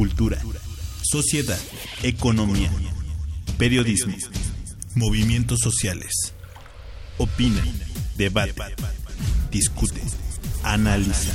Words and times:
Cultura. 0.00 0.38
Sociedad. 1.02 1.58
Economía. 2.02 2.70
Periodismo. 3.58 4.16
Movimientos 4.94 5.58
sociales. 5.62 6.10
Opina. 7.18 7.62
Debate. 8.16 8.54
Discute. 9.50 10.00
Analiza. 10.62 11.34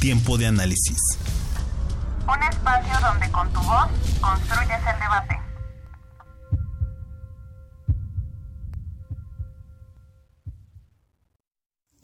Tiempo 0.00 0.36
de 0.36 0.48
análisis. 0.48 0.98
Un 2.28 2.42
espacio 2.42 2.92
donde 3.08 3.30
con 3.30 3.50
tu 3.54 3.60
voz 3.60 3.88
construyes 4.20 4.78
el 4.78 5.00
debate. 5.00 5.40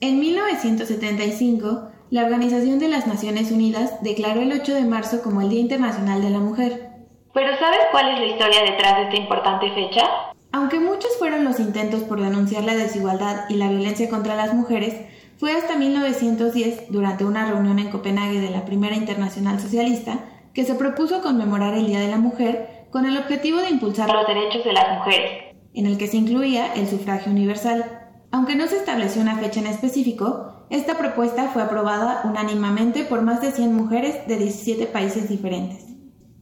En 0.00 0.18
1975, 0.18 1.92
la 2.10 2.24
Organización 2.24 2.78
de 2.78 2.88
las 2.88 3.06
Naciones 3.06 3.50
Unidas 3.52 4.02
declaró 4.02 4.40
el 4.40 4.52
8 4.52 4.74
de 4.74 4.84
marzo 4.84 5.20
como 5.22 5.42
el 5.42 5.50
Día 5.50 5.60
Internacional 5.60 6.22
de 6.22 6.30
la 6.30 6.38
Mujer. 6.38 6.90
¿Pero 7.34 7.56
sabes 7.58 7.80
cuál 7.90 8.08
es 8.08 8.20
la 8.20 8.26
historia 8.26 8.62
detrás 8.62 8.96
de 8.96 9.02
esta 9.04 9.16
importante 9.16 9.70
fecha? 9.72 10.02
Aunque 10.50 10.80
muchos 10.80 11.10
fueron 11.18 11.44
los 11.44 11.60
intentos 11.60 12.02
por 12.04 12.22
denunciar 12.22 12.64
la 12.64 12.74
desigualdad 12.74 13.44
y 13.50 13.56
la 13.56 13.68
violencia 13.68 14.08
contra 14.08 14.36
las 14.36 14.54
mujeres, 14.54 14.94
fue 15.36 15.52
hasta 15.52 15.76
1910, 15.76 16.90
durante 16.90 17.26
una 17.26 17.44
reunión 17.46 17.78
en 17.78 17.90
Copenhague 17.90 18.40
de 18.40 18.50
la 18.50 18.64
Primera 18.64 18.96
Internacional 18.96 19.60
Socialista, 19.60 20.20
que 20.54 20.64
se 20.64 20.74
propuso 20.74 21.20
conmemorar 21.20 21.74
el 21.74 21.86
Día 21.86 22.00
de 22.00 22.08
la 22.08 22.16
Mujer 22.16 22.86
con 22.90 23.04
el 23.04 23.18
objetivo 23.18 23.58
de 23.58 23.68
impulsar 23.68 24.10
los 24.10 24.26
derechos 24.26 24.64
de 24.64 24.72
las 24.72 24.98
mujeres, 24.98 25.54
en 25.74 25.84
el 25.84 25.98
que 25.98 26.08
se 26.08 26.16
incluía 26.16 26.72
el 26.72 26.88
sufragio 26.88 27.30
universal. 27.30 27.84
Aunque 28.32 28.56
no 28.56 28.66
se 28.66 28.76
estableció 28.76 29.20
una 29.20 29.36
fecha 29.36 29.60
en 29.60 29.66
específico, 29.66 30.57
esta 30.70 30.98
propuesta 30.98 31.48
fue 31.48 31.62
aprobada 31.62 32.22
unánimemente 32.24 33.04
por 33.04 33.22
más 33.22 33.40
de 33.40 33.52
100 33.52 33.74
mujeres 33.74 34.26
de 34.26 34.36
17 34.36 34.86
países 34.86 35.28
diferentes. 35.28 35.84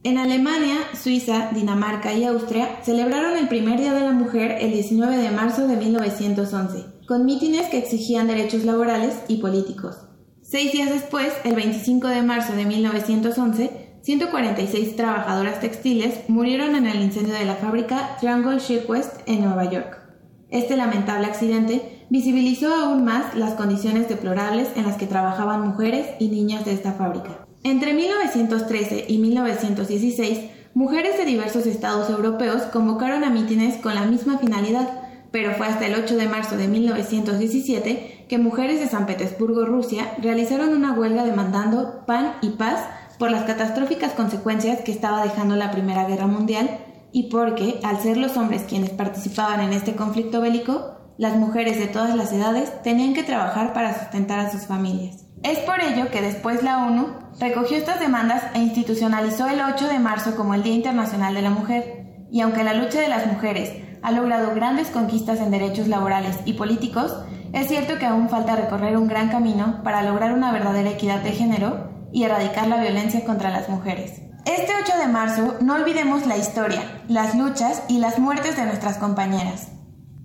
En 0.03 0.17
Alemania, 0.17 0.75
Suiza, 0.93 1.49
Dinamarca 1.53 2.13
y 2.13 2.23
Austria 2.25 2.79
celebraron 2.83 3.37
el 3.37 3.47
primer 3.47 3.79
Día 3.79 3.93
de 3.93 4.01
la 4.01 4.11
Mujer 4.11 4.57
el 4.61 4.71
19 4.71 5.17
de 5.17 5.31
marzo 5.31 5.67
de 5.67 5.75
1911, 5.75 6.85
con 7.07 7.25
mítines 7.25 7.67
que 7.67 7.77
exigían 7.77 8.27
derechos 8.27 8.63
laborales 8.63 9.15
y 9.27 9.37
políticos. 9.37 9.97
Seis 10.41 10.71
días 10.71 10.89
después, 10.89 11.33
el 11.43 11.55
25 11.55 12.07
de 12.07 12.21
marzo 12.21 12.53
de 12.53 12.65
1911, 12.65 13.99
146 14.01 14.95
trabajadoras 14.95 15.59
textiles 15.59 16.21
murieron 16.29 16.75
en 16.75 16.87
el 16.87 17.01
incendio 17.01 17.33
de 17.33 17.43
la 17.43 17.55
fábrica 17.55 18.15
Triangle 18.19 18.59
Shirtwaist 18.59 19.21
en 19.25 19.41
Nueva 19.41 19.69
York. 19.69 20.06
Este 20.49 20.77
lamentable 20.77 21.27
accidente 21.27 22.05
visibilizó 22.09 22.73
aún 22.73 23.03
más 23.03 23.35
las 23.35 23.55
condiciones 23.55 24.07
deplorables 24.07 24.69
en 24.75 24.85
las 24.85 24.95
que 24.95 25.05
trabajaban 25.05 25.67
mujeres 25.67 26.07
y 26.19 26.29
niñas 26.29 26.63
de 26.63 26.71
esta 26.71 26.93
fábrica. 26.93 27.45
Entre 27.63 27.93
1913 27.93 29.05
y 29.09 29.17
1916, 29.17 30.49
mujeres 30.73 31.17
de 31.17 31.25
diversos 31.25 31.65
estados 31.65 32.09
europeos 32.09 32.61
convocaron 32.63 33.25
a 33.25 33.29
mítines 33.29 33.75
con 33.77 33.93
la 33.95 34.05
misma 34.05 34.37
finalidad, 34.37 34.87
pero 35.31 35.51
fue 35.55 35.67
hasta 35.67 35.85
el 35.85 35.95
8 35.95 36.15
de 36.15 36.29
marzo 36.29 36.55
de 36.55 36.69
1917 36.69 38.25
que 38.29 38.37
mujeres 38.37 38.79
de 38.79 38.87
San 38.87 39.05
Petersburgo, 39.05 39.65
Rusia, 39.65 40.13
realizaron 40.21 40.69
una 40.69 40.93
huelga 40.93 41.25
demandando 41.25 42.05
pan 42.05 42.35
y 42.41 42.51
paz 42.51 42.85
por 43.19 43.31
las 43.31 43.43
catastróficas 43.43 44.13
consecuencias 44.13 44.79
que 44.81 44.91
estaba 44.91 45.23
dejando 45.23 45.57
la 45.57 45.71
Primera 45.71 46.07
Guerra 46.07 46.27
Mundial 46.27 46.69
y 47.11 47.29
porque, 47.29 47.79
al 47.83 47.99
ser 47.99 48.17
los 48.17 48.37
hombres 48.37 48.63
quienes 48.63 48.91
participaban 48.91 49.61
en 49.61 49.73
este 49.73 49.95
conflicto 49.95 50.41
bélico, 50.41 50.97
las 51.17 51.35
mujeres 51.35 51.79
de 51.79 51.87
todas 51.87 52.15
las 52.15 52.31
edades 52.31 52.81
tenían 52.83 53.13
que 53.13 53.23
trabajar 53.23 53.73
para 53.73 53.97
sustentar 53.97 54.39
a 54.39 54.51
sus 54.51 54.67
familias. 54.67 55.25
Es 55.43 55.59
por 55.59 55.81
ello 55.81 56.09
que 56.11 56.21
después 56.21 56.63
la 56.63 56.85
ONU 56.85 57.07
recogió 57.39 57.77
estas 57.77 57.99
demandas 57.99 58.43
e 58.53 58.59
institucionalizó 58.59 59.47
el 59.47 59.61
8 59.61 59.87
de 59.87 59.99
marzo 59.99 60.35
como 60.35 60.53
el 60.53 60.63
Día 60.63 60.73
Internacional 60.73 61.33
de 61.33 61.41
la 61.41 61.49
Mujer. 61.49 62.05
Y 62.31 62.41
aunque 62.41 62.63
la 62.63 62.73
lucha 62.73 62.99
de 62.99 63.07
las 63.07 63.25
mujeres 63.27 63.71
ha 64.01 64.11
logrado 64.11 64.53
grandes 64.53 64.89
conquistas 64.89 65.39
en 65.39 65.51
derechos 65.51 65.87
laborales 65.87 66.37
y 66.45 66.53
políticos, 66.53 67.15
es 67.53 67.67
cierto 67.67 67.97
que 67.97 68.05
aún 68.05 68.29
falta 68.29 68.55
recorrer 68.55 68.97
un 68.97 69.07
gran 69.07 69.29
camino 69.29 69.81
para 69.83 70.03
lograr 70.03 70.33
una 70.33 70.51
verdadera 70.51 70.89
equidad 70.89 71.21
de 71.21 71.31
género 71.31 71.89
y 72.11 72.23
erradicar 72.23 72.67
la 72.67 72.81
violencia 72.81 73.23
contra 73.25 73.49
las 73.49 73.69
mujeres. 73.69 74.21
Este 74.47 74.71
8 74.81 74.97
de 74.97 75.07
marzo 75.09 75.57
no 75.59 75.75
olvidemos 75.75 76.25
la 76.25 76.37
historia, 76.37 77.01
las 77.09 77.35
luchas 77.35 77.83
y 77.89 77.99
las 77.99 78.17
muertes 78.17 78.55
de 78.55 78.63
nuestras 78.63 78.95
compañeras. 78.97 79.67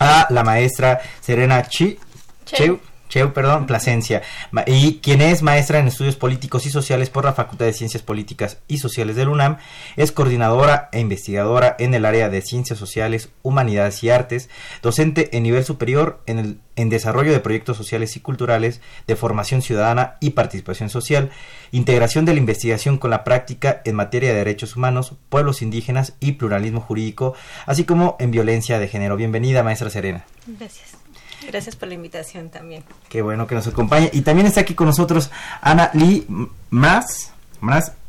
a 0.00 0.26
la 0.30 0.42
maestra 0.42 1.00
Serena 1.20 1.62
Chi. 1.68 2.00
Cheu. 2.46 2.80
Cheu, 3.10 3.34
perdón, 3.34 3.66
Plasencia, 3.66 4.22
y 4.66 5.00
quien 5.02 5.20
es 5.20 5.42
maestra 5.42 5.78
en 5.78 5.88
estudios 5.88 6.16
políticos 6.16 6.64
y 6.64 6.70
sociales 6.70 7.10
por 7.10 7.26
la 7.26 7.34
Facultad 7.34 7.66
de 7.66 7.74
Ciencias 7.74 8.02
Políticas 8.02 8.58
y 8.68 8.78
Sociales 8.78 9.16
del 9.16 9.28
UNAM, 9.28 9.58
es 9.96 10.12
coordinadora 10.12 10.88
e 10.92 11.00
investigadora 11.00 11.76
en 11.78 11.92
el 11.92 12.06
área 12.06 12.30
de 12.30 12.40
Ciencias 12.40 12.78
Sociales, 12.78 13.28
Humanidades 13.42 14.02
y 14.02 14.10
Artes, 14.10 14.48
docente 14.80 15.36
en 15.36 15.42
nivel 15.42 15.64
superior 15.64 16.22
en 16.26 16.38
el 16.38 16.58
en 16.80 16.88
desarrollo 16.88 17.32
de 17.32 17.40
proyectos 17.40 17.76
sociales 17.76 18.16
y 18.16 18.20
culturales, 18.20 18.80
de 19.06 19.16
formación 19.16 19.60
ciudadana 19.60 20.16
y 20.20 20.30
participación 20.30 20.88
social, 20.88 21.30
integración 21.72 22.24
de 22.24 22.32
la 22.32 22.38
investigación 22.38 22.96
con 22.96 23.10
la 23.10 23.22
práctica 23.22 23.82
en 23.84 23.96
materia 23.96 24.30
de 24.30 24.36
derechos 24.36 24.76
humanos, 24.76 25.14
pueblos 25.28 25.60
indígenas 25.60 26.14
y 26.20 26.32
pluralismo 26.32 26.80
jurídico, 26.80 27.34
así 27.66 27.84
como 27.84 28.16
en 28.18 28.30
violencia 28.30 28.78
de 28.78 28.88
género. 28.88 29.16
Bienvenida, 29.16 29.62
maestra 29.62 29.90
Serena. 29.90 30.24
Gracias. 30.46 30.99
Gracias 31.46 31.76
por 31.76 31.88
la 31.88 31.94
invitación 31.94 32.50
también. 32.50 32.84
Qué 33.08 33.22
bueno 33.22 33.46
que 33.46 33.54
nos 33.54 33.66
acompañe. 33.66 34.10
Y 34.12 34.22
también 34.22 34.46
está 34.46 34.60
aquí 34.60 34.74
con 34.74 34.86
nosotros 34.86 35.30
Ana 35.60 35.90
Lee 35.94 36.26
Mas, 36.70 37.32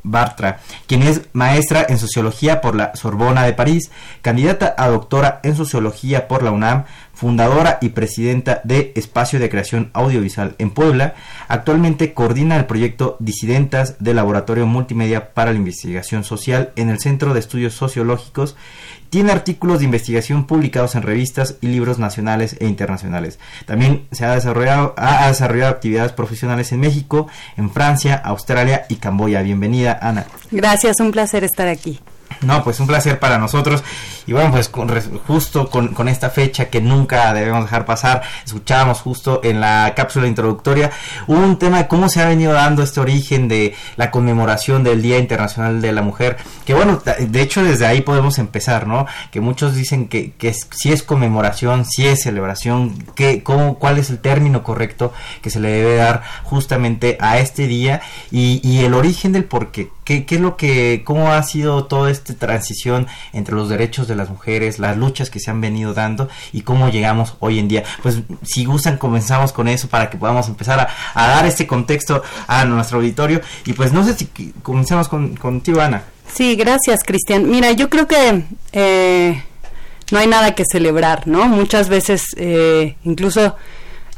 Bartra, 0.03 0.59
quien 0.87 1.03
es 1.03 1.21
maestra 1.33 1.85
en 1.87 1.97
sociología 1.97 2.61
por 2.61 2.75
la 2.75 2.95
Sorbona 2.95 3.43
de 3.43 3.53
París, 3.53 3.91
candidata 4.21 4.73
a 4.77 4.87
doctora 4.89 5.39
en 5.43 5.55
sociología 5.55 6.27
por 6.27 6.41
la 6.41 6.51
UNAM, 6.51 6.85
fundadora 7.13 7.77
y 7.81 7.89
presidenta 7.89 8.61
de 8.63 8.93
Espacio 8.95 9.39
de 9.39 9.49
Creación 9.49 9.91
Audiovisual 9.93 10.55
en 10.57 10.71
Puebla. 10.71 11.13
Actualmente 11.47 12.13
coordina 12.15 12.57
el 12.57 12.65
proyecto 12.65 13.15
Disidentas 13.19 13.97
del 13.99 14.15
Laboratorio 14.15 14.65
Multimedia 14.65 15.33
para 15.33 15.51
la 15.51 15.59
Investigación 15.59 16.23
Social 16.23 16.71
en 16.75 16.89
el 16.89 16.99
Centro 16.99 17.33
de 17.33 17.39
Estudios 17.39 17.73
Sociológicos 17.75 18.55
tiene 19.11 19.33
artículos 19.33 19.79
de 19.79 19.85
investigación 19.85 20.47
publicados 20.47 20.95
en 20.95 21.03
revistas 21.03 21.57
y 21.59 21.67
libros 21.67 21.99
nacionales 21.99 22.55
e 22.59 22.65
internacionales. 22.65 23.39
También 23.65 24.07
se 24.11 24.23
ha 24.25 24.33
desarrollado, 24.33 24.95
ha 24.97 25.27
desarrollado 25.27 25.69
actividades 25.69 26.13
profesionales 26.13 26.71
en 26.71 26.79
México, 26.79 27.27
en 27.57 27.69
Francia, 27.69 28.15
Australia 28.15 28.85
y 28.87 28.95
Camboya. 28.95 29.41
Bienvenida, 29.41 29.99
Ana. 30.01 30.25
Gracias, 30.49 31.01
un 31.01 31.11
placer 31.11 31.43
estar 31.43 31.67
aquí. 31.67 31.99
No, 32.41 32.63
pues 32.63 32.79
un 32.79 32.87
placer 32.87 33.19
para 33.19 33.37
nosotros. 33.37 33.83
Y 34.27 34.33
bueno, 34.33 34.51
pues 34.51 34.69
justo 35.27 35.69
con, 35.69 36.07
esta 36.07 36.29
fecha 36.29 36.69
que 36.69 36.81
nunca 36.81 37.33
debemos 37.33 37.63
dejar 37.63 37.85
pasar, 37.85 38.21
escuchábamos 38.45 38.99
justo 39.01 39.41
en 39.43 39.59
la 39.59 39.93
cápsula 39.95 40.27
introductoria 40.27 40.91
un 41.27 41.57
tema 41.57 41.79
de 41.79 41.87
cómo 41.87 42.09
se 42.09 42.21
ha 42.21 42.27
venido 42.27 42.53
dando 42.53 42.83
este 42.83 42.99
origen 42.99 43.47
de 43.47 43.75
la 43.95 44.11
conmemoración 44.11 44.83
del 44.83 45.01
Día 45.01 45.17
Internacional 45.17 45.81
de 45.81 45.91
la 45.91 46.01
Mujer. 46.01 46.37
Que 46.65 46.73
bueno, 46.73 47.01
de 47.19 47.41
hecho 47.41 47.63
desde 47.63 47.85
ahí 47.85 48.01
podemos 48.01 48.39
empezar, 48.39 48.87
¿no? 48.87 49.05
Que 49.31 49.41
muchos 49.41 49.75
dicen 49.75 50.07
que, 50.07 50.31
que 50.33 50.53
si 50.53 50.91
es 50.91 51.03
conmemoración, 51.03 51.85
si 51.85 52.07
es 52.07 52.23
celebración, 52.23 53.03
que, 53.15 53.43
cómo, 53.43 53.79
cuál 53.79 53.97
es 53.97 54.09
el 54.09 54.19
término 54.19 54.63
correcto 54.63 55.13
que 55.41 55.49
se 55.49 55.59
le 55.59 55.69
debe 55.69 55.95
dar 55.95 56.23
justamente 56.43 57.17
a 57.19 57.39
este 57.39 57.67
día 57.67 58.01
y, 58.31 58.61
y 58.67 58.83
el 58.85 58.93
origen 58.93 59.31
del 59.31 59.45
por 59.45 59.71
qué. 59.71 59.89
¿Qué, 60.11 60.25
¿Qué 60.25 60.35
es 60.35 60.41
lo 60.41 60.57
que, 60.57 61.03
cómo 61.05 61.31
ha 61.31 61.41
sido 61.41 61.85
toda 61.85 62.11
esta 62.11 62.33
transición 62.33 63.07
entre 63.31 63.55
los 63.55 63.69
derechos 63.69 64.09
de 64.09 64.17
las 64.17 64.29
mujeres, 64.29 64.77
las 64.77 64.97
luchas 64.97 65.29
que 65.29 65.39
se 65.39 65.49
han 65.49 65.61
venido 65.61 65.93
dando 65.93 66.27
y 66.51 66.63
cómo 66.63 66.89
llegamos 66.89 67.35
hoy 67.39 67.59
en 67.59 67.69
día? 67.69 67.85
Pues 68.03 68.19
si 68.43 68.65
gustan, 68.65 68.97
comenzamos 68.97 69.53
con 69.53 69.69
eso 69.69 69.87
para 69.87 70.09
que 70.09 70.17
podamos 70.17 70.49
empezar 70.49 70.91
a, 71.15 71.27
dar 71.27 71.45
este 71.45 71.65
contexto 71.65 72.23
a 72.45 72.65
nuestro 72.65 72.97
auditorio. 72.97 73.39
Y 73.65 73.71
pues 73.71 73.93
no 73.93 74.03
sé 74.03 74.13
si 74.17 74.25
comenzamos 74.61 75.07
con, 75.07 75.37
contigo, 75.37 75.79
Ana. 75.79 76.03
Sí, 76.33 76.57
gracias, 76.57 77.05
Cristian. 77.05 77.49
Mira, 77.49 77.71
yo 77.71 77.89
creo 77.89 78.05
que 78.05 78.43
eh, 78.73 79.41
no 80.11 80.19
hay 80.19 80.27
nada 80.27 80.55
que 80.55 80.65
celebrar, 80.69 81.25
¿no? 81.25 81.47
Muchas 81.47 81.87
veces, 81.87 82.25
eh, 82.35 82.97
incluso 83.05 83.55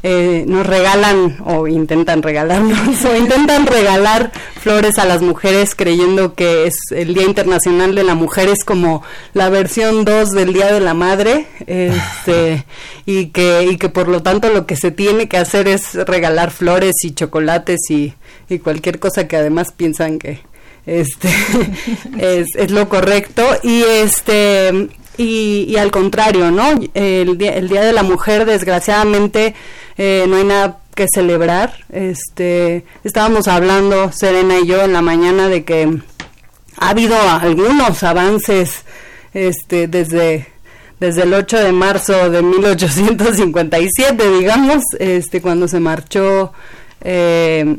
eh, 0.06 0.44
nos 0.46 0.66
regalan 0.66 1.38
o 1.46 1.66
intentan 1.66 2.22
regalarnos 2.22 3.02
o 3.06 3.16
intentan 3.16 3.66
regalar 3.66 4.32
flores 4.60 4.98
a 4.98 5.06
las 5.06 5.22
mujeres 5.22 5.74
creyendo 5.74 6.34
que 6.34 6.66
es 6.66 6.74
el 6.90 7.14
Día 7.14 7.24
Internacional 7.24 7.94
de 7.94 8.04
la 8.04 8.14
Mujer 8.14 8.50
es 8.50 8.64
como 8.64 9.02
la 9.32 9.48
versión 9.48 10.04
2 10.04 10.28
del 10.32 10.52
Día 10.52 10.70
de 10.70 10.80
la 10.80 10.92
Madre 10.92 11.46
este, 11.66 12.66
y 13.06 13.28
que 13.28 13.64
y 13.64 13.78
que 13.78 13.88
por 13.88 14.08
lo 14.08 14.22
tanto 14.22 14.50
lo 14.50 14.66
que 14.66 14.76
se 14.76 14.90
tiene 14.90 15.26
que 15.26 15.38
hacer 15.38 15.68
es 15.68 15.94
regalar 15.94 16.50
flores 16.50 16.96
y 17.02 17.14
chocolates 17.14 17.80
y, 17.88 18.12
y 18.50 18.58
cualquier 18.58 18.98
cosa 18.98 19.26
que 19.26 19.38
además 19.38 19.72
piensan 19.74 20.18
que 20.18 20.40
este 20.84 21.30
es, 22.18 22.48
es 22.56 22.70
lo 22.70 22.90
correcto. 22.90 23.42
Y 23.62 23.82
este 23.82 24.90
y, 25.16 25.66
y, 25.68 25.76
al 25.76 25.90
contrario, 25.90 26.50
¿no? 26.50 26.80
El 26.94 27.38
día, 27.38 27.52
el 27.54 27.68
día 27.68 27.82
de 27.82 27.92
la 27.92 28.02
Mujer, 28.02 28.44
desgraciadamente, 28.44 29.54
eh, 29.96 30.24
no 30.28 30.36
hay 30.36 30.44
nada 30.44 30.78
que 30.94 31.06
celebrar. 31.12 31.84
Este, 31.90 32.84
estábamos 33.04 33.48
hablando, 33.48 34.12
Serena 34.12 34.58
y 34.60 34.66
yo, 34.66 34.82
en 34.82 34.92
la 34.92 35.02
mañana 35.02 35.48
de 35.48 35.64
que 35.64 36.00
ha 36.78 36.88
habido 36.90 37.16
algunos 37.16 38.02
avances 38.02 38.84
este, 39.32 39.86
desde, 39.88 40.48
desde 41.00 41.22
el 41.22 41.34
8 41.34 41.58
de 41.58 41.72
marzo 41.72 42.30
de 42.30 42.42
1857, 42.42 44.38
digamos, 44.38 44.82
este, 44.98 45.40
cuando 45.40 45.68
se 45.68 45.80
marchó 45.80 46.52
eh, 47.02 47.76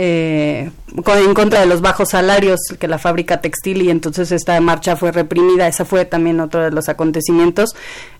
eh, 0.00 0.70
en 0.94 1.34
contra 1.34 1.58
de 1.58 1.66
los 1.66 1.80
bajos 1.80 2.10
salarios 2.10 2.60
que 2.78 2.86
la 2.86 2.98
fábrica 2.98 3.40
textil 3.40 3.82
y 3.82 3.90
entonces 3.90 4.30
esta 4.30 4.60
marcha 4.60 4.94
fue 4.94 5.10
reprimida. 5.10 5.66
Esa 5.66 5.84
fue 5.84 6.04
también 6.04 6.38
otro 6.38 6.62
de 6.62 6.70
los 6.70 6.88
acontecimientos, 6.88 7.70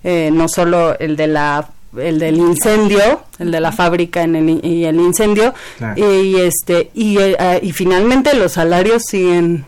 eh, 0.03 0.31
no 0.33 0.49
solo 0.49 0.99
el 0.99 1.15
de 1.17 1.29
la 1.29 1.69
el 1.97 2.19
del 2.19 2.37
incendio, 2.37 3.23
el 3.39 3.53
de 3.53 3.61
la 3.61 3.71
fábrica 3.71 4.23
en 4.23 4.35
el, 4.35 4.65
y 4.65 4.85
el 4.85 4.97
incendio 4.97 5.55
y, 5.97 6.37
este 6.41 6.91
y, 6.95 7.17
eh, 7.19 7.61
y 7.63 7.73
finalmente 7.73 8.35
los 8.35 8.53
salarios 8.53 9.05
siguen 9.09 9.65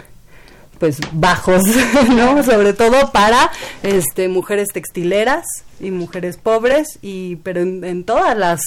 pues 0.81 0.99
bajos, 1.12 1.62
¿no? 2.11 2.43
Sobre 2.43 2.73
todo 2.73 3.12
para 3.12 3.53
este 3.85 4.29
mujeres 4.29 4.69
textileras 4.75 5.47
y 5.81 5.91
mujeres 5.91 6.37
pobres 6.37 6.99
y 7.03 7.37
pero 7.37 7.61
en, 7.61 8.05
todas 8.05 8.37
las 8.37 8.61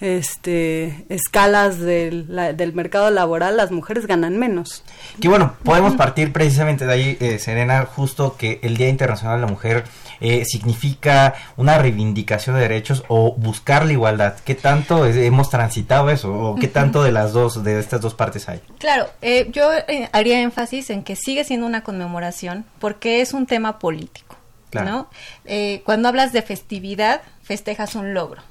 este 0.00 1.04
escalas 1.08 1.78
del, 1.78 2.26
del, 2.56 2.72
mercado 2.72 3.10
laboral 3.10 3.56
las 3.56 3.70
mujeres 3.70 4.06
ganan 4.06 4.38
menos. 4.38 4.82
Que 5.20 5.28
bueno, 5.28 5.54
podemos 5.62 5.94
partir 5.94 6.32
precisamente 6.32 6.86
de 6.86 6.92
ahí, 6.92 7.16
eh, 7.20 7.38
Serena, 7.38 7.84
justo 7.84 8.36
que 8.36 8.58
el 8.62 8.76
Día 8.76 8.88
Internacional 8.88 9.36
de 9.36 9.46
la 9.46 9.52
Mujer 9.52 9.84
eh, 10.20 10.44
significa 10.44 11.34
una 11.56 11.78
reivindicación 11.78 12.56
de 12.56 12.62
derechos 12.62 13.04
o 13.08 13.34
buscar 13.34 13.84
la 13.86 13.92
igualdad. 13.92 14.36
¿Qué 14.44 14.54
tanto 14.54 15.06
hemos 15.06 15.50
transitado 15.50 16.10
eso 16.10 16.32
o 16.32 16.56
qué 16.56 16.68
tanto 16.68 17.02
de 17.02 17.12
las 17.12 17.32
dos, 17.32 17.62
de 17.62 17.78
estas 17.78 18.00
dos 18.00 18.14
partes 18.14 18.48
hay? 18.48 18.60
Claro, 18.78 19.06
eh, 19.20 19.48
yo 19.52 19.68
haría 20.12 20.40
énfasis 20.40 20.90
en 20.90 21.02
que 21.02 21.16
sigue 21.16 21.44
siendo 21.44 21.66
una 21.66 21.82
conmemoración 21.82 22.64
porque 22.78 23.20
es 23.20 23.34
un 23.34 23.46
tema 23.46 23.78
político. 23.78 24.36
¿No? 24.72 25.08
Eh, 25.44 25.82
cuando 25.84 26.08
hablas 26.08 26.32
de 26.32 26.42
festividad, 26.42 27.22
festejas 27.42 27.94
un 27.94 28.14
logro. 28.14 28.42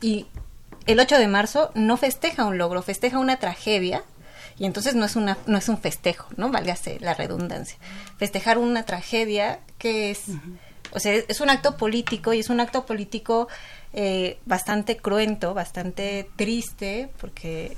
Y 0.00 0.26
el 0.86 1.00
8 1.00 1.18
de 1.18 1.28
marzo 1.28 1.70
no 1.74 1.96
festeja 1.96 2.44
un 2.44 2.58
logro, 2.58 2.82
festeja 2.82 3.18
una 3.18 3.38
tragedia. 3.38 4.02
Y 4.58 4.66
entonces 4.66 4.94
no 4.94 5.06
es, 5.06 5.16
una, 5.16 5.38
no 5.46 5.56
es 5.56 5.68
un 5.68 5.78
festejo, 5.78 6.28
¿no? 6.36 6.50
Válgase 6.50 6.98
la 7.00 7.14
redundancia. 7.14 7.78
Festejar 8.18 8.58
una 8.58 8.84
tragedia 8.84 9.60
que 9.78 10.10
es... 10.10 10.24
O 10.92 10.98
sea, 10.98 11.14
es 11.14 11.40
un 11.40 11.50
acto 11.50 11.76
político 11.76 12.32
y 12.32 12.40
es 12.40 12.50
un 12.50 12.58
acto 12.58 12.84
político 12.84 13.46
eh, 13.92 14.38
bastante 14.44 14.96
cruento, 14.96 15.54
bastante 15.54 16.28
triste, 16.36 17.10
porque 17.20 17.76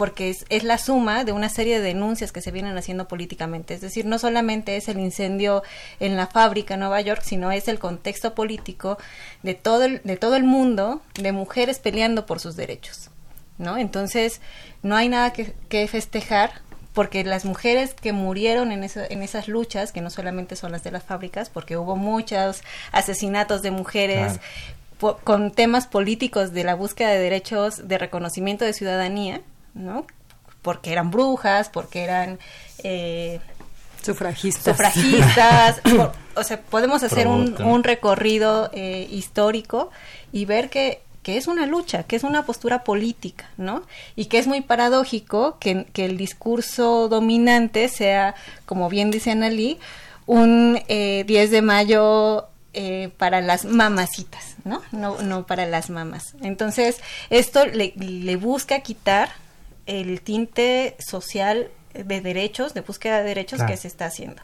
porque 0.00 0.34
es, 0.48 0.64
la 0.64 0.78
suma 0.78 1.24
de 1.24 1.32
una 1.32 1.50
serie 1.50 1.78
de 1.78 1.84
denuncias 1.84 2.32
que 2.32 2.40
se 2.40 2.50
vienen 2.50 2.78
haciendo 2.78 3.06
políticamente. 3.06 3.74
Es 3.74 3.82
decir, 3.82 4.06
no 4.06 4.18
solamente 4.18 4.78
es 4.78 4.88
el 4.88 4.98
incendio 4.98 5.62
en 5.98 6.16
la 6.16 6.26
fábrica 6.26 6.72
en 6.72 6.80
Nueva 6.80 7.02
York, 7.02 7.20
sino 7.22 7.52
es 7.52 7.68
el 7.68 7.78
contexto 7.78 8.34
político 8.34 8.96
de 9.42 9.52
todo 9.52 9.84
el, 9.84 10.00
de 10.02 10.16
todo 10.16 10.36
el 10.36 10.44
mundo 10.44 11.02
de 11.20 11.32
mujeres 11.32 11.80
peleando 11.80 12.24
por 12.24 12.40
sus 12.40 12.56
derechos. 12.56 13.10
¿no? 13.58 13.76
Entonces, 13.76 14.40
no 14.82 14.96
hay 14.96 15.10
nada 15.10 15.34
que, 15.34 15.86
festejar 15.86 16.62
porque 16.94 17.22
las 17.22 17.44
mujeres 17.44 17.92
que 17.92 18.14
murieron 18.14 18.72
en, 18.72 18.82
en 18.82 19.22
esas 19.22 19.48
luchas, 19.48 19.92
que 19.92 20.00
no 20.00 20.08
solamente 20.08 20.56
son 20.56 20.72
las 20.72 20.82
de 20.82 20.92
las 20.92 21.04
fábricas, 21.04 21.50
porque 21.50 21.76
hubo 21.76 21.96
muchos 21.96 22.62
asesinatos 22.90 23.60
de 23.60 23.70
mujeres 23.70 24.40
con 25.24 25.50
temas 25.50 25.86
políticos 25.86 26.52
de 26.54 26.64
la 26.64 26.74
búsqueda 26.74 27.10
de 27.10 27.18
derechos 27.18 27.86
de 27.86 27.98
reconocimiento 27.98 28.64
de 28.64 28.72
ciudadanía, 28.72 29.42
¿no? 29.74 30.06
Porque 30.62 30.92
eran 30.92 31.10
brujas, 31.10 31.68
porque 31.68 32.02
eran... 32.02 32.38
Eh, 32.82 33.40
sufragistas. 34.02 34.76
Sufragistas. 34.76 35.80
o 36.36 36.42
sea, 36.44 36.60
podemos 36.60 37.02
hacer 37.02 37.26
un, 37.26 37.84
recorrido 37.84 38.70
eh, 38.72 39.08
histórico 39.10 39.90
y 40.32 40.44
ver 40.44 40.70
que, 40.70 41.02
que 41.22 41.36
es 41.36 41.46
una 41.46 41.66
lucha, 41.66 42.04
que 42.04 42.16
es 42.16 42.24
una 42.24 42.44
postura 42.44 42.84
política, 42.84 43.48
¿no? 43.56 43.82
Y 44.16 44.26
que 44.26 44.38
es 44.38 44.46
muy 44.46 44.60
paradójico 44.60 45.58
que, 45.58 45.86
que 45.92 46.06
el 46.06 46.16
discurso 46.16 47.08
dominante 47.08 47.88
sea, 47.88 48.34
como 48.64 48.88
bien 48.88 49.10
dice 49.10 49.30
Annalí, 49.30 49.78
un 50.26 50.74
10 50.74 50.86
eh, 50.88 51.24
de 51.48 51.62
mayo 51.62 52.46
eh, 52.72 53.10
para 53.16 53.40
las 53.40 53.64
mamacitas, 53.64 54.54
¿no? 54.64 54.80
¿no? 54.92 55.20
No 55.22 55.44
para 55.44 55.66
las 55.66 55.90
mamás. 55.90 56.34
Entonces, 56.40 57.00
esto 57.28 57.66
le, 57.66 57.92
le 57.96 58.36
busca 58.36 58.78
quitar 58.78 59.30
el 59.86 60.20
tinte 60.22 60.96
social 60.98 61.70
de 61.92 62.20
derechos, 62.20 62.74
de 62.74 62.82
búsqueda 62.82 63.18
de 63.18 63.24
derechos 63.24 63.62
que 63.62 63.76
se 63.76 63.88
está 63.88 64.06
haciendo. 64.06 64.42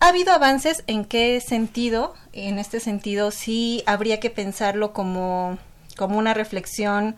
¿Ha 0.00 0.08
habido 0.08 0.32
avances? 0.32 0.82
¿En 0.88 1.04
qué 1.04 1.40
sentido? 1.40 2.14
En 2.32 2.58
este 2.58 2.80
sentido, 2.80 3.30
sí 3.30 3.84
habría 3.86 4.18
que 4.18 4.30
pensarlo 4.30 4.92
como, 4.92 5.58
como 5.96 6.18
una 6.18 6.34
reflexión 6.34 7.16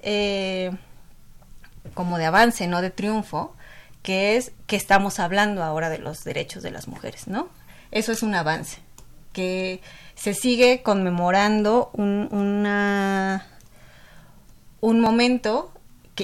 eh, 0.00 0.70
como 1.94 2.18
de 2.18 2.26
avance, 2.26 2.68
no 2.68 2.82
de 2.82 2.90
triunfo, 2.90 3.56
que 4.02 4.36
es 4.36 4.52
que 4.66 4.76
estamos 4.76 5.18
hablando 5.18 5.64
ahora 5.64 5.90
de 5.90 5.98
los 5.98 6.24
derechos 6.24 6.62
de 6.62 6.70
las 6.70 6.88
mujeres, 6.88 7.26
¿no? 7.26 7.48
Eso 7.90 8.12
es 8.12 8.22
un 8.22 8.34
avance, 8.34 8.78
que 9.32 9.80
se 10.14 10.34
sigue 10.34 10.82
conmemorando 10.82 11.90
un, 11.92 12.28
una, 12.30 13.46
un 14.80 15.00
momento 15.00 15.72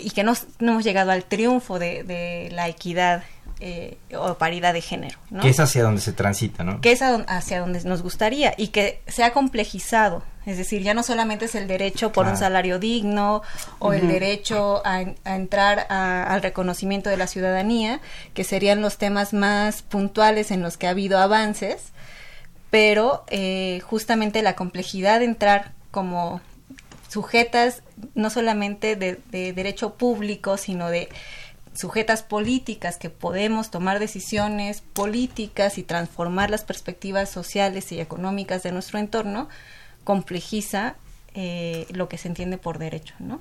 y 0.02 0.10
que 0.10 0.24
no, 0.24 0.34
hemos 0.60 0.84
llegado 0.84 1.10
al 1.10 1.24
triunfo 1.24 1.78
de, 1.78 2.48
la 2.52 2.68
equidad 2.68 3.24
eh, 3.60 3.98
o 4.16 4.34
paridad 4.34 4.74
de 4.74 4.80
género. 4.80 5.18
¿no? 5.30 5.42
Que 5.42 5.48
es 5.48 5.60
hacia 5.60 5.82
donde 5.82 6.00
se 6.00 6.12
transita, 6.12 6.64
¿no? 6.64 6.80
Que 6.80 6.92
es 6.92 7.00
hacia 7.02 7.60
donde 7.60 7.82
nos 7.84 8.02
gustaría 8.02 8.54
y 8.56 8.68
que 8.68 9.02
se 9.06 9.24
ha 9.24 9.32
complejizado. 9.32 10.22
Es 10.46 10.58
decir, 10.58 10.82
ya 10.82 10.94
no 10.94 11.02
solamente 11.02 11.46
es 11.46 11.56
el 11.56 11.66
derecho 11.66 12.12
por 12.12 12.26
un 12.26 12.36
salario 12.36 12.78
digno 12.78 13.42
o 13.80 13.92
el 13.92 14.06
derecho 14.06 14.80
a, 14.84 15.00
entrar 15.24 15.86
al 15.90 16.40
reconocimiento 16.40 17.10
de 17.10 17.16
la 17.16 17.26
ciudadanía, 17.26 18.00
que 18.32 18.44
serían 18.44 18.80
los 18.80 18.96
temas 18.96 19.32
más 19.32 19.82
puntuales 19.82 20.52
en 20.52 20.62
los 20.62 20.76
que 20.76 20.86
ha 20.86 20.90
habido 20.90 21.18
avances, 21.18 21.92
pero 22.70 23.24
eh, 23.26 23.80
justamente 23.86 24.40
la 24.42 24.54
complejidad 24.54 25.18
de 25.18 25.24
entrar 25.24 25.72
como 25.90 26.40
sujetas 27.08 27.82
no 28.14 28.30
solamente 28.30 28.96
de, 28.96 29.20
de 29.30 29.52
derecho 29.52 29.94
público, 29.94 30.56
sino 30.56 30.90
de 30.90 31.08
sujetas 31.76 32.22
políticas 32.22 32.96
que 32.96 33.10
podemos 33.10 33.70
tomar 33.70 33.98
decisiones 33.98 34.80
políticas 34.80 35.78
y 35.78 35.82
transformar 35.82 36.50
las 36.50 36.64
perspectivas 36.64 37.28
sociales 37.28 37.92
y 37.92 38.00
económicas 38.00 38.62
de 38.62 38.72
nuestro 38.72 38.98
entorno, 38.98 39.48
complejiza 40.04 40.96
eh, 41.34 41.86
lo 41.90 42.08
que 42.08 42.18
se 42.18 42.28
entiende 42.28 42.56
por 42.56 42.78
derecho, 42.78 43.14
¿no? 43.18 43.40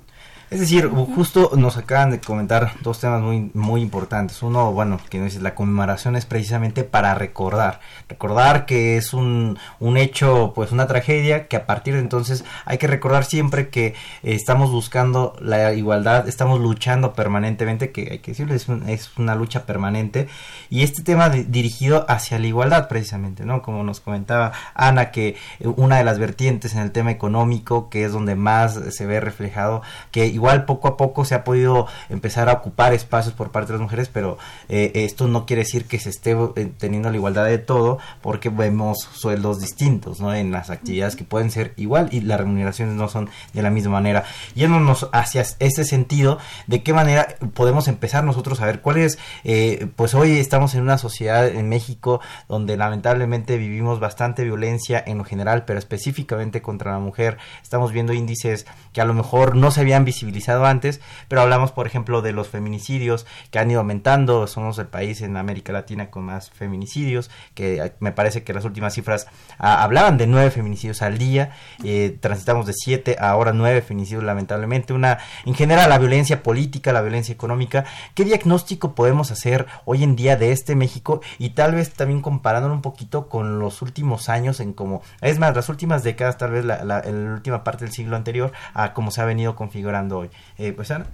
Es 0.55 0.62
decir, 0.62 0.88
justo 0.88 1.51
nos 1.57 1.75
acaban 1.75 2.12
de 2.12 2.21
comentar 2.21 2.71
dos 2.81 3.01
temas 3.01 3.21
muy, 3.21 3.51
muy 3.53 3.81
importantes. 3.81 4.41
Uno, 4.41 4.71
bueno, 4.71 5.01
que 5.09 5.21
dice, 5.21 5.41
la 5.41 5.53
conmemoración 5.53 6.15
es 6.15 6.25
precisamente 6.25 6.85
para 6.85 7.13
recordar. 7.13 7.81
Recordar 8.07 8.65
que 8.65 8.95
es 8.95 9.13
un, 9.13 9.59
un 9.81 9.97
hecho, 9.97 10.53
pues 10.55 10.71
una 10.71 10.88
tragedia, 10.88 11.50
que 11.50 11.57
a 11.57 11.65
partir 11.65 11.95
de 11.95 12.00
entonces 12.00 12.45
hay 12.63 12.77
que 12.77 12.88
recordar 12.88 13.25
siempre 13.25 13.67
que 13.67 13.95
estamos 14.24 14.71
buscando 14.71 15.35
la 15.41 15.74
igualdad, 15.74 16.25
estamos 16.29 16.62
luchando 16.62 17.12
permanentemente, 17.12 17.91
que 17.91 18.07
hay 18.12 18.19
que 18.19 18.31
decirlo, 18.31 18.53
es, 18.55 18.69
es 18.88 19.12
una 19.17 19.35
lucha 19.35 19.65
permanente. 19.65 20.29
Y 20.69 20.83
este 20.83 21.03
tema 21.03 21.27
dirigido 21.27 22.05
hacia 22.07 22.39
la 22.39 22.47
igualdad, 22.47 22.88
precisamente, 22.88 23.43
¿no? 23.43 23.62
Como 23.62 23.83
nos 23.83 24.00
comentaba 24.00 24.53
Ana, 24.74 25.12
que 25.12 25.35
una 25.59 25.97
de 25.97 26.05
las 26.05 26.17
vertientes 26.17 26.75
en 26.75 26.79
el 26.79 26.93
tema 26.93 27.12
económico, 27.12 27.89
que 27.89 28.05
es 28.05 28.13
donde 28.13 28.35
más 28.35 28.79
se 28.91 29.05
ve 29.05 29.19
reflejado, 29.19 29.81
que 30.12 30.27
igual 30.27 30.44
poco 30.65 30.87
a 30.87 30.97
poco 30.97 31.25
se 31.25 31.35
ha 31.35 31.43
podido 31.43 31.87
empezar 32.09 32.49
a 32.49 32.53
ocupar 32.53 32.93
espacios 32.93 33.33
por 33.33 33.51
parte 33.51 33.73
de 33.73 33.79
las 33.79 33.81
mujeres, 33.81 34.09
pero 34.11 34.37
eh, 34.69 34.91
esto 34.95 35.27
no 35.27 35.45
quiere 35.45 35.63
decir 35.63 35.85
que 35.85 35.99
se 35.99 36.09
esté 36.09 36.31
eh, 36.31 36.71
teniendo 36.77 37.09
la 37.09 37.17
igualdad 37.17 37.45
de 37.45 37.57
todo, 37.57 37.99
porque 38.21 38.49
vemos 38.49 38.99
sueldos 39.13 39.59
distintos, 39.59 40.19
¿no? 40.19 40.33
En 40.33 40.51
las 40.51 40.69
actividades 40.69 41.15
que 41.15 41.23
pueden 41.23 41.51
ser 41.51 41.73
igual 41.77 42.09
y 42.11 42.21
las 42.21 42.39
remuneraciones 42.39 42.95
no 42.95 43.09
son 43.09 43.29
de 43.53 43.61
la 43.61 43.69
misma 43.69 43.91
manera. 43.91 44.23
Yéndonos 44.55 45.09
hacia 45.11 45.43
ese 45.59 45.85
sentido, 45.85 46.39
¿de 46.67 46.83
qué 46.83 46.93
manera 46.93 47.27
podemos 47.53 47.87
empezar 47.87 48.23
nosotros 48.23 48.61
a 48.61 48.65
ver 48.65 48.81
cuál 48.81 48.97
es, 48.97 49.17
eh, 49.43 49.87
pues 49.95 50.13
hoy 50.13 50.37
estamos 50.37 50.75
en 50.75 50.81
una 50.81 50.97
sociedad 50.97 51.47
en 51.47 51.69
México 51.69 52.21
donde 52.47 52.77
lamentablemente 52.77 53.57
vivimos 53.57 53.99
bastante 53.99 54.43
violencia 54.43 55.03
en 55.05 55.17
lo 55.17 55.23
general, 55.23 55.65
pero 55.65 55.79
específicamente 55.79 56.61
contra 56.61 56.91
la 56.91 56.99
mujer. 56.99 57.37
Estamos 57.61 57.91
viendo 57.91 58.13
índices 58.13 58.65
que 58.93 59.01
a 59.01 59.05
lo 59.05 59.13
mejor 59.13 59.55
no 59.55 59.71
se 59.71 59.81
habían 59.81 60.05
visibilizado 60.05 60.25
antes, 60.65 61.01
pero 61.27 61.41
hablamos, 61.41 61.72
por 61.72 61.88
ejemplo, 61.88 62.22
de 62.22 62.32
los 62.32 62.48
feminicidios 62.48 63.25
que 63.51 63.60
han 63.60 63.70
ido 63.70 63.79
aumentando. 63.79 64.48
Somos 64.48 64.77
el 64.79 64.88
país 64.88 65.22
en 65.22 65.38
América 65.38 65.74
Latina 65.74 66.10
con 66.10 66.24
más 66.24 66.50
feminicidios, 66.50 67.29
que 67.53 67.77
eh, 67.77 67.94
me 68.00 68.12
parece 68.12 68.44
que 68.44 68.53
las 68.53 68.65
últimas 68.65 68.94
cifras 68.94 69.27
ah, 69.58 69.84
hablaban 69.84 70.17
de 70.17 70.27
nueve 70.27 70.51
feminicidios 70.51 71.01
al 71.01 71.17
día. 71.17 71.51
Eh, 71.84 72.17
transitamos 72.20 72.65
de 72.65 72.74
siete 72.74 73.17
a 73.20 73.29
ahora 73.29 73.53
nueve 73.53 73.82
feminicidios, 73.82 74.24
lamentablemente. 74.24 74.94
Una, 74.94 75.17
en 75.46 75.55
general, 75.55 75.89
la 75.89 75.98
violencia 75.98 76.44
política, 76.44 76.94
la 76.94 77.01
violencia 77.01 77.34
económica. 77.34 77.86
¿Qué 78.13 78.24
diagnóstico 78.24 78.96
podemos 78.96 79.32
hacer 79.32 79.65
hoy 79.86 80.03
en 80.03 80.15
día 80.15 80.38
de 80.38 80.51
este 80.51 80.75
México? 80.75 81.22
Y 81.38 81.50
tal 81.50 81.75
vez 81.75 81.94
también 81.94 82.22
comparándolo 82.22 82.74
un 82.74 82.82
poquito 82.82 83.29
con 83.29 83.60
los 83.60 83.82
últimos 83.82 84.29
años 84.29 84.60
en 84.60 84.74
como, 84.74 85.01
es 85.22 85.39
más, 85.39 85.55
las 85.55 85.70
últimas 85.70 86.03
décadas, 86.03 86.38
tal 86.38 86.51
vez 86.51 86.65
la, 86.65 86.84
la, 86.84 87.01
la 87.01 87.34
última 87.34 87.63
parte 87.63 87.86
del 87.86 87.94
siglo 87.94 88.15
anterior, 88.15 88.51
a 88.74 88.94
cómo 88.94 89.12
se 89.12 89.22
ha 89.22 89.25
venido 89.25 89.55
configurando 89.55 90.14
hoy. 90.19 90.29
Eh, 90.57 90.74
pues 90.74 90.91
Ana. 90.91 91.07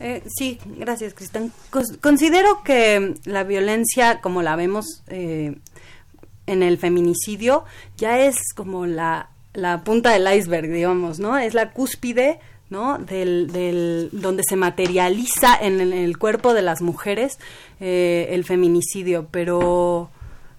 Eh, 0.00 0.22
sí, 0.28 0.58
gracias, 0.64 1.14
Cristian. 1.14 1.52
Considero 2.00 2.62
que 2.62 3.14
la 3.24 3.44
violencia, 3.44 4.20
como 4.20 4.42
la 4.42 4.54
vemos 4.56 5.02
eh, 5.08 5.56
en 6.46 6.62
el 6.62 6.78
feminicidio, 6.78 7.64
ya 7.96 8.20
es 8.20 8.36
como 8.54 8.86
la, 8.86 9.30
la 9.54 9.82
punta 9.82 10.10
del 10.10 10.32
iceberg, 10.32 10.70
digamos, 10.70 11.18
¿no? 11.18 11.36
Es 11.36 11.54
la 11.54 11.72
cúspide 11.72 12.38
¿no? 12.70 12.98
Del, 12.98 13.50
del, 13.50 14.10
donde 14.12 14.42
se 14.46 14.56
materializa 14.56 15.56
en 15.60 15.80
el, 15.80 16.18
cuerpo 16.18 16.54
de 16.54 16.62
las 16.62 16.82
mujeres 16.82 17.38
eh, 17.80 18.28
el 18.30 18.44
feminicidio, 18.44 19.26
pero 19.30 20.10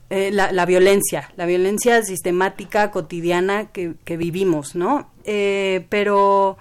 eh, 0.09 0.31
la, 0.31 0.51
la, 0.51 0.65
violencia, 0.65 1.31
la 1.35 1.45
violencia 1.45 2.01
sistemática, 2.03 2.89
cotidiana 2.91 3.67
que, 3.67 3.93
que 4.05 4.17
vivimos, 4.17 4.75
¿no? 4.75 5.11
Eh, 5.23 5.85
pero 5.89 6.57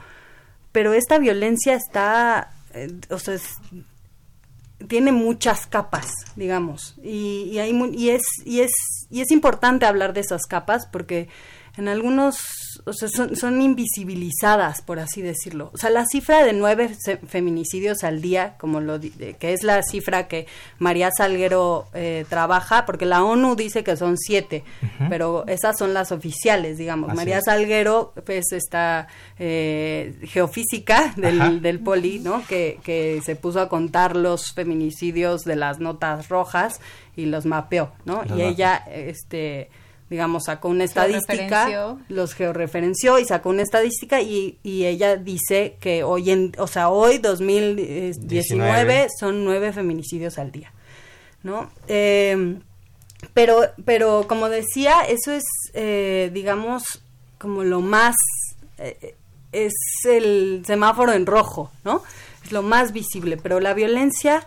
pero 0.72 0.92
esta 0.92 1.18
violencia 1.18 1.74
está, 1.74 2.52
eh, 2.74 2.98
o 3.10 3.18
sea, 3.18 3.36
tiene 4.86 5.12
muchas 5.12 5.66
capas, 5.66 6.10
digamos, 6.36 6.94
y, 7.02 7.48
y, 7.50 7.58
hay, 7.58 7.72
y, 7.92 8.10
es, 8.10 8.22
y, 8.44 8.60
es, 8.60 8.70
y 9.10 9.20
es 9.20 9.30
importante 9.30 9.86
hablar 9.86 10.12
de 10.12 10.20
esas 10.20 10.42
capas 10.46 10.86
porque 10.86 11.28
en 11.76 11.88
algunos, 11.88 12.38
o 12.84 12.92
sea, 12.92 13.08
son, 13.08 13.36
son, 13.36 13.60
invisibilizadas, 13.60 14.82
por 14.82 14.98
así 14.98 15.22
decirlo. 15.22 15.70
O 15.74 15.78
sea, 15.78 15.90
la 15.90 16.04
cifra 16.06 16.44
de 16.44 16.52
nueve 16.52 16.90
feminicidios 17.26 18.04
al 18.04 18.20
día, 18.20 18.54
como 18.58 18.80
lo 18.80 19.00
que 19.00 19.52
es 19.52 19.62
la 19.62 19.82
cifra 19.82 20.28
que 20.28 20.46
María 20.78 21.10
Salguero 21.16 21.86
eh, 21.94 22.24
trabaja, 22.28 22.86
porque 22.86 23.06
la 23.06 23.24
ONU 23.24 23.56
dice 23.56 23.84
que 23.84 23.96
son 23.96 24.16
siete, 24.18 24.64
pero 25.08 25.46
esas 25.46 25.78
son 25.78 25.94
las 25.94 26.12
oficiales, 26.12 26.78
digamos. 26.78 27.14
María 27.14 27.40
Salguero, 27.40 28.12
pues, 28.24 28.52
esta 28.52 29.08
eh, 29.38 30.18
geofísica 30.24 31.12
del, 31.16 31.62
del, 31.62 31.80
poli, 31.80 32.18
¿no? 32.18 32.44
Que, 32.46 32.78
que 32.82 33.20
se 33.24 33.36
puso 33.36 33.60
a 33.60 33.68
contar 33.68 34.16
los 34.16 34.52
feminicidios 34.52 35.42
de 35.42 35.56
las 35.56 35.78
notas 35.78 36.28
rojas 36.28 36.80
y 37.16 37.26
los 37.26 37.46
mapeó, 37.46 37.92
¿no? 38.04 38.22
y 38.36 38.42
ella, 38.42 38.76
este 38.76 39.70
digamos, 40.10 40.44
sacó 40.44 40.68
una 40.68 40.84
estadística, 40.84 41.96
los 42.08 42.34
georreferenció 42.34 43.18
y 43.18 43.24
sacó 43.24 43.50
una 43.50 43.62
estadística 43.62 44.20
y, 44.20 44.58
y 44.62 44.86
ella 44.86 45.16
dice 45.16 45.76
que 45.80 46.02
hoy 46.02 46.30
en, 46.30 46.52
o 46.58 46.66
sea, 46.66 46.88
hoy 46.88 47.18
2019 47.18 49.08
son 49.18 49.44
nueve 49.44 49.72
feminicidios 49.72 50.38
al 50.38 50.50
día, 50.50 50.72
¿no? 51.42 51.70
Eh, 51.88 52.58
pero, 53.34 53.60
pero 53.84 54.26
como 54.28 54.48
decía, 54.48 55.02
eso 55.02 55.32
es, 55.32 55.44
eh, 55.74 56.30
digamos, 56.32 57.02
como 57.38 57.64
lo 57.64 57.80
más, 57.80 58.14
eh, 58.78 59.16
es 59.52 59.72
el 60.04 60.62
semáforo 60.66 61.12
en 61.12 61.26
rojo, 61.26 61.70
¿no? 61.84 62.02
Es 62.44 62.52
lo 62.52 62.62
más 62.62 62.92
visible, 62.92 63.36
pero 63.36 63.60
la 63.60 63.74
violencia 63.74 64.46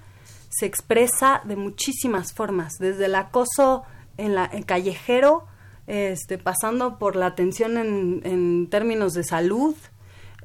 se 0.49 0.65
expresa 0.65 1.41
de 1.45 1.55
muchísimas 1.55 2.33
formas, 2.33 2.73
desde 2.79 3.05
el 3.05 3.15
acoso 3.15 3.83
en 4.17 4.35
la 4.35 4.49
en 4.51 4.63
callejero 4.63 5.47
este, 5.87 6.37
pasando 6.37 6.97
por 6.97 7.15
la 7.15 7.27
atención 7.27 7.77
en, 7.77 8.67
términos 8.69 9.13
de 9.13 9.23
salud, 9.23 9.75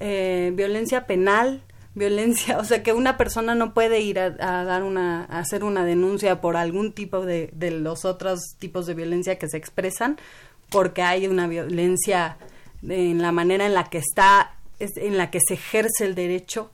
eh, 0.00 0.52
violencia 0.55 1.07
penal, 1.07 1.62
violencia, 1.95 2.59
o 2.61 2.64
sea 2.64 2.83
que 2.83 2.93
una 2.93 3.16
persona 3.16 3.55
no 3.55 3.75
puede 3.75 4.00
ir 4.00 4.19
a, 4.19 4.31
dar 4.31 4.83
una, 4.83 5.25
a 5.25 5.38
hacer 5.38 5.64
una 5.64 5.85
denuncia 5.85 6.40
por 6.40 6.57
algún 6.57 6.93
tipo 6.93 7.25
de, 7.25 7.50
de 7.52 7.71
los 7.71 8.05
otros 8.05 8.40
tipos 8.59 8.87
de 8.87 8.95
violencia 8.95 9.38
que 9.38 9.49
se 9.49 9.57
expresan, 9.57 10.19
porque 10.71 11.02
hay 11.02 11.26
una 11.26 11.47
violencia 11.47 12.37
en 12.83 13.23
la 13.23 13.33
manera 13.33 13.66
en 13.66 13.75
la 13.75 13.85
que 13.85 13.99
está, 13.99 14.55
en 14.78 15.16
la 15.16 15.31
que 15.31 15.40
se 15.47 15.55
ejerce 15.55 16.05
el 16.05 16.14
derecho 16.14 16.71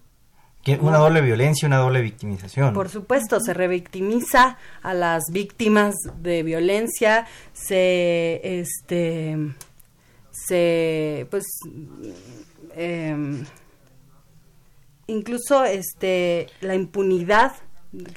una 0.81 0.99
doble 0.99 1.21
violencia, 1.21 1.66
una 1.66 1.78
doble 1.78 2.00
victimización. 2.02 2.73
Por 2.73 2.88
supuesto, 2.88 3.40
se 3.40 3.52
revictimiza 3.54 4.59
a 4.83 4.95
las 4.95 5.25
víctimas 5.31 5.95
de 6.19 6.42
violencia, 6.42 7.26
se, 7.52 8.40
este, 8.61 9.37
se, 10.31 11.26
pues, 11.31 11.45
eh, 12.76 13.45
incluso, 15.09 15.64
este, 15.64 16.47
la 16.61 16.75
impunidad 16.75 17.52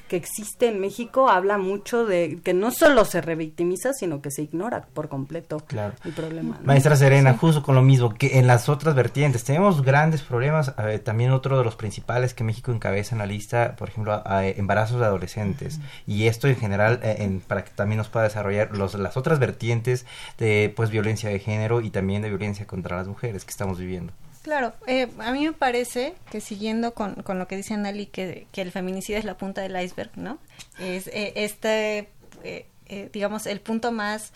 que 0.08 0.16
existe 0.16 0.68
en 0.68 0.80
México 0.80 1.28
habla 1.28 1.58
mucho 1.58 2.06
de 2.06 2.40
que 2.42 2.54
no 2.54 2.70
solo 2.70 3.04
se 3.04 3.20
revictimiza, 3.20 3.92
sino 3.92 4.22
que 4.22 4.30
se 4.30 4.42
ignora 4.42 4.86
por 4.94 5.08
completo 5.08 5.62
el 6.04 6.12
problema. 6.12 6.58
Maestra 6.64 6.96
Serena, 6.96 7.36
justo 7.36 7.62
con 7.62 7.74
lo 7.74 7.82
mismo, 7.82 8.14
que 8.14 8.38
en 8.38 8.46
las 8.46 8.68
otras 8.68 8.94
vertientes 8.94 9.44
tenemos 9.44 9.82
grandes 9.82 10.22
problemas. 10.22 10.74
también 11.04 11.30
otro 11.30 11.58
de 11.58 11.64
los 11.64 11.76
principales 11.76 12.32
que 12.32 12.44
México 12.44 12.72
encabeza 12.72 13.14
en 13.14 13.18
la 13.18 13.26
lista, 13.26 13.76
por 13.76 13.90
ejemplo, 13.90 14.22
embarazos 14.26 14.98
de 15.00 15.06
adolescentes. 15.06 15.80
Y 16.06 16.26
esto 16.26 16.48
en 16.48 16.56
general, 16.56 17.00
eh, 17.02 17.40
para 17.46 17.64
que 17.64 17.70
también 17.70 17.98
nos 17.98 18.08
pueda 18.08 18.24
desarrollar 18.24 18.76
los, 18.76 18.94
las 18.94 19.16
otras 19.16 19.38
vertientes 19.38 20.06
de 20.38 20.72
pues 20.74 20.90
violencia 20.90 21.28
de 21.28 21.38
género 21.38 21.80
y 21.80 21.90
también 21.90 22.22
de 22.22 22.30
violencia 22.30 22.66
contra 22.66 22.96
las 22.96 23.08
mujeres 23.08 23.44
que 23.44 23.50
estamos 23.50 23.78
viviendo. 23.78 24.12
Claro, 24.46 24.74
eh, 24.86 25.08
a 25.18 25.32
mí 25.32 25.44
me 25.44 25.52
parece 25.52 26.14
que 26.30 26.40
siguiendo 26.40 26.94
con, 26.94 27.16
con 27.16 27.40
lo 27.40 27.48
que 27.48 27.56
dice 27.56 27.74
Anali, 27.74 28.06
que, 28.06 28.46
que, 28.52 28.62
el 28.62 28.70
feminicidio 28.70 29.18
es 29.18 29.24
la 29.24 29.36
punta 29.36 29.60
del 29.60 29.76
iceberg, 29.76 30.16
¿no? 30.16 30.38
Es 30.78 31.08
eh, 31.08 31.32
este, 31.34 32.08
eh, 32.44 32.66
eh, 32.86 33.10
digamos, 33.12 33.46
el 33.46 33.60
punto 33.60 33.90
más 33.90 34.32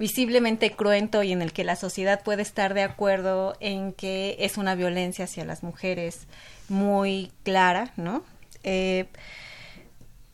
visiblemente 0.00 0.72
cruento 0.72 1.22
y 1.22 1.30
en 1.30 1.42
el 1.42 1.52
que 1.52 1.62
la 1.62 1.76
sociedad 1.76 2.24
puede 2.24 2.42
estar 2.42 2.74
de 2.74 2.82
acuerdo 2.82 3.56
en 3.60 3.92
que 3.92 4.34
es 4.40 4.56
una 4.56 4.74
violencia 4.74 5.26
hacia 5.26 5.44
las 5.44 5.62
mujeres 5.62 6.26
muy 6.68 7.30
clara, 7.44 7.92
¿no? 7.96 8.24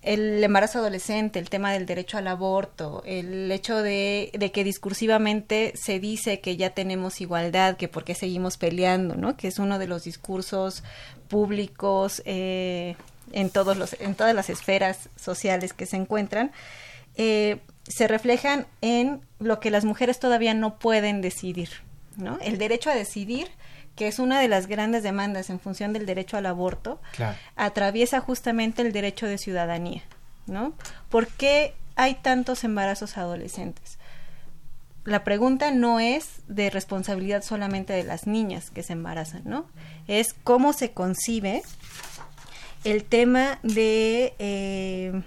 El 0.08 0.42
embarazo 0.42 0.78
adolescente, 0.78 1.38
el 1.38 1.50
tema 1.50 1.70
del 1.70 1.84
derecho 1.84 2.16
al 2.16 2.28
aborto, 2.28 3.02
el 3.04 3.52
hecho 3.52 3.82
de, 3.82 4.50
que 4.54 4.64
discursivamente 4.64 5.74
se 5.76 6.00
dice 6.00 6.40
que 6.40 6.56
ya 6.56 6.70
tenemos 6.70 7.20
igualdad, 7.20 7.76
que 7.76 7.88
por 7.88 8.04
qué 8.04 8.14
seguimos 8.14 8.56
peleando, 8.56 9.16
¿no? 9.16 9.36
Que 9.36 9.48
es 9.48 9.58
uno 9.58 9.78
de 9.78 9.86
los 9.86 10.04
discursos 10.04 10.82
públicos 11.28 12.22
eh, 12.24 12.96
en 13.32 13.50
todos 13.50 13.76
los, 13.76 14.00
en 14.00 14.14
todas 14.14 14.34
las 14.34 14.48
esferas 14.48 15.10
sociales 15.16 15.74
que 15.74 15.84
se 15.84 15.98
encuentran. 15.98 16.52
Eh, 17.16 17.58
se 17.86 18.08
reflejan 18.08 18.66
en 18.80 19.20
lo 19.40 19.60
que 19.60 19.70
las 19.70 19.84
mujeres 19.84 20.18
todavía 20.18 20.54
no 20.54 20.78
pueden 20.78 21.20
decidir, 21.20 21.68
¿no? 22.16 22.38
El 22.40 22.56
derecho 22.56 22.88
a 22.88 22.94
decidir 22.94 23.48
que 23.98 24.06
es 24.06 24.20
una 24.20 24.40
de 24.40 24.46
las 24.46 24.68
grandes 24.68 25.02
demandas 25.02 25.50
en 25.50 25.58
función 25.58 25.92
del 25.92 26.06
derecho 26.06 26.36
al 26.36 26.46
aborto, 26.46 27.00
atraviesa 27.56 28.20
justamente 28.20 28.80
el 28.80 28.92
derecho 28.92 29.26
de 29.26 29.38
ciudadanía, 29.38 30.02
¿no? 30.46 30.72
¿Por 31.08 31.26
qué 31.26 31.74
hay 31.96 32.14
tantos 32.14 32.62
embarazos 32.62 33.18
adolescentes? 33.18 33.98
La 35.02 35.24
pregunta 35.24 35.72
no 35.72 35.98
es 35.98 36.42
de 36.46 36.70
responsabilidad 36.70 37.42
solamente 37.42 37.92
de 37.92 38.04
las 38.04 38.28
niñas 38.28 38.70
que 38.70 38.84
se 38.84 38.92
embarazan, 38.92 39.42
¿no? 39.44 39.66
Es 40.06 40.32
cómo 40.32 40.72
se 40.72 40.92
concibe 40.92 41.62
el 42.84 43.02
tema 43.02 43.58
de 43.64 44.32
eh, 44.38 45.22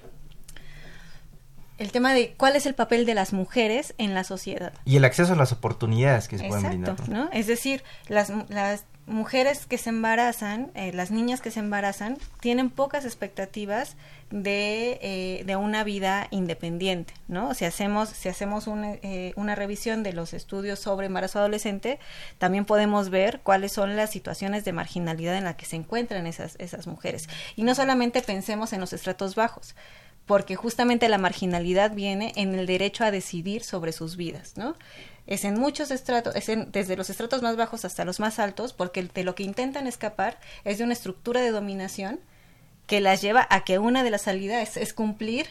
el 1.81 1.91
tema 1.91 2.13
de 2.13 2.35
cuál 2.37 2.55
es 2.55 2.67
el 2.67 2.75
papel 2.75 3.05
de 3.07 3.15
las 3.15 3.33
mujeres 3.33 3.95
en 3.97 4.13
la 4.13 4.23
sociedad. 4.23 4.71
Y 4.85 4.97
el 4.97 5.05
acceso 5.05 5.33
a 5.33 5.35
las 5.35 5.51
oportunidades 5.51 6.27
que 6.27 6.37
se 6.37 6.47
pueden 6.47 6.67
brindar. 6.67 7.09
¿no? 7.09 7.27
Es 7.33 7.47
decir, 7.47 7.83
las, 8.07 8.31
las 8.49 8.85
mujeres 9.07 9.65
que 9.65 9.79
se 9.79 9.89
embarazan, 9.89 10.71
eh, 10.75 10.93
las 10.93 11.09
niñas 11.09 11.41
que 11.41 11.49
se 11.49 11.59
embarazan, 11.59 12.19
tienen 12.39 12.69
pocas 12.69 13.03
expectativas 13.03 13.95
de, 14.29 14.99
eh, 15.01 15.43
de 15.45 15.55
una 15.55 15.83
vida 15.83 16.27
independiente, 16.29 17.13
¿no? 17.27 17.53
Si 17.55 17.65
hacemos, 17.65 18.09
si 18.09 18.29
hacemos 18.29 18.67
una, 18.67 18.93
eh, 19.01 19.33
una 19.35 19.55
revisión 19.55 20.03
de 20.03 20.13
los 20.13 20.33
estudios 20.33 20.79
sobre 20.79 21.07
embarazo 21.07 21.39
adolescente, 21.39 21.99
también 22.37 22.65
podemos 22.65 23.09
ver 23.09 23.41
cuáles 23.41 23.73
son 23.73 23.95
las 23.95 24.11
situaciones 24.11 24.63
de 24.65 24.71
marginalidad 24.71 25.35
en 25.35 25.43
las 25.45 25.55
que 25.55 25.65
se 25.65 25.75
encuentran 25.77 26.27
esas, 26.27 26.55
esas 26.59 26.85
mujeres. 26.85 27.27
Y 27.55 27.63
no 27.63 27.73
solamente 27.73 28.21
pensemos 28.21 28.71
en 28.71 28.79
los 28.79 28.93
estratos 28.93 29.35
bajos, 29.35 29.75
porque 30.25 30.55
justamente 30.55 31.09
la 31.09 31.17
marginalidad 31.17 31.91
viene 31.93 32.33
en 32.35 32.55
el 32.55 32.65
derecho 32.65 33.03
a 33.03 33.11
decidir 33.11 33.63
sobre 33.63 33.91
sus 33.91 34.15
vidas, 34.15 34.53
¿no? 34.55 34.75
Es 35.27 35.45
en 35.45 35.59
muchos 35.59 35.91
estratos, 35.91 36.35
es 36.35 36.47
desde 36.71 36.97
los 36.97 37.09
estratos 37.09 37.41
más 37.41 37.55
bajos 37.55 37.85
hasta 37.85 38.05
los 38.05 38.19
más 38.19 38.39
altos, 38.39 38.73
porque 38.73 39.03
de 39.03 39.23
lo 39.23 39.35
que 39.35 39.43
intentan 39.43 39.87
escapar 39.87 40.39
es 40.63 40.77
de 40.77 40.83
una 40.83 40.93
estructura 40.93 41.41
de 41.41 41.51
dominación 41.51 42.19
que 42.87 43.01
las 43.01 43.21
lleva 43.21 43.47
a 43.49 43.63
que 43.63 43.79
una 43.79 44.03
de 44.03 44.09
las 44.09 44.23
salidas 44.23 44.77
es 44.77 44.93
cumplir 44.93 45.47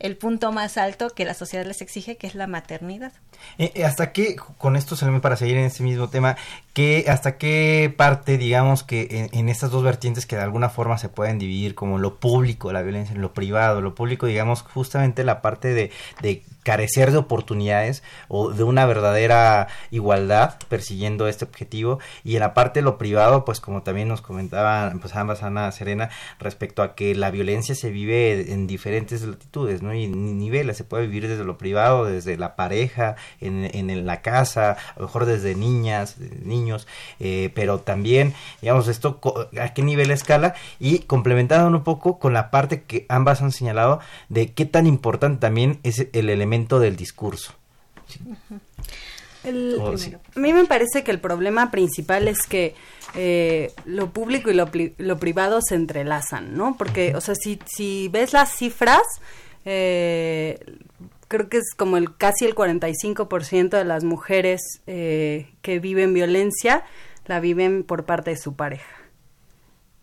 el 0.00 0.16
punto 0.16 0.50
más 0.50 0.76
alto 0.78 1.10
que 1.10 1.24
la 1.24 1.34
sociedad 1.34 1.64
les 1.64 1.82
exige, 1.82 2.16
que 2.16 2.26
es 2.26 2.34
la 2.34 2.46
maternidad. 2.46 3.12
Eh, 3.58 3.72
eh, 3.74 3.84
¿Hasta 3.84 4.12
qué, 4.12 4.36
con 4.36 4.76
esto 4.76 4.96
solamente 4.96 5.22
para 5.22 5.36
seguir 5.36 5.56
en 5.56 5.66
ese 5.66 5.82
mismo 5.82 6.08
tema, 6.08 6.36
que 6.72 7.04
hasta 7.08 7.36
qué 7.36 7.92
parte, 7.96 8.38
digamos, 8.38 8.82
que 8.82 9.28
en, 9.32 9.48
estas 9.48 9.70
dos 9.70 9.82
vertientes 9.82 10.26
que 10.26 10.36
de 10.36 10.42
alguna 10.42 10.70
forma 10.70 10.98
se 10.98 11.08
pueden 11.08 11.38
dividir 11.38 11.74
como 11.74 11.98
lo 11.98 12.16
público, 12.16 12.72
la 12.72 12.82
violencia, 12.82 13.14
en 13.14 13.20
lo 13.20 13.34
privado, 13.34 13.80
lo 13.80 13.94
público, 13.94 14.26
digamos, 14.26 14.62
justamente 14.62 15.22
la 15.24 15.42
parte 15.42 15.74
de, 15.74 15.90
de 16.22 16.42
carecer 16.62 17.10
de 17.10 17.18
oportunidades 17.18 18.02
o 18.28 18.50
de 18.50 18.64
una 18.64 18.86
verdadera 18.86 19.68
igualdad 19.90 20.56
persiguiendo 20.68 21.26
este 21.26 21.44
objetivo 21.44 21.98
y 22.22 22.34
en 22.34 22.40
la 22.40 22.54
parte 22.54 22.80
de 22.80 22.84
lo 22.84 22.98
privado 22.98 23.44
pues 23.44 23.60
como 23.60 23.82
también 23.82 24.08
nos 24.08 24.20
comentaban 24.20 25.00
pues 25.00 25.16
ambas 25.16 25.42
Ana 25.42 25.72
Serena 25.72 26.10
respecto 26.38 26.82
a 26.82 26.94
que 26.94 27.14
la 27.14 27.30
violencia 27.30 27.74
se 27.74 27.90
vive 27.90 28.52
en 28.52 28.66
diferentes 28.66 29.22
latitudes 29.22 29.82
no 29.82 29.89
y 29.94 30.06
niveles 30.08 30.76
se 30.76 30.84
puede 30.84 31.06
vivir 31.06 31.28
desde 31.28 31.44
lo 31.44 31.58
privado 31.58 32.04
desde 32.04 32.36
la 32.36 32.56
pareja 32.56 33.16
en, 33.40 33.64
en 33.72 34.06
la 34.06 34.22
casa 34.22 34.72
a 34.72 35.00
lo 35.00 35.06
mejor 35.06 35.26
desde 35.26 35.54
niñas 35.54 36.16
niños 36.18 36.86
eh, 37.18 37.50
pero 37.54 37.80
también 37.80 38.34
digamos 38.60 38.88
esto 38.88 39.20
a 39.60 39.74
qué 39.74 39.82
nivel 39.82 40.10
escala 40.10 40.54
y 40.78 41.00
complementando 41.00 41.76
un 41.76 41.84
poco 41.84 42.18
con 42.18 42.32
la 42.32 42.50
parte 42.50 42.82
que 42.82 43.06
ambas 43.08 43.42
han 43.42 43.52
señalado 43.52 44.00
de 44.28 44.52
qué 44.52 44.64
tan 44.64 44.86
importante 44.86 45.40
también 45.40 45.80
es 45.82 46.06
el 46.12 46.30
elemento 46.30 46.80
del 46.80 46.96
discurso. 46.96 47.54
Oh, 49.78 49.94
a 49.94 50.38
mí 50.38 50.52
me 50.52 50.66
parece 50.66 51.02
que 51.02 51.10
el 51.10 51.18
problema 51.18 51.70
principal 51.70 52.28
es 52.28 52.42
que 52.46 52.74
eh, 53.14 53.72
lo 53.86 54.10
público 54.10 54.50
y 54.50 54.54
lo, 54.54 55.18
privado 55.18 55.60
se 55.66 55.76
entrelazan, 55.76 56.56
¿no? 56.56 56.76
Porque, 56.76 57.14
o 57.16 57.22
sea, 57.22 57.34
si, 57.34 57.58
si 57.64 58.08
ves 58.08 58.34
las 58.34 58.54
cifras, 58.54 59.02
eh, 59.64 60.58
creo 61.28 61.48
que 61.48 61.58
es 61.58 61.74
como 61.76 61.96
el 61.96 62.16
casi 62.16 62.44
el 62.44 62.54
45% 62.54 63.70
de 63.70 63.84
las 63.84 64.04
mujeres 64.04 64.60
eh, 64.86 65.52
que 65.62 65.78
viven 65.78 66.14
violencia 66.14 66.84
la 67.26 67.40
viven 67.40 67.84
por 67.84 68.04
parte 68.04 68.30
de 68.30 68.36
su 68.36 68.54
pareja. 68.56 68.96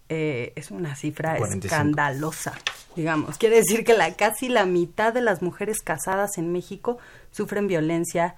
es 0.10 0.72
una 0.72 0.96
cifra 0.96 1.38
escandalosa 1.38 2.54
digamos. 2.98 3.38
Quiere 3.38 3.58
decir 3.58 3.86
que 3.86 3.96
la, 3.96 4.13
casi 4.15 4.50
la 4.50 4.65
mitad 4.65 5.13
de 5.13 5.22
las 5.22 5.41
mujeres 5.41 5.80
casadas 5.80 6.38
en 6.38 6.52
México 6.52 6.98
sufren 7.32 7.67
violencia 7.67 8.36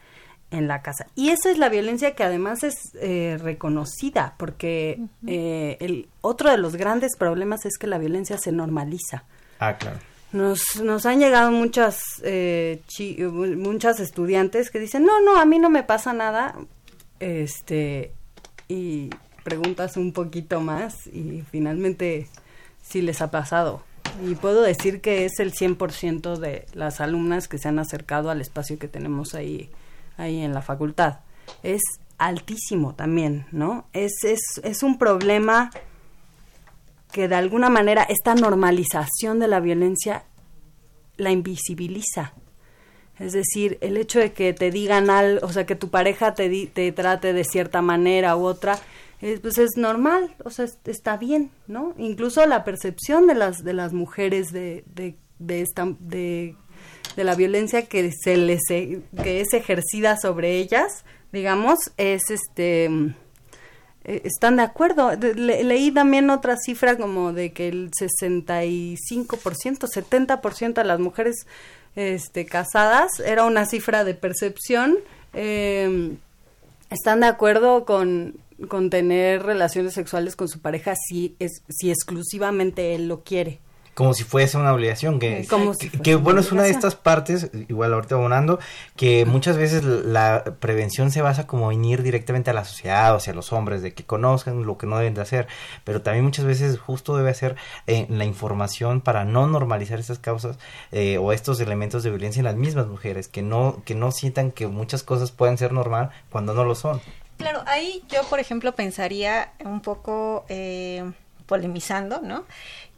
en 0.52 0.68
la 0.68 0.82
casa. 0.82 1.08
Y 1.16 1.30
esa 1.30 1.50
es 1.50 1.58
la 1.58 1.70
violencia 1.70 2.14
que 2.14 2.24
además 2.24 2.64
es 2.64 2.76
eh, 3.02 3.38
reconocida, 3.40 4.36
porque 4.38 5.00
eh, 5.26 5.78
el 5.80 6.10
otro 6.22 6.52
de 6.52 6.58
los 6.58 6.76
grandes 6.76 7.16
problemas 7.18 7.66
es 7.66 7.78
que 7.78 7.88
la 7.88 7.98
violencia 7.98 8.38
se 8.38 8.52
normaliza. 8.52 9.24
Ah, 9.60 9.78
claro. 9.78 10.00
Nos, 10.32 10.82
nos 10.84 11.06
han 11.06 11.20
llegado 11.20 11.52
muchas, 11.52 12.00
eh, 12.24 12.82
muchas 13.58 14.00
estudiantes 14.00 14.70
que 14.70 14.80
dicen, 14.80 15.04
no, 15.04 15.22
no, 15.22 15.40
a 15.40 15.46
mí 15.46 15.58
no 15.58 15.70
me 15.70 15.84
pasa 15.84 16.14
nada, 16.14 16.56
este, 17.20 18.14
y 18.68 19.10
preguntas 19.44 19.98
un 19.98 20.14
poquito 20.14 20.62
más 20.62 21.08
y 21.08 21.44
finalmente 21.50 22.30
sí 22.82 23.02
les 23.02 23.22
ha 23.22 23.32
pasado. 23.32 23.84
Y 24.26 24.36
puedo 24.36 24.62
decir 24.62 25.02
que 25.02 25.26
es 25.26 25.40
el 25.40 25.54
100% 25.54 26.38
de 26.38 26.66
las 26.74 27.02
alumnas 27.02 27.48
que 27.48 27.58
se 27.58 27.68
han 27.68 27.80
acercado 27.80 28.30
al 28.30 28.42
espacio 28.42 28.78
que 28.78 28.88
tenemos 28.88 29.34
ahí, 29.34 29.70
ahí 30.18 30.42
en 30.42 30.54
la 30.54 30.62
facultad. 30.62 31.20
Es 31.64 31.82
altísimo 32.18 32.94
también, 32.96 33.46
¿no? 33.52 33.88
Es, 33.94 34.24
es, 34.24 34.40
es 34.64 34.84
un 34.84 34.98
problema 34.98 35.72
que 37.12 37.28
de 37.28 37.36
alguna 37.36 37.70
manera 37.70 38.04
esta 38.04 38.36
normalización 38.36 39.40
de 39.40 39.48
la 39.48 39.60
violencia 39.60 40.24
la 41.18 41.32
invisibiliza. 41.32 42.34
Es 43.20 43.34
decir, 43.34 43.78
el 43.82 43.98
hecho 43.98 44.20
de 44.20 44.32
que 44.32 44.54
te 44.54 44.72
digan 44.72 45.10
algo, 45.10 45.46
o 45.46 45.52
sea, 45.52 45.66
que 45.66 45.76
tu 45.76 45.90
pareja 45.90 46.34
te, 46.34 46.68
te 46.68 46.92
trate 46.92 47.34
de 47.34 47.44
cierta 47.44 47.82
manera 47.82 48.38
u 48.38 48.46
otra, 48.46 48.80
pues 49.42 49.58
es 49.58 49.72
normal, 49.76 50.34
o 50.46 50.50
sea, 50.50 50.66
está 50.86 51.18
bien, 51.18 51.52
¿no? 51.68 51.94
Incluso 51.98 52.46
la 52.46 52.64
percepción 52.64 53.28
de 53.28 53.36
las 53.36 53.64
de 53.64 53.74
las 53.74 53.92
mujeres 53.92 54.54
de 54.54 54.86
de 54.96 55.16
de 55.40 55.62
esta 55.62 55.94
de, 56.00 56.56
de 57.18 57.24
la 57.26 57.36
violencia 57.36 57.86
que 57.86 58.12
se 58.12 58.38
les 58.38 58.62
que 58.68 59.42
es 59.42 59.54
ejercida 59.54 60.16
sobre 60.18 60.58
ellas, 60.58 61.04
digamos, 61.34 61.78
es 61.98 62.22
este 62.30 62.86
eh, 62.86 63.14
están 64.24 64.58
de 64.58 64.64
acuerdo. 64.64 65.12
leí 65.16 65.92
también 65.92 66.30
otra 66.30 66.56
cifra 66.58 66.98
como 66.98 67.34
de 67.34 67.52
que 67.52 67.68
el 67.68 67.92
65%, 67.92 68.98
70% 69.88 70.74
de 70.74 70.84
las 70.84 71.00
mujeres 71.00 71.48
este, 71.96 72.46
casadas 72.46 73.20
era 73.20 73.46
una 73.46 73.66
cifra 73.66 74.04
de 74.04 74.14
percepción. 74.14 74.98
Eh, 75.34 76.18
están 76.90 77.20
de 77.20 77.28
acuerdo 77.28 77.86
con, 77.86 78.36
con 78.68 78.90
tener 78.90 79.44
relaciones 79.44 79.94
sexuales 79.94 80.36
con 80.36 80.48
su 80.48 80.60
pareja 80.60 80.96
si 80.96 81.36
es 81.40 81.62
si 81.70 81.92
exclusivamente 81.92 82.96
él 82.96 83.08
lo 83.08 83.24
quiere 83.24 83.60
como 84.00 84.14
si 84.14 84.24
fuese 84.24 84.56
una 84.56 84.72
obligación 84.72 85.20
que, 85.20 85.46
que, 86.02 86.16
bueno 86.16 86.40
es 86.40 86.54
una 86.54 86.64
de 86.64 86.70
estas 86.70 86.96
partes 86.96 87.52
igual 87.68 87.94
ahorita 87.94 88.16
abonando 88.16 88.58
que 88.96 89.26
muchas 89.26 89.58
veces 89.58 89.84
la 89.84 90.56
prevención 90.62 91.12
se 91.12 91.22
basa 91.22 91.46
como 91.46 91.70
en 91.74 91.84
ir 91.84 92.02
directamente 92.02 92.50
a 92.50 92.54
la 92.54 92.64
sociedad 92.64 93.12
o 93.14 93.18
hacia 93.18 93.34
los 93.34 93.52
hombres 93.52 93.82
de 93.82 93.94
que 93.94 94.06
conozcan 94.06 94.66
lo 94.66 94.78
que 94.78 94.88
no 94.88 94.98
deben 94.98 95.16
de 95.16 95.22
hacer 95.22 95.50
pero 95.84 96.02
también 96.02 96.24
muchas 96.24 96.46
veces 96.46 96.80
justo 96.80 97.18
debe 97.18 97.34
ser 97.34 97.58
eh, 97.88 98.06
la 98.08 98.24
información 98.24 99.02
para 99.02 99.26
no 99.26 99.48
normalizar 99.48 100.00
estas 100.00 100.18
causas 100.18 100.58
eh, 100.94 101.18
o 101.18 101.34
estos 101.34 101.60
elementos 101.60 102.02
de 102.02 102.10
violencia 102.12 102.40
en 102.40 102.46
las 102.46 102.56
mismas 102.56 102.88
mujeres 102.88 103.28
que 103.28 103.42
no 103.42 103.82
que 103.84 103.96
no 103.96 104.14
sientan 104.14 104.52
que 104.52 104.68
muchas 104.68 105.04
cosas 105.04 105.32
pueden 105.32 105.58
ser 105.58 105.74
normal 105.74 106.12
cuando 106.30 106.54
no 106.54 106.64
lo 106.64 106.74
son 106.74 107.02
Claro, 107.38 107.64
ahí 107.68 108.04
yo, 108.10 108.22
por 108.30 108.42
ejemplo, 108.42 108.76
pensaría 108.76 109.54
un 109.64 109.80
poco 109.80 110.44
eh, 110.50 111.10
polemizando, 111.50 112.22
¿no? 112.22 112.46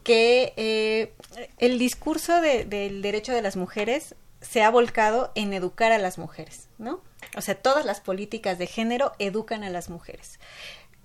Que 0.03 0.53
eh, 0.57 1.13
el 1.57 1.79
discurso 1.79 2.41
del 2.41 3.01
derecho 3.01 3.33
de 3.33 3.41
las 3.41 3.55
mujeres 3.55 4.15
se 4.41 4.63
ha 4.63 4.69
volcado 4.69 5.31
en 5.35 5.53
educar 5.53 5.91
a 5.91 5.99
las 5.99 6.17
mujeres, 6.17 6.67
¿no? 6.77 6.99
O 7.37 7.41
sea, 7.41 7.55
todas 7.55 7.85
las 7.85 8.01
políticas 8.01 8.57
de 8.57 8.67
género 8.67 9.13
educan 9.19 9.63
a 9.63 9.69
las 9.69 9.89
mujeres. 9.89 10.39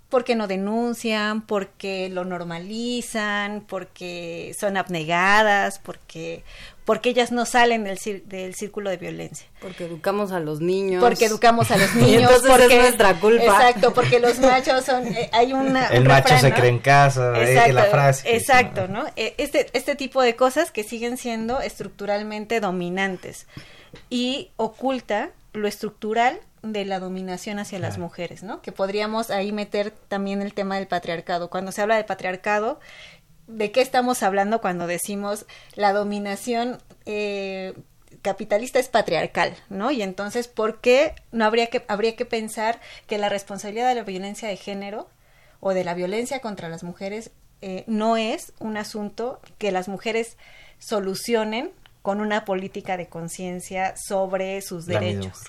Porque 0.09 0.35
no 0.35 0.47
denuncian, 0.47 1.43
porque 1.43 2.09
lo 2.09 2.25
normalizan, 2.25 3.65
porque 3.67 4.55
son 4.59 4.77
abnegadas, 4.77 5.79
porque 5.79 6.45
porque 6.87 7.11
ellas 7.11 7.33
no 7.33 7.45
salen 7.47 7.83
del, 7.83 7.99
del 8.27 8.55
círculo 8.55 8.91
de 8.91 8.97
violencia. 8.97 9.45
Porque 9.61 9.85
educamos 9.87 10.31
a 10.31 10.39
los 10.39 10.61
niños. 10.61 11.03
Porque 11.03 11.27
educamos 11.27 11.73
a 11.73 11.77
los 11.77 11.93
niños. 11.97 12.23
entonces 12.23 12.49
porque, 12.49 12.77
es 12.77 12.81
nuestra 12.81 13.19
culpa. 13.19 13.43
Exacto, 13.43 13.93
porque 13.93 14.21
los 14.21 14.39
machos 14.41 14.85
son, 14.85 15.05
eh, 15.09 15.29
hay 15.33 15.53
una... 15.53 15.89
El 15.89 16.05
macho 16.05 16.39
se 16.39 16.55
cree 16.55 16.71
en 16.71 16.79
casa, 16.79 17.37
eh, 17.37 17.51
exacto, 17.51 17.73
la 17.73 17.85
frase. 17.87 18.37
Exacto, 18.37 18.87
¿no? 18.87 19.05
Eh, 19.17 19.35
este, 19.37 19.67
este 19.73 19.97
tipo 19.97 20.23
de 20.23 20.37
cosas 20.37 20.71
que 20.71 20.85
siguen 20.85 21.17
siendo 21.17 21.61
estructuralmente 21.61 22.61
dominantes 22.61 23.49
y 24.09 24.53
oculta 24.57 25.31
lo 25.55 25.67
estructural 25.67 26.41
de 26.63 26.85
la 26.85 27.01
dominación 27.01 27.59
hacia 27.59 27.79
las 27.79 27.99
mujeres, 27.99 28.43
¿no? 28.43 28.63
Que 28.63 28.73
podríamos 28.73 29.31
ahí 29.31 29.53
meter 29.53 29.91
también 29.91 30.43
el 30.43 30.55
tema 30.55 30.77
del 30.77 30.87
patriarcado. 30.87 31.51
Cuando 31.51 31.73
se 31.73 31.83
habla 31.83 31.97
del 31.97 32.05
patriarcado, 32.05 32.81
¿de 33.47 33.71
qué 33.73 33.81
estamos 33.81 34.23
hablando 34.23 34.61
cuando 34.61 34.87
decimos 34.87 35.47
la 35.75 35.93
dominación 35.93 36.79
eh, 37.05 37.75
capitalista 38.23 38.79
es 38.79 38.89
patriarcal, 38.89 39.55
¿no? 39.69 39.91
Y 39.91 40.03
entonces, 40.03 40.49
¿por 40.49 40.81
qué 40.81 41.15
no 41.33 41.45
habría 41.45 41.69
que, 41.69 41.85
habría 41.89 42.17
que 42.17 42.25
pensar 42.25 42.81
que 43.07 43.19
la 43.19 43.29
responsabilidad 43.29 43.89
de 43.89 43.95
la 43.95 44.03
violencia 44.03 44.49
de 44.49 44.57
género 44.57 45.09
o 45.61 45.75
de 45.75 45.85
la 45.85 45.95
violencia 45.95 46.41
contra 46.41 46.69
las 46.69 46.83
mujeres 46.83 47.31
eh, 47.63 47.85
no 47.87 48.17
es 48.17 48.53
un 48.59 48.77
asunto 48.77 49.41
que 49.59 49.73
las 49.73 49.89
mujeres 49.89 50.37
solucionen 50.79 51.73
con 52.03 52.21
una 52.21 52.45
política 52.45 52.97
de 52.97 53.09
conciencia 53.09 53.95
sobre 53.97 54.61
sus 54.63 54.87
derechos, 54.87 55.41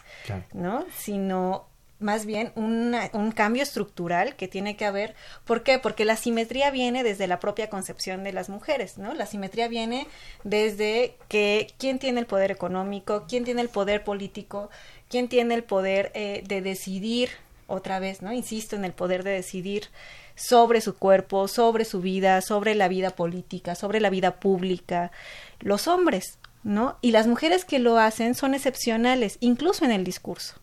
¿no? 0.53 0.85
Sino 0.97 1.67
más 1.99 2.25
bien 2.25 2.51
un 2.55 3.31
cambio 3.35 3.63
estructural 3.63 4.35
que 4.35 4.47
tiene 4.47 4.75
que 4.75 4.85
haber. 4.85 5.15
¿Por 5.45 5.63
qué? 5.63 5.79
Porque 5.79 6.05
la 6.05 6.15
simetría 6.15 6.69
viene 6.69 7.03
desde 7.03 7.27
la 7.27 7.39
propia 7.39 7.69
concepción 7.69 8.23
de 8.23 8.33
las 8.33 8.49
mujeres, 8.49 8.97
¿no? 8.97 9.13
La 9.13 9.25
simetría 9.25 9.67
viene 9.67 10.07
desde 10.43 11.15
que 11.27 11.73
quién 11.77 11.99
tiene 11.99 12.19
el 12.19 12.25
poder 12.25 12.51
económico, 12.51 13.25
quién 13.27 13.45
tiene 13.45 13.61
el 13.61 13.69
poder 13.69 14.03
político, 14.03 14.69
quién 15.09 15.27
tiene 15.27 15.55
el 15.55 15.63
poder 15.63 16.11
eh, 16.13 16.43
de 16.47 16.61
decidir, 16.61 17.29
otra 17.67 17.99
vez, 17.99 18.21
¿no? 18.21 18.31
Insisto 18.31 18.75
en 18.75 18.85
el 18.85 18.93
poder 18.93 19.23
de 19.23 19.31
decidir 19.31 19.87
sobre 20.35 20.81
su 20.81 20.95
cuerpo, 20.95 21.47
sobre 21.47 21.85
su 21.85 21.99
vida, 22.01 22.41
sobre 22.41 22.75
la 22.75 22.87
vida 22.87 23.11
política, 23.11 23.75
sobre 23.75 23.99
la 23.99 24.09
vida 24.09 24.39
pública. 24.39 25.11
Los 25.59 25.87
hombres, 25.87 26.37
¿no? 26.63 26.97
Y 27.01 27.11
las 27.11 27.27
mujeres 27.27 27.65
que 27.65 27.79
lo 27.79 27.97
hacen 27.97 28.35
son 28.35 28.53
excepcionales, 28.53 29.37
incluso 29.41 29.83
en 29.83 29.91
el 29.91 30.03
discurso. 30.03 30.55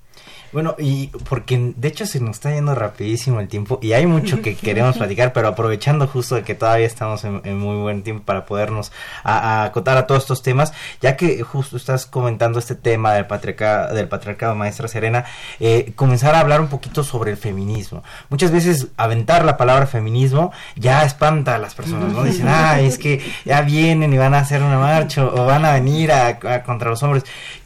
Bueno, 0.55 0.77
y 0.79 1.09
porque 1.29 1.73
de 1.77 1.89
hecho 1.89 2.07
se 2.07 2.21
nos 2.21 2.37
está 2.37 2.55
yendo 2.55 2.77
rapidísimo 2.77 3.41
el 3.41 3.49
tiempo 3.49 3.81
y 3.83 3.93
hay 3.93 4.07
mucho 4.07 4.41
que 4.41 4.55
queremos 4.57 4.97
platicar, 4.97 5.33
pero 5.33 5.49
aprovechando 5.49 6.07
justo 6.07 6.37
de 6.37 6.43
que 6.43 6.55
todavía 6.55 6.87
estamos 6.87 7.25
en, 7.25 7.59
muy 7.59 7.77
buen 7.77 8.05
tiempo 8.05 8.25
para 8.25 8.47
podernos 8.47 8.93
acotar 9.25 9.97
a, 9.97 10.07
todos 10.07 10.23
estos 10.23 10.43
temas, 10.43 10.73
ya 11.03 11.17
que 11.17 11.43
justo 11.43 11.77
estás 11.77 12.07
comentando 12.07 12.61
este 12.61 12.77
tema 12.77 13.15
del 13.15 13.27
patriarcado, 13.27 13.97
del 13.97 14.07
patriarcado 14.07 14.55
maestra 14.55 14.87
Serena, 14.87 15.25
eh, 15.59 15.93
comenzar 15.97 16.37
a 16.37 16.41
hablar 16.41 16.61
un 16.61 16.69
poquito 16.69 17.03
sobre 17.03 17.33
el 17.33 17.37
feminismo. 17.37 18.05
Muchas 18.29 18.53
veces 18.53 18.87
aventar 18.97 19.45
la 19.45 19.57
palabra 19.57 19.89
feminismo 19.89 20.53
ya 20.77 21.03
espanta 21.03 21.57
a 21.57 21.59
las 21.59 21.75
personas, 21.75 22.13
¿no? 22.13 22.23
Dicen, 22.23 22.47
ah, 22.49 22.79
es 22.79 22.97
que 22.97 23.21
ya 23.45 23.63
vienen 23.63 24.13
y 24.13 24.19
van 24.19 24.35
a 24.35 24.39
hacer 24.39 24.63
una 24.63 24.79
marcha 24.79 25.25
o 25.25 25.47
van 25.47 25.65
a 25.65 25.73
venir 25.73 26.13
a 26.13 26.63
contra 26.63 26.91
los 26.91 27.03
hombres. 27.03 27.25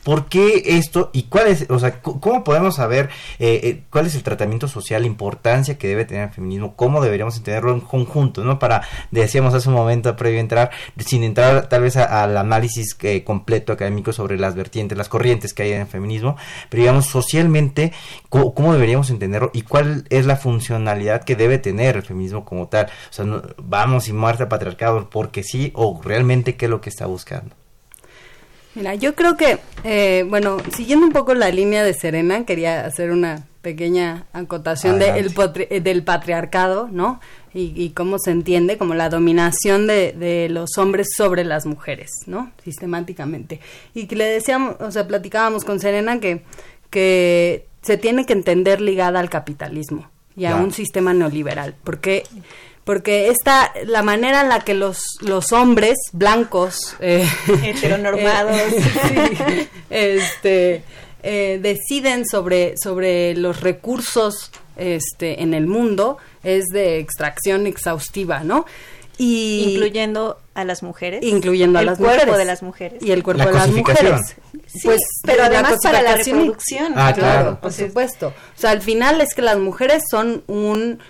¿Por 0.09 0.25
qué 0.25 0.63
esto 0.65 1.11
y 1.13 1.25
cuál 1.25 1.49
es, 1.49 1.67
o 1.69 1.79
sea, 1.79 2.01
cómo 2.01 2.38
podemos 2.45 2.77
saber 2.77 3.09
eh, 3.39 3.61
eh, 3.63 3.83
cuál 3.91 4.07
es 4.07 4.15
el 4.15 4.23
tratamiento 4.23 4.69
social, 4.69 5.03
la 5.03 5.09
importancia 5.09 5.79
que 5.79 5.89
debe 5.89 6.05
tener 6.05 6.29
el 6.29 6.35
feminismo, 6.35 6.75
cómo 6.77 7.01
deberíamos 7.01 7.37
entenderlo 7.37 7.73
en 7.73 7.81
conjunto, 7.81 8.45
¿no? 8.45 8.59
Para, 8.59 8.83
decíamos 9.11 9.55
hace 9.55 9.69
un 9.69 9.75
momento 9.75 10.15
previo 10.17 10.39
a 10.39 10.43
entrar, 10.43 10.71
sin 10.99 11.23
entrar 11.23 11.69
tal 11.69 11.83
vez 11.83 11.97
al 11.97 12.37
análisis 12.37 12.97
eh, 13.03 13.25
completo 13.25 13.73
académico 13.73 14.13
sobre 14.13 14.39
las 14.39 14.55
vertientes, 14.55 14.97
las 14.97 15.09
corrientes 15.09 15.55
que 15.55 15.63
hay 15.65 15.73
en 15.73 15.83
el 15.83 15.87
feminismo, 15.87 16.37
pero 16.69 16.83
digamos 16.83 17.07
socialmente, 17.07 17.93
¿cómo, 18.29 18.73
deberíamos 18.73 19.11
entenderlo 19.11 19.51
y 19.53 19.63
cuál 19.63 20.05
es 20.11 20.27
la 20.27 20.37
funcionalidad 20.37 21.25
que 21.25 21.37
debe 21.37 21.59
tener 21.59 21.97
el 21.97 22.03
feminismo 22.03 22.45
como 22.45 22.69
tal? 22.69 22.87
O 22.87 23.13
sea, 23.13 23.25
vamos 23.59 24.09
y 24.09 24.13
muerte 24.13 24.47
patriarcado 24.47 25.09
porque 25.11 25.43
sí 25.43 25.73
o 25.75 26.01
realmente 26.03 26.57
qué 26.57 26.67
es 26.67 26.71
lo 26.71 26.81
que 26.81 26.91
está 26.91 27.07
buscando. 27.07 27.55
Mira, 28.75 28.95
yo 28.95 29.15
creo 29.15 29.37
que, 29.37 29.59
eh, 29.85 30.25
bueno, 30.29 30.59
siguiendo 30.75 31.07
un 31.07 31.13
poco 31.13 31.35
la 31.35 31.51
línea 31.51 31.83
de 31.83 31.95
Serena, 31.95 32.45
quería 32.45 32.85
hacer 32.85 33.11
una 33.11 33.47
pequeña 33.63 34.27
acotación 34.33 34.99
de 34.99 35.19
el 35.19 35.35
eh, 35.71 35.81
del 35.81 36.05
patriarcado, 36.05 36.89
¿no? 36.91 37.21
Y, 37.55 37.91
cómo 37.91 38.19
se 38.21 38.31
entiende 38.31 38.79
como 38.79 38.95
la 38.95 39.09
dominación 39.09 39.89
de, 39.89 40.13
de, 40.13 40.49
los 40.49 40.79
hombres 40.79 41.09
sobre 41.17 41.43
las 41.43 41.67
mujeres, 41.67 42.09
¿no? 42.27 42.53
Sistemáticamente. 42.63 43.59
Y 43.95 44.07
que 44.07 44.15
le 44.15 44.27
decíamos, 44.27 44.77
o 44.79 44.93
sea, 44.93 45.09
platicábamos 45.09 45.65
con 45.65 45.81
Serena 45.81 46.21
que, 46.21 46.45
que 46.89 47.67
se 47.83 47.97
tiene 47.97 48.27
que 48.27 48.33
entender 48.33 48.81
ligada 48.81 49.19
al 49.19 49.29
capitalismo 49.29 50.09
y 50.37 50.45
a 50.45 50.55
un 50.55 50.73
sistema 50.73 51.13
neoliberal, 51.13 51.75
porque 51.83 52.23
porque 52.89 53.29
esta 53.29 53.71
la 53.85 54.03
manera 54.03 54.41
en 54.41 54.49
la 54.49 54.61
que 54.61 54.73
los 54.73 55.19
los 55.21 55.53
hombres 55.53 55.99
blancos 56.13 56.97
eh, 57.01 57.29
heteronormados. 57.63 58.57
eh, 59.11 59.69
este 59.91 60.83
eh, 61.23 61.61
deciden 61.61 62.25
sobre 62.27 62.79
sobre 62.83 63.35
los 63.35 63.61
recursos 63.61 64.51
este 64.79 65.43
en 65.43 65.53
el 65.53 65.67
mundo 65.67 66.17
es 66.43 66.65
de 66.73 66.99
extracción 66.99 67.67
exhaustiva 67.67 68.43
no 68.43 68.65
y 69.19 69.73
incluyendo 69.75 70.39
a 70.55 70.65
las 70.65 70.83
mujeres. 70.83 71.23
incluyendo 71.23 71.79
a 71.79 71.83
las 71.83 72.01
mujeres 72.01 72.23
el 72.23 72.27
cuerpo 72.29 72.39
de 72.39 72.45
las 72.47 72.63
mujeres. 72.63 73.03
Y 73.03 73.11
el 73.11 73.23
cuerpo 73.23 73.45
de 73.45 73.53
las 73.53 73.69
mujeres. 73.69 74.37
pues 74.83 75.01
pero 75.27 75.43
además 75.43 75.77
para 75.83 76.01
la 76.01 76.17
reproducción. 76.17 76.95
Ah, 76.97 77.13
claro, 77.13 77.61
por 77.61 77.71
supuesto. 77.71 78.29
O 78.29 78.59
sea 78.59 78.71
al 78.71 78.81
final 78.81 79.21
es 79.21 79.35
que 79.35 79.43
las 79.43 79.59
mujeres 79.59 80.05
son 80.11 80.43
un 80.47 81.01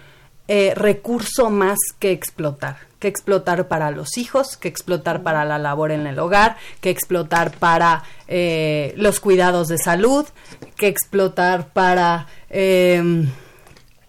eh, 0.50 0.72
recurso 0.74 1.50
más 1.50 1.76
que 1.98 2.10
explotar, 2.10 2.78
que 2.98 3.08
explotar 3.08 3.68
para 3.68 3.90
los 3.90 4.16
hijos, 4.16 4.56
que 4.56 4.68
explotar 4.68 5.22
para 5.22 5.44
la 5.44 5.58
labor 5.58 5.92
en 5.92 6.06
el 6.06 6.18
hogar, 6.18 6.56
que 6.80 6.88
explotar 6.88 7.52
para 7.58 8.02
eh, 8.28 8.94
los 8.96 9.20
cuidados 9.20 9.68
de 9.68 9.76
salud, 9.76 10.26
que 10.74 10.88
explotar 10.88 11.68
para... 11.68 12.28
Em, 12.48 13.30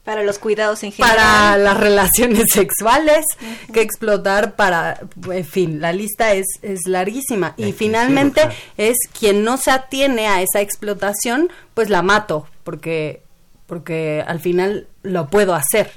para 0.06 0.24
los 0.24 0.40
cuidados 0.40 0.82
en 0.84 0.94
general. 0.94 1.18
Para 1.18 1.58
las 1.58 1.78
relaciones 1.78 2.46
sexuales, 2.54 3.26
que 3.74 3.82
explotar 3.82 4.56
para, 4.56 5.02
en 5.30 5.46
fin, 5.46 5.82
la 5.82 5.92
lista 5.92 6.34
es, 6.34 6.48
es 6.62 6.88
larguísima. 6.88 7.54
Y 7.58 7.74
finalmente 7.74 8.42
es 8.78 8.96
quien 9.20 9.44
no 9.44 9.58
se 9.58 9.72
atiene 9.72 10.28
a 10.28 10.42
esa 10.42 10.62
explotación, 10.62 11.52
pues 11.74 11.90
la 11.90 12.02
mato, 12.02 12.48
porque, 12.64 13.22
porque 13.68 14.24
al 14.26 14.40
final 14.40 14.88
lo 15.04 15.28
puedo 15.28 15.54
hacer. 15.54 15.92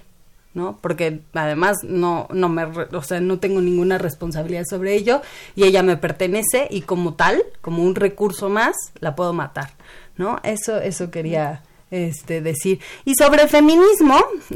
¿No? 0.55 0.79
Porque 0.81 1.21
además 1.33 1.79
no, 1.83 2.29
no 2.33 2.49
me, 2.49 2.65
o 2.65 3.03
sea, 3.03 3.21
no 3.21 3.39
tengo 3.39 3.61
ninguna 3.61 3.99
responsabilidad 3.99 4.65
sobre 4.69 4.95
ello 4.95 5.23
y 5.57 5.65
ella 5.65 5.83
me 5.83 5.97
pertenece 5.97 6.69
y 6.71 6.83
como 6.83 7.15
tal, 7.15 7.43
como 7.61 7.83
un 7.83 7.95
recurso 7.95 8.49
más, 8.49 8.77
la 9.01 9.15
puedo 9.15 9.33
matar, 9.33 9.71
¿no? 10.17 10.41
Eso, 10.43 10.79
eso 10.79 11.11
quería 11.11 11.63
este, 11.91 12.41
decir. 12.41 12.81
Y 13.05 13.15
sobre 13.15 13.43
el 13.43 13.49
feminismo, 13.49 14.19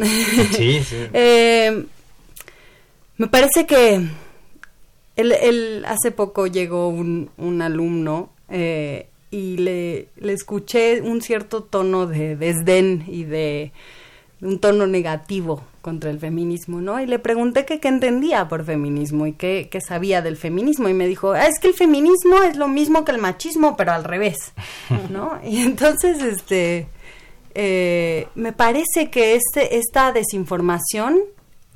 eh, 1.14 1.85
me 3.16 3.26
parece 3.28 3.66
que 3.66 4.06
el, 5.16 5.85
hace 5.87 6.11
poco 6.11 6.46
llegó 6.46 6.88
un, 6.88 7.30
un 7.38 7.62
alumno 7.62 8.30
eh, 8.50 9.09
y 9.30 9.56
le, 9.56 10.09
le 10.16 10.32
escuché 10.35 11.00
un 11.00 11.22
cierto 11.22 11.62
tono 11.62 12.06
de 12.06 12.37
desdén 12.37 13.04
y 13.09 13.24
de 13.24 13.72
un 14.42 14.59
tono 14.59 14.87
negativo 14.87 15.62
contra 15.87 16.11
el 16.11 16.18
feminismo, 16.18 16.81
¿no? 16.81 16.99
Y 16.99 17.07
le 17.07 17.20
pregunté 17.20 17.64
que 17.64 17.79
qué 17.79 17.87
entendía 17.87 18.49
por 18.49 18.64
feminismo 18.64 19.25
y 19.29 19.35
qué, 19.35 19.70
sabía 19.87 20.20
del 20.20 20.37
feminismo 20.37 20.88
y 20.88 20.94
me 20.94 21.07
dijo, 21.07 21.31
ah, 21.31 21.46
es 21.46 21.61
que 21.61 21.68
el 21.68 21.75
feminismo 21.75 22.42
es 22.42 22.57
lo 22.57 22.66
mismo 22.66 23.05
que 23.05 23.12
el 23.12 23.18
machismo, 23.18 23.77
pero 23.77 23.92
al 23.92 24.03
revés, 24.03 24.53
¿no? 25.11 25.38
Y 25.44 25.59
entonces, 25.59 26.20
este, 26.25 26.88
eh, 27.55 28.27
me 28.35 28.53
parece 28.53 29.11
que 29.12 29.37
este, 29.37 29.77
esta 29.77 30.11
desinformación 30.11 31.20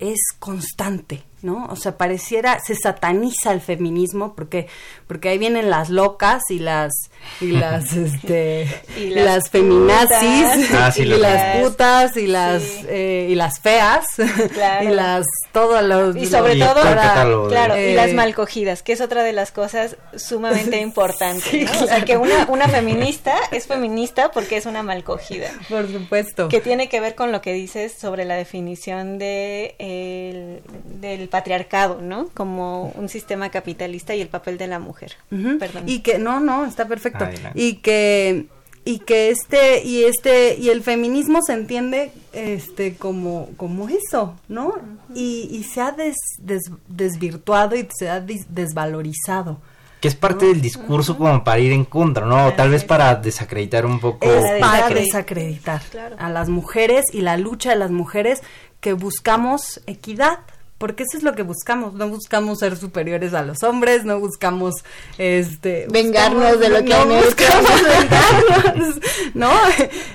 es 0.01 0.19
constante, 0.41 1.23
¿no? 1.43 1.67
O 1.71 1.77
sea, 1.77 1.97
pareciera, 1.97 2.59
se 2.61 2.75
sataniza 2.75 3.53
el 3.53 3.61
feminismo 3.61 4.35
porque, 4.35 4.67
porque 5.07 5.29
ahí 5.31 5.39
vienen 5.39 5.71
las 5.71 5.89
locas 5.91 6.43
y 6.51 6.59
las, 6.59 6.93
y 7.41 7.47
las, 7.53 7.93
este, 7.95 8.67
y 8.99 9.11
las, 9.11 9.49
feminazis, 9.51 10.71
Ah, 10.75 10.91
sí, 10.93 11.03
y 11.03 11.05
las- 11.07 11.21
las 11.21 11.57
putas, 11.63 12.17
y 12.17 12.27
las, 12.27 12.63
eh, 12.89 13.29
y 13.31 13.35
las 13.35 13.61
feas, 13.61 14.07
Claro. 14.53 14.89
y 14.91 14.95
las, 14.95 15.25
todos 15.53 15.83
los... 15.83 16.17
Y 16.17 16.27
sobre 16.27 16.55
Y 16.57 16.61
todo, 16.61 16.85
de- 16.85 17.49
claro, 17.49 17.75
Eh, 17.75 17.93
y 17.93 17.95
las 17.95 18.13
mal 18.13 18.35
cogidas, 18.35 18.83
que 18.83 18.93
es 18.93 19.01
otra 19.01 19.23
de 19.23 19.33
las 19.33 19.51
cosas 19.53 19.97
sumamente 20.17 20.81
importantes, 20.81 21.45
Sí, 21.45 21.65
¿no? 21.65 21.71
O 21.85 21.87
sea, 21.87 22.05
que 22.05 22.17
una, 22.17 22.47
una 22.49 22.69
feminista 22.69 23.35
es 23.51 23.67
feminista 23.67 24.31
porque 24.31 24.57
es 24.57 24.67
una 24.67 24.83
mal 24.83 25.05
cogida. 25.05 25.51
Por 25.69 25.91
supuesto. 25.91 26.49
Que 26.49 26.61
tiene 26.61 26.89
que 26.89 27.01
ver 27.01 27.15
con 27.15 27.33
lo 27.33 27.41
que 27.41 27.53
dices 27.53 27.93
sobre 27.99 28.25
la 28.25 28.35
definición 28.35 29.19
de 29.19 29.75
el- 29.79 30.63
del 31.01 31.29
patriarcado, 31.31 32.01
¿no? 32.03 32.29
Como 32.35 32.93
un 32.97 33.09
sistema 33.09 33.49
capitalista 33.51 34.15
y 34.15 34.21
el 34.21 34.29
papel 34.29 34.59
de 34.59 34.67
la 34.67 34.79
mujer. 34.79 35.13
Perdón. 35.31 35.85
Y 35.87 36.01
que 36.01 36.19
no, 36.19 36.41
no, 36.41 36.67
está 36.67 36.87
perfecto. 36.87 37.25
Adelante. 37.25 37.59
Y 37.61 37.77
que 37.77 38.47
y 38.85 38.99
que 39.01 39.29
este 39.31 39.85
y 39.85 40.05
este 40.05 40.57
y 40.59 40.71
el 40.71 40.83
feminismo 40.83 41.41
se 41.43 41.53
entiende 41.53 42.13
este 42.33 42.97
como 42.97 43.49
como 43.57 43.89
eso, 43.89 44.37
¿no? 44.49 44.75
y, 45.15 45.49
y 45.51 45.65
se 45.65 45.81
ha 45.81 45.93
des- 45.93 46.17
des- 46.39 46.71
desvirtuado 46.89 47.77
y 47.77 47.87
se 47.97 48.09
ha 48.11 48.21
dis- 48.25 48.47
desvalorizado. 48.49 49.61
Que 50.01 50.09
es 50.09 50.15
parte 50.15 50.47
del 50.47 50.63
discurso 50.63 51.19
como 51.19 51.45
para 51.45 51.59
ir 51.59 51.73
en 51.73 51.85
contra, 51.85 52.25
¿no? 52.25 52.47
O 52.47 52.53
tal 52.55 52.71
vez 52.71 52.85
para 52.85 53.15
desacreditar 53.17 53.85
un 53.85 54.01
poco. 54.01 54.25
Es 54.27 54.41
Para 54.59 54.89
desacreditar. 54.89 54.95
desacreditar 55.05 55.83
Claro. 55.91 56.17
a 56.19 56.31
las 56.31 56.49
mujeres 56.49 57.05
y 57.13 57.21
la 57.21 57.37
lucha 57.37 57.69
de 57.71 57.77
las 57.77 57.91
mujeres 57.91 58.43
que 58.81 58.95
buscamos 58.95 59.83
equidad. 59.87 60.39
Porque 60.81 61.03
eso 61.03 61.19
es 61.19 61.23
lo 61.23 61.35
que 61.35 61.43
buscamos, 61.43 61.93
no 61.93 62.09
buscamos 62.09 62.59
ser 62.61 62.75
superiores 62.77 63.35
a 63.35 63.43
los 63.43 63.63
hombres, 63.63 64.05
no 64.07 64.19
buscamos 64.19 64.77
este 65.19 65.87
Vengarnos 65.91 66.59
de 66.59 66.71
lo 66.71 66.79
que 66.79 66.85
no 66.89 66.97
han 67.03 67.13
hecho. 67.13 67.27
buscamos 67.27 67.83
vengarnos, 68.01 68.95
¿no? 69.35 69.51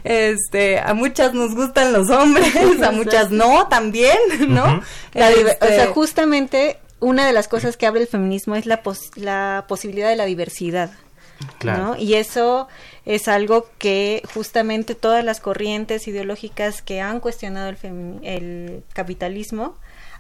Este, 0.04 0.80
a 0.80 0.94
muchas 0.94 1.34
nos 1.36 1.54
gustan 1.56 1.94
los 1.94 2.10
hombres, 2.10 2.54
a 2.82 2.92
muchas 2.92 3.30
no 3.32 3.68
también, 3.68 4.18
¿no? 4.48 4.82
La 5.14 5.30
o 5.30 5.34
sea, 5.34 5.84
Este, 5.84 5.86
justamente 5.88 6.80
una 7.00 7.28
de 7.28 7.34
las 7.34 7.48
cosas 7.48 7.78
que 7.78 7.86
abre 7.86 8.02
el 8.02 8.08
feminismo 8.08 8.56
es 8.56 8.66
la, 8.66 8.82
pos- 8.82 9.12
la 9.16 9.66
posibilidad 9.68 10.10
de 10.10 10.16
la 10.16 10.26
diversidad. 10.26 10.92
Claro. 11.60 11.84
¿no? 11.84 11.96
Y 11.98 12.14
eso 12.16 12.68
es 13.06 13.28
algo 13.28 13.68
que 13.78 14.24
justamente 14.34 14.96
todas 14.96 15.24
las 15.24 15.42
corrientes 15.42 16.08
ideológicas 16.08 16.82
que 16.82 17.02
han 17.02 17.20
cuestionado 17.20 17.70
el, 17.70 17.78
el 18.24 18.84
capitalismo 18.94 19.76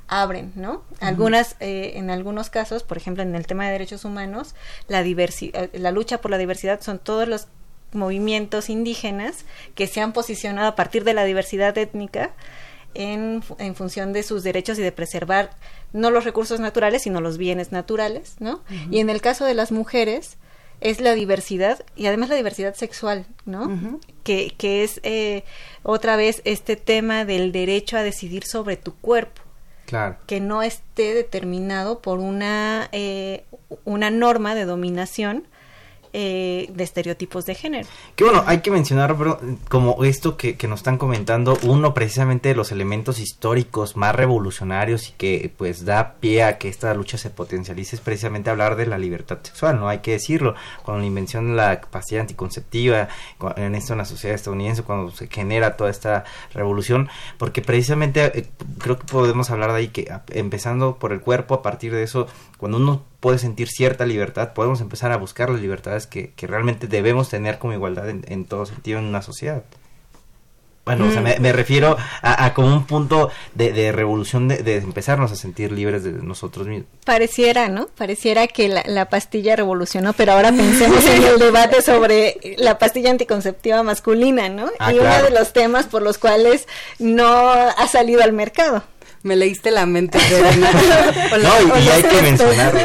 abren, 0.07 0.51
¿no? 0.55 0.83
Algunas, 0.99 1.55
eh, 1.59 1.93
en 1.95 2.09
algunos 2.09 2.49
casos, 2.49 2.83
por 2.83 2.97
ejemplo, 2.97 3.23
en 3.23 3.35
el 3.35 3.47
tema 3.47 3.65
de 3.65 3.71
derechos 3.71 4.05
humanos, 4.05 4.53
la 4.87 5.03
diversi- 5.03 5.51
eh, 5.53 5.69
la 5.73 5.91
lucha 5.91 6.19
por 6.21 6.31
la 6.31 6.37
diversidad 6.37 6.81
son 6.81 6.99
todos 6.99 7.27
los 7.27 7.47
movimientos 7.91 8.69
indígenas 8.69 9.45
que 9.73 9.87
se 9.87 10.01
han 10.01 10.11
posicionado 10.13 10.67
a 10.67 10.75
partir 10.75 11.03
de 11.05 11.13
la 11.13 11.23
diversidad 11.23 11.77
étnica 11.77 12.31
en 12.93 13.75
función 13.75 14.13
de 14.13 14.23
sus 14.23 14.43
derechos 14.43 14.79
y 14.79 14.81
de 14.81 14.91
preservar 14.91 15.51
no 15.91 16.11
los 16.11 16.23
recursos 16.23 16.59
naturales, 16.59 17.01
sino 17.03 17.19
los 17.19 17.37
bienes 17.37 17.71
naturales, 17.71 18.35
¿no? 18.39 18.61
Y 18.91 18.99
en 18.99 19.09
el 19.09 19.21
caso 19.21 19.43
de 19.45 19.53
las 19.53 19.71
mujeres 19.71 20.37
es 20.81 20.99
la 21.01 21.13
diversidad 21.13 21.83
y 21.95 22.05
además 22.07 22.29
la 22.29 22.35
diversidad 22.35 22.73
sexual, 22.75 23.25
¿no? 23.45 23.99
que, 24.23 24.53
que 24.57 24.83
es 24.83 24.99
eh, 25.03 25.43
otra 25.83 26.15
vez 26.15 26.41
este 26.45 26.75
tema 26.75 27.23
del 27.25 27.51
derecho 27.51 27.97
a 27.97 28.03
decidir 28.03 28.45
sobre 28.45 28.75
tu 28.77 28.93
cuerpo 28.95 29.41
Claro. 29.85 30.17
que 30.25 30.39
no 30.39 30.63
esté 30.63 31.13
determinado 31.13 32.01
por 32.01 32.19
una, 32.19 32.89
eh, 32.91 33.45
una 33.83 34.09
norma 34.09 34.55
de 34.55 34.65
dominación 34.65 35.47
eh, 36.17 36.71
de 36.73 36.84
estereotipos 36.86 37.45
de 37.45 37.56
género. 37.56 37.89
Que 38.15 38.23
bueno, 38.23 38.41
hay 38.47 38.60
que 38.60 38.71
mencionar, 38.71 39.15
bro, 39.15 39.38
como 39.67 40.06
esto 40.06 40.38
que, 40.38 40.56
que 40.56 40.69
nos 40.69 40.80
están 40.80 40.97
comentando, 40.97 41.58
uno 41.63 41.93
precisamente 41.93 42.47
de 42.47 42.56
los 42.56 42.71
elementos 42.71 43.19
históricos 43.19 43.97
más 43.97 44.15
revolucionarios 44.15 45.10
y 45.10 45.12
que 45.12 45.51
pues 45.58 45.84
da 45.84 46.13
pie 46.21 46.43
a 46.43 46.58
que 46.58 46.69
esta 46.69 46.93
lucha 46.93 47.17
se 47.17 47.32
potencialice 47.32 47.97
es 47.97 48.01
precisamente 48.01 48.49
hablar 48.49 48.78
de 48.78 48.86
la 48.86 48.97
libertad 48.97 49.39
sexual, 49.43 49.78
¿no? 49.78 49.89
Hay 49.89 49.99
que 49.99 50.12
decirlo, 50.12 50.56
con 50.84 50.99
la 50.99 51.06
invención 51.06 51.49
de 51.49 51.56
la 51.56 51.82
pastilla 51.82 52.21
anticonceptiva, 52.21 53.10
en 53.58 53.75
esto 53.75 53.91
en 53.91 53.97
la 53.97 54.06
sociedad 54.06 54.36
estadounidense, 54.36 54.84
cuando 54.84 55.12
se 55.12 55.28
genera 55.28 55.75
toda 55.75 55.89
esta 55.89 56.23
revolución, 56.54 57.10
porque 57.38 57.62
precisamente 57.62 58.39
eh, 58.39 58.47
creo 58.80 58.97
que 58.97 59.06
podemos 59.06 59.49
hablar 59.49 59.71
de 59.71 59.80
ahí 59.80 59.88
que 59.89 60.10
empezando 60.30 60.95
por 60.95 61.12
el 61.12 61.19
cuerpo, 61.19 61.56
a 61.56 61.62
partir 61.62 61.93
de 61.93 62.04
eso, 62.04 62.28
cuando 62.58 62.78
uno 62.78 63.04
puede 63.25 63.39
sentir 63.39 63.69
cierta 63.69 64.05
libertad, 64.05 64.53
podemos 64.53 64.81
empezar 64.81 65.11
a 65.11 65.17
buscar 65.17 65.49
las 65.49 65.59
libertades 65.59 66.05
que, 66.05 66.33
que 66.35 66.45
realmente 66.45 66.85
debemos 66.85 67.27
tener 67.27 67.57
como 67.57 67.73
igualdad 67.73 68.07
en, 68.07 68.23
en 68.27 68.45
todo 68.45 68.67
sentido 68.67 68.99
en 68.99 69.05
una 69.05 69.23
sociedad. 69.23 69.63
Bueno, 70.85 71.07
o 71.07 71.11
sea, 71.11 71.21
me, 71.21 71.39
me 71.39 71.51
refiero 71.51 71.97
a, 72.21 72.45
a 72.45 72.53
como 72.53 72.67
un 72.67 72.85
punto 72.85 73.31
de, 73.55 73.73
de 73.73 73.91
revolución 73.91 74.47
de, 74.47 74.57
de 74.57 74.77
empezarnos 74.77 75.31
a 75.31 75.35
sentir 75.35 75.71
libres 75.71 76.03
de 76.03 76.11
nosotros 76.11 76.67
mismos. 76.67 76.88
Pareciera, 77.03 77.67
¿no? 77.67 77.88
Pareciera 77.97 78.45
que 78.45 78.69
la, 78.69 78.83
la 78.85 79.09
pastilla 79.09 79.55
revolucionó, 79.55 80.13
pero 80.13 80.33
ahora 80.33 80.51
pensemos 80.51 81.03
en 81.07 81.23
el 81.23 81.39
debate 81.39 81.81
sobre 81.81 82.38
la 82.59 82.77
pastilla 82.77 83.09
anticonceptiva 83.09 83.81
masculina, 83.81 84.49
¿no? 84.49 84.69
Ah, 84.77 84.93
y 84.93 84.99
uno 84.99 85.23
de 85.23 85.31
los 85.31 85.51
temas 85.51 85.88
por 85.88 86.03
los 86.03 86.19
cuales 86.19 86.67
no 86.99 87.49
ha 87.49 87.88
salido 87.88 88.21
al 88.21 88.33
mercado. 88.33 88.83
Me 89.25 89.35
leíste 89.35 89.71
la 89.71 89.88
mente, 89.88 90.19
la- 90.19 91.38
No, 91.39 91.79
y, 91.79 91.89
hay 91.89 92.03
que 92.03 92.21
mencionarlo. 92.21 92.79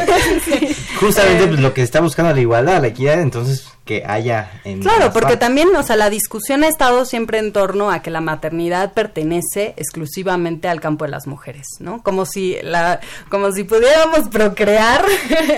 Justamente 0.99 1.45
pues, 1.47 1.59
lo 1.59 1.71
que 1.75 1.83
está 1.83 1.99
buscando 2.01 2.33
la 2.33 2.41
igualdad, 2.41 2.81
la 2.81 2.87
equidad, 2.87 3.21
entonces 3.21 3.67
que 3.85 4.03
haya 4.07 4.51
en 4.63 4.79
Claro, 4.81 5.11
porque 5.13 5.33
partes. 5.33 5.39
también, 5.39 5.75
o 5.75 5.83
sea, 5.83 5.95
la 5.97 6.09
discusión 6.09 6.63
ha 6.63 6.67
estado 6.67 7.05
siempre 7.05 7.37
en 7.37 7.51
torno 7.53 7.91
a 7.91 8.01
que 8.01 8.09
la 8.09 8.21
maternidad 8.21 8.93
pertenece 8.93 9.75
exclusivamente 9.77 10.67
al 10.67 10.81
campo 10.81 11.05
de 11.05 11.11
las 11.11 11.27
mujeres, 11.27 11.67
¿no? 11.79 12.01
Como 12.01 12.25
si 12.25 12.57
la, 12.63 13.01
como 13.29 13.51
si 13.51 13.63
pudiéramos 13.63 14.27
procrear, 14.29 15.05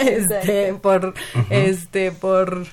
este, 0.06 0.74
por, 0.82 1.14
este, 1.50 2.12
por 2.12 2.66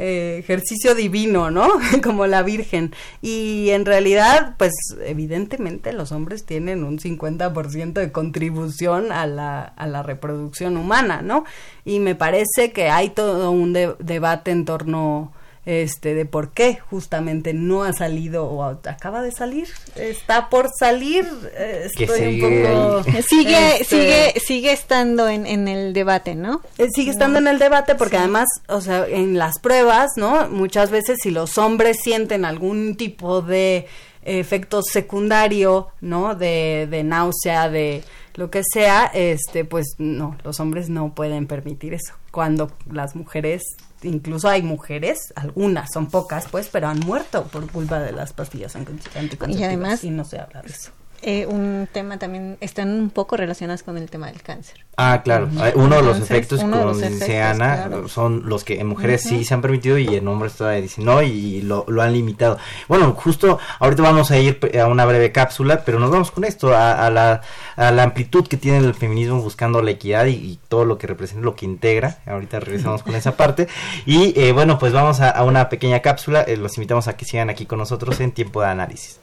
eh, 0.00 0.38
ejercicio 0.38 0.94
divino, 0.94 1.50
¿no? 1.50 1.68
Como 2.02 2.26
la 2.26 2.42
Virgen. 2.42 2.92
Y 3.20 3.70
en 3.70 3.84
realidad, 3.84 4.54
pues, 4.58 4.72
evidentemente 5.04 5.92
los 5.92 6.10
hombres 6.12 6.44
tienen 6.46 6.84
un 6.84 6.98
50% 6.98 7.92
de 7.92 8.12
contribución 8.12 9.12
a 9.12 9.26
la, 9.26 9.62
a 9.62 9.86
la 9.86 10.02
reproducción 10.02 10.76
humana, 10.76 11.22
¿no? 11.22 11.44
Y 11.84 11.98
me 12.00 12.14
parece 12.14 12.72
que 12.72 12.88
hay 12.90 13.10
todo 13.10 13.50
un 13.50 13.72
de- 13.72 13.94
debate 13.98 14.50
en 14.50 14.64
torno 14.64 15.32
este 15.66 16.14
de 16.14 16.24
por 16.24 16.52
qué 16.52 16.78
justamente 16.88 17.52
no 17.52 17.84
ha 17.84 17.92
salido 17.92 18.46
o 18.46 18.64
acaba 18.64 19.22
de 19.22 19.30
salir 19.30 19.68
está 19.94 20.48
por 20.48 20.70
salir 20.78 21.26
eh, 21.54 21.88
Que 21.94 22.04
estoy 22.04 22.20
un 22.20 22.32
sigue 22.32 22.64
poco 22.64 23.08
ahí. 23.08 23.22
Sigue, 23.22 23.80
este, 23.80 23.84
sigue, 23.84 24.40
sigue 24.40 24.72
estando 24.72 25.28
en, 25.28 25.46
en 25.46 25.68
el 25.68 25.92
debate, 25.92 26.34
¿no? 26.34 26.62
eh, 26.78 26.88
sigue 26.94 27.10
estando 27.10 27.38
en 27.38 27.46
el 27.46 27.58
debate 27.58 27.94
porque 27.94 28.16
además, 28.16 28.48
o 28.68 28.80
sea, 28.80 29.06
en 29.06 29.38
las 29.38 29.58
pruebas, 29.58 30.12
¿no? 30.16 30.48
Muchas 30.48 30.90
veces 30.90 31.18
si 31.22 31.30
los 31.30 31.58
hombres 31.58 31.98
sienten 32.02 32.44
algún 32.44 32.96
tipo 32.96 33.42
de 33.42 33.86
efecto 34.22 34.82
secundario, 34.82 35.88
¿no? 36.00 36.34
De, 36.34 36.86
de 36.90 37.04
náusea, 37.04 37.68
de 37.68 38.02
lo 38.34 38.50
que 38.50 38.62
sea, 38.64 39.10
este, 39.12 39.64
pues 39.64 39.94
no, 39.98 40.36
los 40.44 40.60
hombres 40.60 40.88
no 40.88 41.14
pueden 41.14 41.46
permitir 41.46 41.94
eso. 41.94 42.14
Cuando 42.30 42.70
las 42.90 43.16
mujeres, 43.16 43.62
incluso 44.02 44.48
hay 44.48 44.62
mujeres, 44.62 45.32
algunas, 45.36 45.90
son 45.92 46.06
pocas, 46.08 46.46
pues, 46.50 46.68
pero 46.70 46.88
han 46.88 47.00
muerto 47.00 47.44
por 47.44 47.70
culpa 47.70 47.98
de 48.00 48.12
las 48.12 48.32
pastillas 48.32 48.74
anti- 48.76 48.92
anticonceptivas. 49.16 49.60
Y 49.60 49.64
además- 49.64 50.04
y 50.04 50.10
no 50.10 50.24
se 50.24 50.38
habla 50.38 50.62
de 50.62 50.70
eso. 50.70 50.90
Eh, 51.22 51.44
un 51.46 51.86
tema 51.92 52.18
también, 52.18 52.56
están 52.60 52.88
un 52.90 53.10
poco 53.10 53.36
relacionados 53.36 53.82
con 53.82 53.98
el 53.98 54.08
tema 54.08 54.28
del 54.28 54.40
cáncer. 54.42 54.86
Ah, 54.96 55.20
claro. 55.22 55.48
Uno 55.74 55.96
de 55.96 56.02
los 56.02 56.16
Entonces, 56.16 56.30
efectos, 56.30 56.60
como 56.60 56.76
los 56.76 57.02
efectos, 57.02 57.56
claro. 57.56 58.08
son 58.08 58.48
los 58.48 58.64
que 58.64 58.80
en 58.80 58.86
mujeres 58.86 59.22
sí 59.22 59.44
se 59.44 59.54
han 59.54 59.62
permitido 59.62 59.98
y 59.98 60.14
en 60.14 60.28
hombres 60.28 60.54
todavía 60.54 60.80
dicen 60.82 61.04
no 61.04 61.22
y 61.22 61.62
lo, 61.62 61.84
lo 61.88 62.02
han 62.02 62.12
limitado. 62.12 62.58
Bueno, 62.88 63.12
justo 63.12 63.58
ahorita 63.78 64.02
vamos 64.02 64.30
a 64.30 64.38
ir 64.38 64.58
a 64.78 64.86
una 64.86 65.04
breve 65.04 65.32
cápsula, 65.32 65.84
pero 65.84 65.98
nos 65.98 66.10
vamos 66.10 66.30
con 66.30 66.44
esto, 66.44 66.74
a, 66.74 67.06
a 67.06 67.10
la, 67.10 67.42
a 67.76 67.90
la 67.90 68.02
amplitud 68.02 68.46
que 68.46 68.56
tiene 68.56 68.78
el 68.78 68.94
feminismo 68.94 69.40
buscando 69.40 69.82
la 69.82 69.90
equidad 69.90 70.26
y, 70.26 70.32
y 70.32 70.58
todo 70.68 70.84
lo 70.84 70.98
que 70.98 71.06
representa, 71.06 71.44
lo 71.44 71.54
que 71.54 71.66
integra. 71.66 72.18
Ahorita 72.26 72.60
regresamos 72.60 73.02
con 73.02 73.14
esa 73.14 73.36
parte. 73.36 73.68
Y 74.06 74.38
eh, 74.38 74.52
bueno, 74.52 74.78
pues 74.78 74.92
vamos 74.92 75.20
a, 75.20 75.30
a 75.30 75.44
una 75.44 75.68
pequeña 75.68 76.00
cápsula. 76.00 76.42
Eh, 76.42 76.56
los 76.56 76.76
invitamos 76.76 77.08
a 77.08 77.16
que 77.16 77.24
sigan 77.24 77.48
aquí 77.50 77.64
con 77.66 77.78
nosotros 77.78 78.20
en 78.20 78.32
tiempo 78.32 78.60
de 78.60 78.68
análisis. 78.68 79.18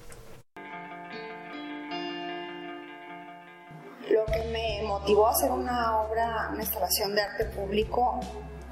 Motivó 5.07 5.27
a 5.27 5.31
hacer 5.31 5.51
una 5.51 6.01
obra, 6.01 6.49
una 6.51 6.61
instalación 6.61 7.15
de 7.15 7.21
arte 7.21 7.45
público, 7.45 8.19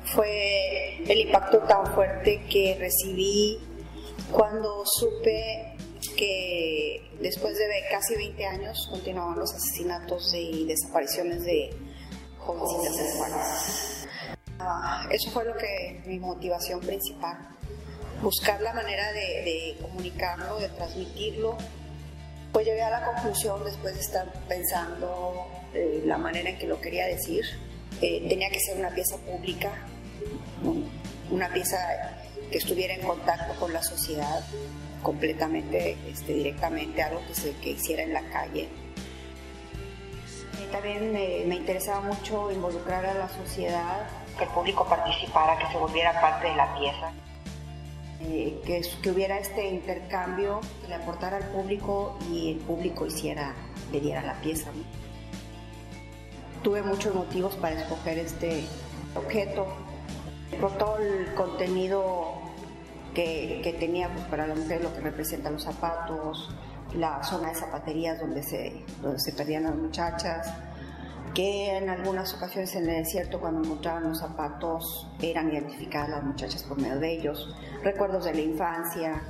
fue 0.03 1.01
el 1.09 1.19
impacto 1.19 1.59
tan 1.59 1.85
fuerte 1.93 2.43
que 2.49 2.75
recibí 2.77 3.57
cuando 4.33 4.83
supe 4.85 5.77
que 6.17 7.09
después 7.21 7.57
de 7.57 7.67
casi 7.89 8.15
20 8.15 8.45
años 8.47 8.85
continuaban 8.91 9.39
los 9.39 9.53
asesinatos 9.53 10.33
y 10.33 10.65
desapariciones 10.65 11.45
de 11.45 11.73
jovencitas 12.37 14.05
ah, 14.59 15.07
eso 15.09 15.31
fue 15.31 15.45
lo 15.45 15.55
que 15.55 16.03
mi 16.05 16.19
motivación 16.19 16.81
principal, 16.81 17.47
buscar 18.21 18.59
la 18.59 18.73
manera 18.73 19.09
de, 19.13 19.77
comunicarlo, 19.81 20.59
de 20.59 20.67
transmitirlo. 20.67 21.57
Pues 22.51 22.65
llegué 22.65 22.81
a 22.81 22.89
la 22.89 23.05
conclusión 23.05 23.63
después 23.63 23.95
de 23.95 24.01
estar 24.01 24.31
pensando 24.49 25.47
eh, 25.75 26.01
la 26.05 26.17
manera 26.17 26.49
en 26.49 26.57
que 26.57 26.67
lo 26.67 26.79
quería 26.79 27.05
decir, 27.05 27.43
eh, 28.01 28.25
tenía 28.29 28.49
que 28.49 28.59
ser 28.59 28.77
una 28.77 28.89
pieza 28.89 29.17
pública, 29.17 29.71
una 31.29 31.49
pieza 31.49 31.77
que 32.49 32.57
estuviera 32.57 32.93
en 32.93 33.01
contacto 33.01 33.59
con 33.59 33.73
la 33.73 33.83
sociedad 33.83 34.41
completamente, 35.03 35.97
este, 36.09 36.33
directamente, 36.33 37.03
algo 37.03 37.21
que 37.27 37.35
se 37.35 37.51
que 37.57 37.71
hiciera 37.71 38.03
en 38.03 38.13
la 38.13 38.23
calle. 38.29 38.69
También 40.71 41.13
me, 41.13 41.55
interesaba 41.55 42.01
mucho 42.01 42.51
involucrar 42.51 43.05
a 43.05 43.13
la 43.13 43.29
sociedad, 43.29 44.07
que 44.37 44.45
el 44.45 44.49
público 44.51 44.85
participara, 44.85 45.57
que 45.57 45.71
se 45.71 45.77
volviera 45.77 46.19
parte 46.19 46.47
de 46.47 46.55
la 46.55 46.73
pieza. 46.77 47.11
Eh, 48.21 48.61
que, 48.65 48.81
que, 49.01 49.11
hubiera 49.11 49.37
este 49.37 49.67
intercambio, 49.67 50.61
que 50.81 50.87
le 50.87 50.95
aportara 50.95 51.37
al 51.37 51.47
público 51.49 52.17
y 52.31 52.53
el 52.53 52.57
público 52.59 53.05
hiciera, 53.05 53.53
le 53.91 53.99
diera 53.99 54.21
la 54.21 54.33
pieza. 54.41 54.71
Tuve 56.65 56.81
muchos 56.81 57.13
motivos 57.13 57.55
para 57.57 57.79
escoger 57.79 58.17
este 58.17 58.65
objeto, 59.13 59.67
por 60.59 60.75
todo 60.79 60.97
el 60.97 61.31
contenido 61.35 62.41
que, 63.13 63.61
que 63.63 63.73
tenía 63.73 64.11
pues, 64.11 64.25
para 64.25 64.47
la 64.47 64.55
mujer, 64.55 64.81
lo 64.81 64.91
que 64.91 65.01
representan 65.01 65.53
los 65.53 65.63
zapatos, 65.63 66.49
la 66.95 67.23
zona 67.23 67.49
de 67.49 67.55
zapaterías 67.55 68.19
donde 68.19 68.41
se, 68.41 68.83
donde 68.99 69.19
se 69.19 69.33
perdían 69.33 69.65
las 69.65 69.75
muchachas, 69.75 70.51
que 71.35 71.77
en 71.77 71.87
algunas 71.87 72.33
ocasiones 72.33 72.73
en 72.73 72.89
el 72.89 73.03
desierto 73.03 73.39
cuando 73.39 73.61
encontraban 73.61 74.09
los 74.09 74.17
zapatos 74.17 75.07
eran 75.21 75.53
identificadas 75.53 76.09
las 76.09 76.23
muchachas 76.23 76.63
por 76.63 76.81
medio 76.81 76.97
de 76.99 77.11
ellos, 77.11 77.55
recuerdos 77.83 78.25
de 78.25 78.33
la 78.33 78.41
infancia, 78.41 79.21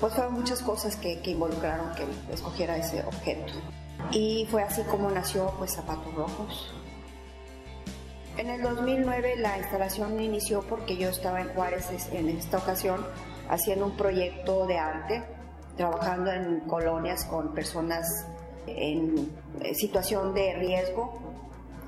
pues 0.00 0.14
fueron 0.14 0.34
muchas 0.34 0.62
cosas 0.62 0.96
que, 0.96 1.20
que 1.20 1.30
involucraron 1.30 1.92
que 1.94 2.34
escogiera 2.34 2.76
ese 2.76 3.04
objeto. 3.06 3.52
Y 4.12 4.46
fue 4.50 4.62
así 4.62 4.82
como 4.82 5.10
nació 5.10 5.52
pues 5.58 5.72
Zapatos 5.72 6.14
Rojos. 6.14 6.74
En 8.36 8.50
el 8.50 8.62
2009 8.62 9.36
la 9.38 9.58
instalación 9.58 10.20
inició 10.20 10.60
porque 10.62 10.96
yo 10.96 11.08
estaba 11.08 11.40
en 11.40 11.48
Juárez 11.54 11.88
en 12.12 12.28
esta 12.28 12.58
ocasión 12.58 13.04
haciendo 13.48 13.86
un 13.86 13.96
proyecto 13.96 14.66
de 14.66 14.78
arte, 14.78 15.24
trabajando 15.76 16.30
en 16.32 16.60
colonias 16.60 17.24
con 17.24 17.54
personas 17.54 18.26
en 18.66 19.30
situación 19.74 20.34
de 20.34 20.54
riesgo, 20.54 21.18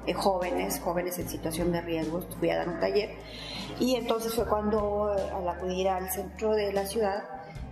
eh, 0.07 0.15
jóvenes, 0.15 0.81
jóvenes 0.81 1.19
en 1.19 1.29
situación 1.29 1.73
de 1.73 1.81
riesgo, 1.83 2.23
fui 2.39 2.51
a 2.51 2.59
dar 2.59 2.69
un 2.69 2.81
taller 2.81 3.11
y 3.79 3.97
entonces 3.97 4.35
fue 4.35 4.47
cuando 4.47 5.15
eh, 5.17 5.23
al 5.35 5.49
acudir 5.49 5.89
al 5.89 6.11
centro 6.11 6.55
de 6.55 6.73
la 6.73 6.87
ciudad 6.87 7.25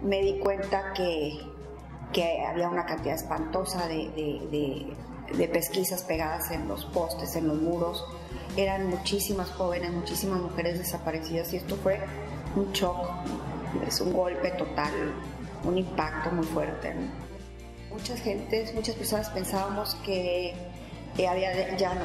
me 0.03 0.21
di 0.21 0.39
cuenta 0.39 0.93
que, 0.93 1.39
que 2.12 2.45
había 2.45 2.69
una 2.69 2.87
cantidad 2.87 3.14
espantosa 3.14 3.87
de, 3.87 4.97
pesquisas 5.53 6.03
pegadas 6.03 6.51
en 6.51 6.69
los 6.69 6.85
postes, 6.87 7.37
en 7.37 7.49
los 7.49 7.61
muros, 7.61 8.05
eran 8.57 8.88
muchísimas 8.88 9.51
jóvenes, 9.51 9.92
muchísimas 9.92 10.40
mujeres 10.40 10.79
desaparecidas 10.79 11.53
y 11.53 11.57
esto 11.57 11.77
fue 11.77 12.01
un 12.55 12.73
shock, 12.73 12.97
es 13.87 14.01
un 14.01 14.12
golpe 14.12 14.51
total, 14.53 14.92
un 15.64 15.79
impacto 15.79 16.31
muy 16.31 16.47
fuerte. 16.47 16.95
Muchas 17.90 18.21
gentes, 18.21 18.75
muchas 18.75 18.95
personas 18.95 19.29
pensábamos 19.31 19.95
que 19.97 20.55
ya, 21.16 21.35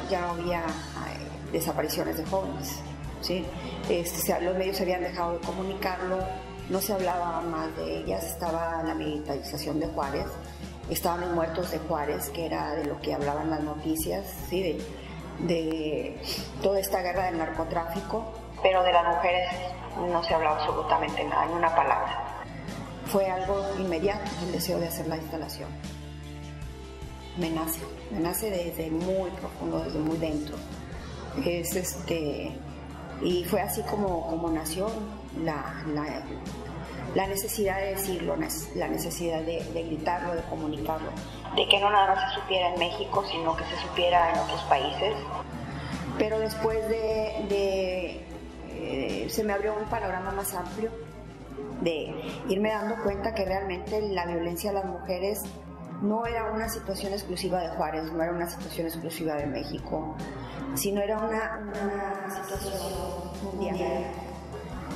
ya 0.10 0.30
había 0.30 0.64
desapariciones 1.52 2.18
de 2.18 2.26
jóvenes. 2.26 2.82
¿sí? 3.22 3.46
Este, 3.90 4.42
los 4.42 4.58
medios 4.58 4.80
habían 4.82 5.02
dejado 5.02 5.34
de 5.34 5.40
comunicarlo, 5.40 6.20
no 6.72 6.80
se 6.80 6.94
hablaba 6.94 7.42
más 7.42 7.76
de 7.76 7.98
ellas, 7.98 8.24
estaba 8.24 8.82
la 8.84 8.96
militarización 8.96 9.80
de 9.82 9.88
Juárez, 9.88 10.26
estaban 10.90 11.22
los 11.22 11.32
muertos 11.32 11.70
de 11.70 11.80
Juárez, 11.80 12.30
que 12.30 12.46
era 12.46 12.72
de 12.76 12.86
lo 12.86 13.00
que 13.02 13.14
hablaban 13.14 13.50
las 13.50 13.62
noticias, 13.62 14.26
¿sí? 14.50 14.64
de, 14.64 15.54
de 15.54 16.22
toda 16.64 16.80
esta 16.80 17.02
guerra 17.02 17.26
del 17.26 17.40
narcotráfico, 17.40 18.24
pero 18.64 18.84
de 18.84 18.94
las 18.94 19.16
mujeres 19.16 19.50
no 19.98 20.24
se 20.24 20.34
hablaba 20.34 20.60
absolutamente 20.60 21.24
nada, 21.26 21.46
ni 21.48 21.54
una 21.54 21.76
palabra. 21.76 22.44
Fue 23.08 23.30
algo 23.30 23.66
inmediato 23.78 24.32
el 24.46 24.54
deseo 24.54 24.80
de 24.80 24.88
hacer 24.88 25.08
la 25.08 25.18
instalación. 25.18 25.68
Me 27.38 27.50
nace, 27.50 27.82
me 28.12 28.20
nace 28.22 28.50
desde 28.50 28.90
muy 28.90 29.30
profundo, 29.32 29.80
desde 29.84 30.00
muy 30.00 30.18
dentro. 30.18 30.56
Es 31.46 31.76
este, 31.76 32.58
y 33.22 33.44
fue 33.44 33.60
así 33.60 33.82
como, 33.84 34.28
como 34.28 34.50
nació 34.50 34.88
la, 35.38 35.84
la, 35.94 36.24
la 37.16 37.28
necesidad 37.28 37.78
de 37.78 37.96
decirlo, 37.96 38.36
la 38.76 38.88
necesidad 38.88 39.42
de, 39.42 39.64
de 39.74 39.84
gritarlo, 39.84 40.36
de 40.36 40.42
comunicarlo 40.44 41.12
de 41.56 41.68
que 41.68 41.80
no 41.80 41.90
nada 41.92 42.16
más 42.16 42.34
se 42.34 42.40
supiera 42.40 42.74
en 42.74 42.80
México, 42.80 43.24
sino 43.30 43.56
que 43.56 43.64
se 43.66 43.76
supiera 43.78 44.32
en 44.32 44.40
otros 44.40 44.62
países. 44.64 45.16
Pero 46.18 46.40
después 46.40 46.88
de, 46.90 48.26
eh, 48.70 49.28
se 49.30 49.44
me 49.44 49.54
abrió 49.54 49.76
un 49.76 49.86
panorama 49.86 50.32
más 50.32 50.54
amplio 50.54 50.92
de 51.82 52.14
irme 52.48 52.70
dando 52.70 52.96
cuenta 53.04 53.34
que 53.34 53.46
realmente 53.46 54.02
la 54.02 54.26
violencia 54.26 54.72
a 54.72 54.74
las 54.74 54.86
mujeres 54.86 55.42
no 56.02 56.26
era 56.26 56.52
una 56.52 56.70
situación 56.70 57.14
exclusiva 57.14 57.62
de 57.62 57.70
Juárez, 57.70 58.12
no 58.12 58.24
era 58.24 58.32
una 58.32 58.50
situación 58.50 58.88
exclusiva 58.88 59.36
de 59.36 59.46
México, 59.46 60.16
sino 60.76 61.02
era 61.02 61.18
una, 61.18 61.60
una 61.84 62.44
situación 62.44 62.74
mundial. 63.44 63.78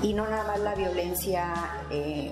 Y 0.02 0.14
no 0.14 0.28
nada 0.28 0.44
más 0.44 0.60
la 0.60 0.76
violencia 0.76 1.54
eh, 1.90 2.32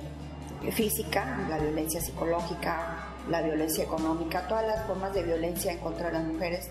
física, 0.71 1.45
la 1.49 1.57
violencia 1.57 2.01
psicológica, 2.01 3.07
la 3.29 3.41
violencia 3.41 3.83
económica, 3.83 4.47
todas 4.47 4.65
las 4.67 4.85
formas 4.85 5.13
de 5.13 5.23
violencia 5.23 5.71
en 5.71 5.79
contra 5.79 6.07
de 6.07 6.13
las 6.13 6.23
mujeres. 6.25 6.69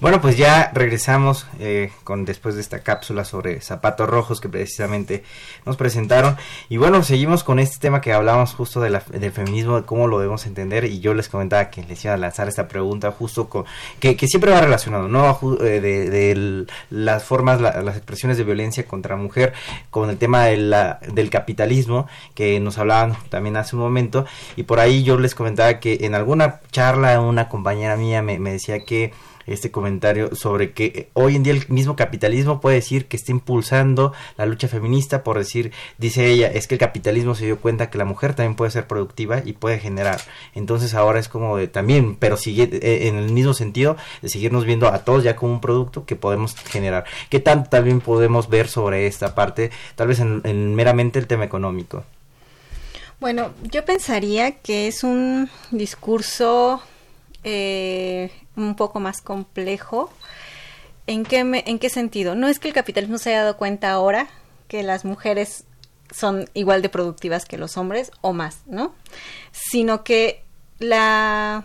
Bueno, 0.00 0.20
pues 0.20 0.36
ya 0.36 0.72
regresamos 0.74 1.46
eh, 1.60 1.92
con 2.02 2.24
después 2.24 2.56
de 2.56 2.60
esta 2.60 2.80
cápsula 2.80 3.24
sobre 3.24 3.60
zapatos 3.60 4.08
rojos 4.08 4.40
que 4.40 4.48
precisamente 4.48 5.22
nos 5.64 5.76
presentaron. 5.76 6.36
Y 6.68 6.78
bueno, 6.78 7.02
seguimos 7.04 7.44
con 7.44 7.60
este 7.60 7.78
tema 7.78 8.00
que 8.00 8.12
hablamos 8.12 8.54
justo 8.54 8.80
de 8.80 8.90
del 8.90 9.32
feminismo, 9.32 9.76
de 9.76 9.86
cómo 9.86 10.08
lo 10.08 10.18
debemos 10.18 10.46
entender. 10.46 10.84
Y 10.84 10.98
yo 10.98 11.14
les 11.14 11.28
comentaba 11.28 11.70
que 11.70 11.84
les 11.84 12.04
iba 12.04 12.12
a 12.12 12.16
lanzar 12.16 12.48
esta 12.48 12.66
pregunta 12.66 13.12
justo 13.12 13.48
con 13.48 13.64
que, 14.00 14.16
siempre 14.26 14.50
va 14.50 14.60
relacionado, 14.60 15.06
¿no? 15.06 15.38
Eh, 15.62 15.80
de, 15.80 16.66
las 16.90 17.22
formas, 17.22 17.60
las 17.60 17.96
expresiones 17.96 18.36
de 18.36 18.44
violencia 18.44 18.86
contra 18.86 19.16
mujer 19.16 19.52
con 19.90 20.10
el 20.10 20.18
tema 20.18 20.44
de 20.46 20.56
la, 20.56 20.98
del 21.14 21.30
capitalismo 21.30 22.08
que 22.34 22.58
nos 22.58 22.78
hablaban 22.78 23.16
también 23.30 23.56
hace 23.56 23.76
un 23.76 23.82
momento. 23.82 24.26
Y 24.56 24.64
por 24.64 24.80
ahí 24.80 25.04
yo 25.04 25.18
les 25.18 25.36
comentaba 25.36 25.78
que 25.78 25.98
en 26.02 26.16
alguna 26.16 26.60
charla 26.72 27.20
una 27.20 27.48
compañera 27.48 27.96
mía 27.96 28.22
me 28.22 28.38
decía 28.38 28.80
que 28.80 29.12
este 29.46 29.70
comentario 29.70 30.34
sobre 30.34 30.72
que 30.72 30.84
eh, 30.86 31.08
hoy 31.14 31.36
en 31.36 31.42
día 31.42 31.52
el 31.52 31.64
mismo 31.68 31.96
capitalismo 31.96 32.60
puede 32.60 32.76
decir 32.76 33.06
que 33.06 33.16
está 33.16 33.32
impulsando 33.32 34.12
la 34.36 34.46
lucha 34.46 34.68
feminista 34.68 35.22
por 35.22 35.38
decir, 35.38 35.72
dice 35.98 36.26
ella, 36.26 36.48
es 36.48 36.66
que 36.66 36.74
el 36.74 36.78
capitalismo 36.78 37.34
se 37.34 37.46
dio 37.46 37.58
cuenta 37.58 37.90
que 37.90 37.98
la 37.98 38.04
mujer 38.04 38.34
también 38.34 38.56
puede 38.56 38.70
ser 38.70 38.86
productiva 38.86 39.42
y 39.44 39.54
puede 39.54 39.78
generar. 39.78 40.20
Entonces 40.54 40.94
ahora 40.94 41.18
es 41.18 41.28
como 41.28 41.56
de 41.56 41.68
también, 41.68 42.16
pero 42.16 42.36
sigue 42.36 42.68
eh, 42.72 43.08
en 43.08 43.16
el 43.16 43.30
mismo 43.32 43.54
sentido 43.54 43.96
de 44.22 44.28
seguirnos 44.28 44.64
viendo 44.64 44.88
a 44.88 45.04
todos 45.04 45.24
ya 45.24 45.36
como 45.36 45.52
un 45.52 45.60
producto 45.60 46.04
que 46.04 46.16
podemos 46.16 46.54
generar. 46.56 47.04
¿Qué 47.30 47.40
tanto 47.40 47.70
también 47.70 48.00
podemos 48.00 48.48
ver 48.48 48.68
sobre 48.68 49.06
esta 49.06 49.34
parte, 49.34 49.70
tal 49.94 50.08
vez 50.08 50.20
en 50.20 50.74
meramente 50.74 51.18
el 51.18 51.26
tema 51.26 51.44
económico? 51.44 52.04
Bueno, 53.20 53.52
yo 53.62 53.84
pensaría 53.84 54.52
que 54.52 54.86
es 54.86 55.02
un 55.02 55.48
discurso 55.70 56.82
eh, 57.44 58.30
un 58.56 58.74
poco 58.74 59.00
más 59.00 59.20
complejo. 59.20 60.10
¿En 61.06 61.24
qué, 61.24 61.38
¿En 61.38 61.78
qué 61.78 61.90
sentido? 61.90 62.34
No 62.34 62.48
es 62.48 62.58
que 62.58 62.68
el 62.68 62.74
capitalismo 62.74 63.18
se 63.18 63.30
haya 63.30 63.42
dado 63.42 63.56
cuenta 63.56 63.90
ahora 63.90 64.28
que 64.68 64.82
las 64.82 65.04
mujeres 65.04 65.64
son 66.10 66.48
igual 66.54 66.82
de 66.82 66.88
productivas 66.88 67.44
que 67.44 67.58
los 67.58 67.76
hombres 67.76 68.10
o 68.20 68.32
más, 68.32 68.62
¿no? 68.66 68.94
Sino 69.52 70.04
que 70.04 70.42
la, 70.78 71.64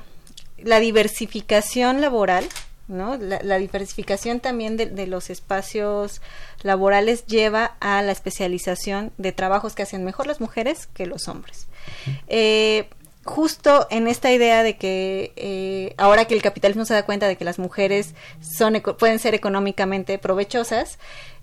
la 0.57 0.79
diversificación 0.79 2.01
laboral, 2.01 2.45
¿no? 2.87 3.17
La, 3.17 3.57
diversificación 3.57 4.39
también 4.39 4.75
de, 4.75 5.07
los 5.07 5.29
espacios 5.29 6.21
laborales 6.63 7.25
lleva 7.27 7.75
a 7.79 8.01
la 8.01 8.11
especialización 8.11 9.11
de 9.17 9.31
trabajos 9.31 9.75
que 9.75 9.83
hacen 9.83 10.03
mejor 10.03 10.27
las 10.27 10.41
mujeres 10.41 10.87
que 10.87 11.05
los 11.05 11.27
hombres. 11.27 11.67
Eh, 12.27 12.89
justo 13.29 13.87
en 13.91 14.07
esta 14.07 14.31
idea 14.31 14.63
de 14.63 14.75
que 14.75 15.31
eh, 15.35 15.93
ahora 15.97 16.25
que 16.25 16.33
el 16.33 16.41
capitalismo 16.41 16.83
se 16.83 16.95
da 16.95 17.05
cuenta 17.05 17.27
de 17.27 17.37
que 17.37 17.45
las 17.45 17.59
mujeres 17.59 18.15
son 18.41 18.81
pueden 18.97 19.19
ser 19.19 19.35
económicamente 19.35 20.17
provechosas, 20.17 20.97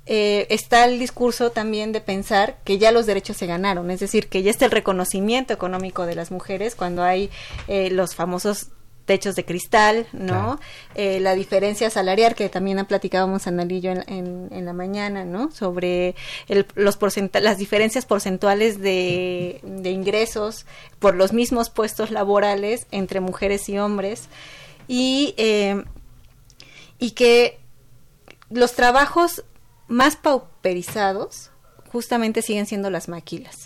eh, 0.05 0.47
está 0.51 0.85
el 0.85 0.99
discurso 0.99 1.51
también 1.51 1.93
de 1.93 2.01
pensar 2.01 2.59
que 2.65 2.79
ya 2.79 2.93
los 2.93 3.07
derechos 3.07 3.37
se 3.37 3.47
ganaron, 3.47 3.91
es 3.91 4.01
decir, 4.01 4.29
que 4.29 4.43
ya 4.43 4.51
está 4.51 4.65
el 4.65 4.71
reconocimiento 4.73 5.53
económico 5.53 6.07
de 6.07 6.15
las 6.17 6.31
mujeres 6.31 6.75
cuando 6.75 7.03
hay 7.03 7.31
eh, 7.69 7.91
los 7.91 8.15
famosos 8.15 8.69
techos 9.07 9.37
de 9.37 9.45
cristal, 9.45 10.07
¿no? 10.13 10.61
Eh, 10.95 11.21
la 11.21 11.35
diferencia 11.35 11.89
salarial 11.89 12.35
que 12.35 12.49
también 12.49 12.85
platicábamos 12.85 13.47
Analillo 13.47 13.93
en, 13.93 14.49
en, 14.51 14.65
la 14.65 14.73
mañana, 14.73 15.25
¿no? 15.25 15.51
Sobre 15.53 16.17
el, 16.49 16.67
los 16.75 16.99
las 17.41 17.57
diferencias 17.57 18.05
porcentuales 18.05 18.81
de, 18.81 19.61
de, 19.63 19.91
ingresos 19.91 20.67
por 20.99 21.15
los 21.15 21.33
mismos 21.33 21.71
puestos 21.71 22.11
laborales 22.11 22.87
entre 22.91 23.21
mujeres 23.21 23.69
y 23.69 23.79
hombres 23.79 24.29
y, 24.89 25.35
eh, 25.39 25.85
y 26.99 27.13
que 27.13 27.61
los 28.51 28.75
trabajos 28.75 29.45
más 29.87 30.17
pauperizados 30.17 31.51
justamente 31.93 32.43
siguen 32.43 32.67
siendo 32.67 32.91
las 32.91 33.09
maquilas. 33.09 33.66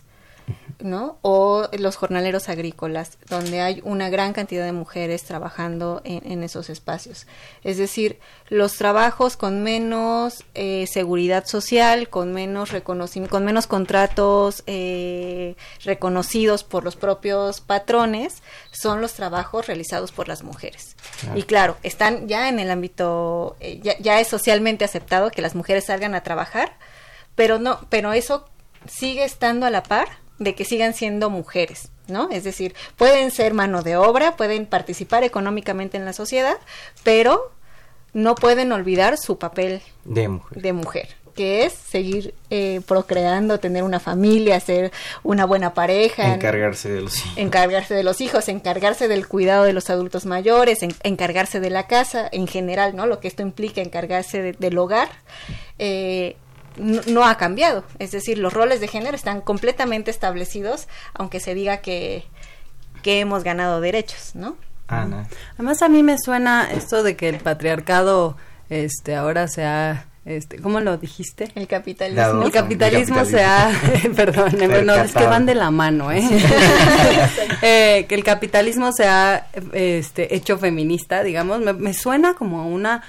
¿No? 0.82 1.18
O 1.22 1.68
los 1.78 1.96
jornaleros 1.96 2.48
agrícolas, 2.48 3.18
donde 3.28 3.60
hay 3.60 3.80
una 3.84 4.10
gran 4.10 4.32
cantidad 4.32 4.64
de 4.64 4.72
mujeres 4.72 5.24
trabajando 5.24 6.00
en, 6.04 6.42
esos 6.42 6.70
espacios. 6.70 7.26
Es 7.64 7.76
decir, 7.76 8.18
los 8.48 8.76
trabajos 8.76 9.36
con 9.36 9.62
menos 9.62 10.44
eh, 10.54 10.86
seguridad 10.86 11.46
social, 11.46 12.08
con 12.08 12.32
menos 12.32 12.70
reconocimiento, 12.70 13.30
con 13.30 13.44
menos 13.44 13.66
contratos 13.66 14.62
eh, 14.66 15.56
reconocidos 15.84 16.64
por 16.64 16.84
los 16.84 16.96
propios 16.96 17.60
patrones, 17.60 18.42
son 18.70 19.00
los 19.00 19.14
trabajos 19.14 19.66
realizados 19.66 20.12
por 20.12 20.28
las 20.28 20.42
mujeres. 20.42 20.96
Y 21.34 21.42
claro, 21.42 21.76
están 21.82 22.28
ya 22.28 22.48
en 22.48 22.58
el 22.58 22.70
ámbito, 22.70 23.56
eh, 23.60 23.80
ya, 23.82 23.98
ya 23.98 24.20
es 24.20 24.28
socialmente 24.28 24.84
aceptado 24.84 25.30
que 25.30 25.42
las 25.42 25.54
mujeres 25.54 25.84
salgan 25.84 26.14
a 26.14 26.22
trabajar, 26.22 26.72
pero 27.34 27.58
no, 27.58 27.80
pero 27.88 28.12
eso 28.12 28.48
sigue 28.86 29.24
estando 29.24 29.66
a 29.66 29.70
la 29.70 29.82
par 29.82 30.08
de 30.40 30.54
que 30.56 30.64
sigan 30.64 30.94
siendo 30.94 31.30
mujeres, 31.30 31.90
¿no? 32.08 32.28
Es 32.30 32.42
decir, 32.42 32.74
pueden 32.96 33.30
ser 33.30 33.54
mano 33.54 33.82
de 33.82 33.96
obra, 33.96 34.36
pueden 34.36 34.66
participar 34.66 35.22
económicamente 35.22 35.96
en 35.96 36.04
la 36.04 36.12
sociedad, 36.12 36.56
pero 37.04 37.52
no 38.12 38.34
pueden 38.34 38.72
olvidar 38.72 39.18
su 39.18 39.38
papel 39.38 39.82
de 40.04 40.28
mujer, 40.28 40.62
de 40.62 40.72
mujer 40.72 41.20
que 41.34 41.64
es 41.64 41.72
seguir 41.72 42.34
eh, 42.50 42.80
procreando, 42.86 43.60
tener 43.60 43.82
una 43.82 44.00
familia, 44.00 44.58
ser 44.60 44.90
una 45.22 45.46
buena 45.46 45.74
pareja. 45.74 46.34
Encargarse 46.34 46.90
de 46.90 47.02
los 47.02 47.16
hijos. 47.16 47.38
Encargarse 47.38 47.94
de 47.94 48.02
los 48.02 48.20
hijos, 48.20 48.48
encargarse 48.48 49.08
del 49.08 49.28
cuidado 49.28 49.64
de 49.64 49.72
los 49.72 49.88
adultos 49.90 50.26
mayores, 50.26 50.80
encargarse 51.02 51.60
de 51.60 51.70
la 51.70 51.86
casa 51.86 52.28
en 52.32 52.46
general, 52.46 52.96
¿no? 52.96 53.06
Lo 53.06 53.20
que 53.20 53.28
esto 53.28 53.42
implica, 53.42 53.80
encargarse 53.80 54.52
del 54.52 54.78
hogar. 54.78 55.08
Eh, 55.78 56.36
no, 56.80 57.24
ha 57.24 57.36
cambiado. 57.36 57.84
Es 57.98 58.10
decir, 58.10 58.38
los 58.38 58.52
roles 58.52 58.80
de 58.80 58.88
género 58.88 59.16
están 59.16 59.40
completamente 59.40 60.10
establecidos, 60.10 60.88
aunque 61.14 61.40
se 61.40 61.54
diga 61.54 61.78
que, 61.78 62.24
que 63.02 63.20
hemos 63.20 63.44
ganado 63.44 63.80
derechos, 63.80 64.32
¿no? 64.34 64.56
Ana. 64.88 65.28
Además 65.54 65.82
a 65.82 65.88
mí 65.88 66.02
me 66.02 66.18
suena 66.18 66.68
esto 66.72 67.02
de 67.02 67.16
que 67.16 67.28
el 67.28 67.38
patriarcado 67.38 68.36
este 68.70 69.14
ahora 69.14 69.46
se 69.46 69.64
ha 69.64 70.06
este, 70.24 70.58
¿cómo 70.58 70.80
lo 70.80 70.98
dijiste? 70.98 71.50
El 71.54 71.66
capitalismo. 71.66 72.42
el 72.42 72.52
capitalismo, 72.52 73.24
se 73.24 73.42
ha, 73.42 73.72
perdón, 74.16 74.52
no, 74.84 74.94
es 74.94 75.14
que 75.14 75.24
van 75.24 75.46
de 75.46 75.54
la 75.54 75.70
mano, 75.70 76.12
¿eh? 76.12 76.22
eh 77.62 78.06
que 78.06 78.14
el 78.14 78.22
capitalismo 78.22 78.92
se 78.92 79.06
ha 79.06 79.46
este, 79.72 80.34
hecho 80.34 80.58
feminista, 80.58 81.22
digamos, 81.22 81.60
me, 81.60 81.72
me 81.72 81.94
suena 81.94 82.34
como 82.34 82.68
una 82.68 83.02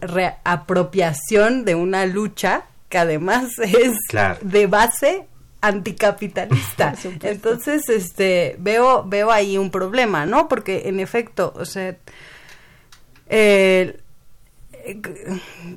reapropiación 0.00 1.64
de 1.64 1.74
una 1.74 2.06
lucha 2.06 2.62
que 2.92 2.98
además 2.98 3.58
es 3.58 3.94
de 4.42 4.66
base 4.66 5.26
anticapitalista. 5.62 6.94
Entonces, 7.22 7.88
este, 7.88 8.56
veo, 8.58 9.02
veo 9.04 9.32
ahí 9.32 9.56
un 9.56 9.70
problema, 9.70 10.26
¿no? 10.26 10.46
Porque 10.46 10.82
en 10.90 11.00
efecto, 11.00 11.54
o 11.56 11.64
sea, 11.64 11.96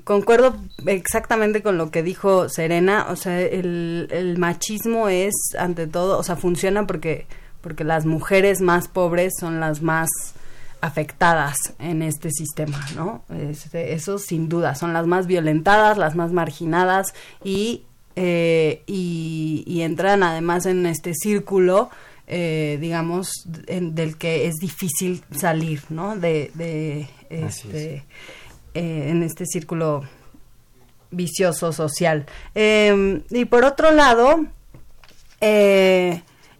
concuerdo 0.03 0.57
exactamente 0.87 1.63
con 1.63 1.77
lo 1.77 1.89
que 1.89 2.03
dijo 2.03 2.49
Serena, 2.49 3.07
o 3.09 3.15
sea, 3.15 3.39
el, 3.39 4.09
el 4.11 4.37
machismo 4.37 5.07
es 5.07 5.33
ante 5.57 5.87
todo, 5.87 6.19
o 6.19 6.23
sea, 6.23 6.35
funciona 6.35 6.85
porque, 6.85 7.27
porque 7.61 7.85
las 7.85 8.05
mujeres 8.05 8.59
más 8.59 8.89
pobres 8.89 9.35
son 9.39 9.61
las 9.61 9.81
más 9.81 10.09
afectadas 10.85 11.55
en 11.79 12.01
este 12.03 12.29
sistema, 12.29 12.85
¿no? 12.95 13.23
Este, 13.29 13.93
eso 13.93 14.19
sin 14.19 14.47
duda, 14.47 14.75
son 14.75 14.93
las 14.93 15.07
más 15.07 15.25
violentadas, 15.25 15.97
las 15.97 16.15
más 16.15 16.31
marginadas 16.31 17.13
y, 17.43 17.83
eh, 18.15 18.83
y, 18.85 19.81
entran 19.81 20.21
además 20.21 20.65
en 20.67 20.85
este 20.85 21.13
círculo, 21.15 21.89
eh, 22.27 22.77
digamos, 22.79 23.31
del 23.45 24.17
que 24.17 24.47
es 24.47 24.55
difícil 24.55 25.23
salir, 25.35 25.81
¿no? 25.89 26.15
De, 26.15 26.51
de 26.53 27.07
este, 27.29 28.05
eh, 28.73 29.07
en 29.09 29.23
este 29.23 29.45
círculo 29.45 30.03
vicioso 31.09 31.73
social. 31.73 32.27
Em, 32.53 33.23
y 33.31 33.45
por 33.45 33.65
otro 33.65 33.91
lado, 33.91 34.45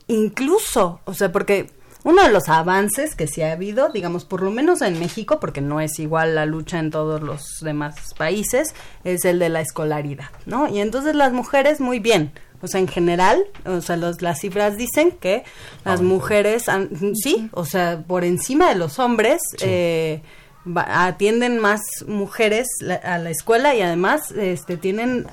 incluso, 0.07 0.99
o 1.05 1.13
sea, 1.13 1.31
porque 1.31 1.74
uno 2.05 2.21
de 2.21 2.29
los 2.29 2.49
avances 2.49 3.15
que 3.15 3.25
sí 3.25 3.41
ha 3.41 3.51
habido, 3.51 3.89
digamos, 3.89 4.25
por 4.25 4.43
lo 4.43 4.51
menos 4.51 4.83
en 4.83 4.99
México, 4.99 5.39
porque 5.39 5.59
no 5.59 5.81
es 5.81 5.97
igual 5.97 6.35
la 6.35 6.45
lucha 6.45 6.77
en 6.77 6.91
todos 6.91 7.21
los 7.21 7.57
demás 7.61 8.13
países, 8.15 8.75
es 9.03 9.25
el 9.25 9.39
de 9.39 9.49
la 9.49 9.61
escolaridad, 9.61 10.29
¿no? 10.45 10.69
Y 10.69 10.81
entonces 10.81 11.15
las 11.15 11.33
mujeres, 11.33 11.81
muy 11.81 11.97
bien, 11.97 12.31
o 12.61 12.67
sea, 12.67 12.79
en 12.79 12.87
general, 12.87 13.43
o 13.65 13.81
sea, 13.81 13.97
los, 13.97 14.21
las 14.21 14.39
cifras 14.39 14.77
dicen 14.77 15.13
que 15.13 15.43
las 15.83 16.03
mujeres, 16.03 16.65
sí, 17.15 17.49
o 17.51 17.65
sea, 17.65 18.03
por 18.07 18.23
encima 18.23 18.69
de 18.69 18.75
los 18.75 18.99
hombres, 18.99 19.41
eh, 19.61 20.21
atienden 20.75 21.57
más 21.57 21.81
mujeres 22.07 22.67
a 23.03 23.17
la 23.17 23.31
escuela 23.31 23.73
y 23.73 23.81
además 23.81 24.29
este, 24.31 24.77
tienen 24.77 25.25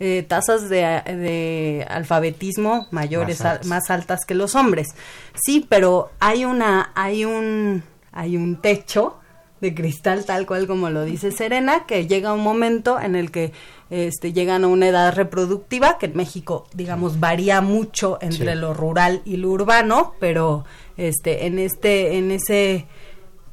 eh, 0.00 0.24
tasas 0.26 0.68
de, 0.68 1.86
alfabetismo 1.88 2.86
mayores, 2.90 3.42
más 3.64 3.90
altas. 3.90 4.24
que 4.26 4.34
los 4.34 4.54
hombres. 4.54 4.88
Sí, 5.34 5.66
pero 5.68 6.10
hay 6.20 6.44
una, 6.44 6.92
hay 6.94 7.24
un, 7.24 7.82
hay 8.12 8.36
un 8.36 8.60
techo 8.60 9.16
de 9.60 9.74
cristal 9.74 10.24
tal 10.24 10.46
cual 10.46 10.66
como 10.66 10.90
lo 10.90 11.04
dice 11.04 11.32
Serena, 11.32 11.84
que 11.86 12.06
llega 12.06 12.32
un 12.32 12.42
momento 12.42 13.00
en 13.00 13.16
el 13.16 13.30
que 13.30 13.52
este, 13.90 14.32
llegan 14.32 14.64
a 14.64 14.68
una 14.68 14.88
edad 14.88 15.14
reproductiva, 15.14 15.98
que 15.98 16.06
en 16.06 16.16
México, 16.16 16.66
digamos, 16.74 17.18
varía 17.20 17.60
mucho 17.60 18.18
entre 18.20 18.54
lo 18.54 18.74
rural 18.74 19.22
y 19.24 19.36
lo 19.36 19.48
urbano, 19.48 20.14
pero 20.20 20.64
este, 20.96 21.46
en 21.46 21.58
este, 21.58 22.18
en 22.18 22.30
ese 22.30 22.86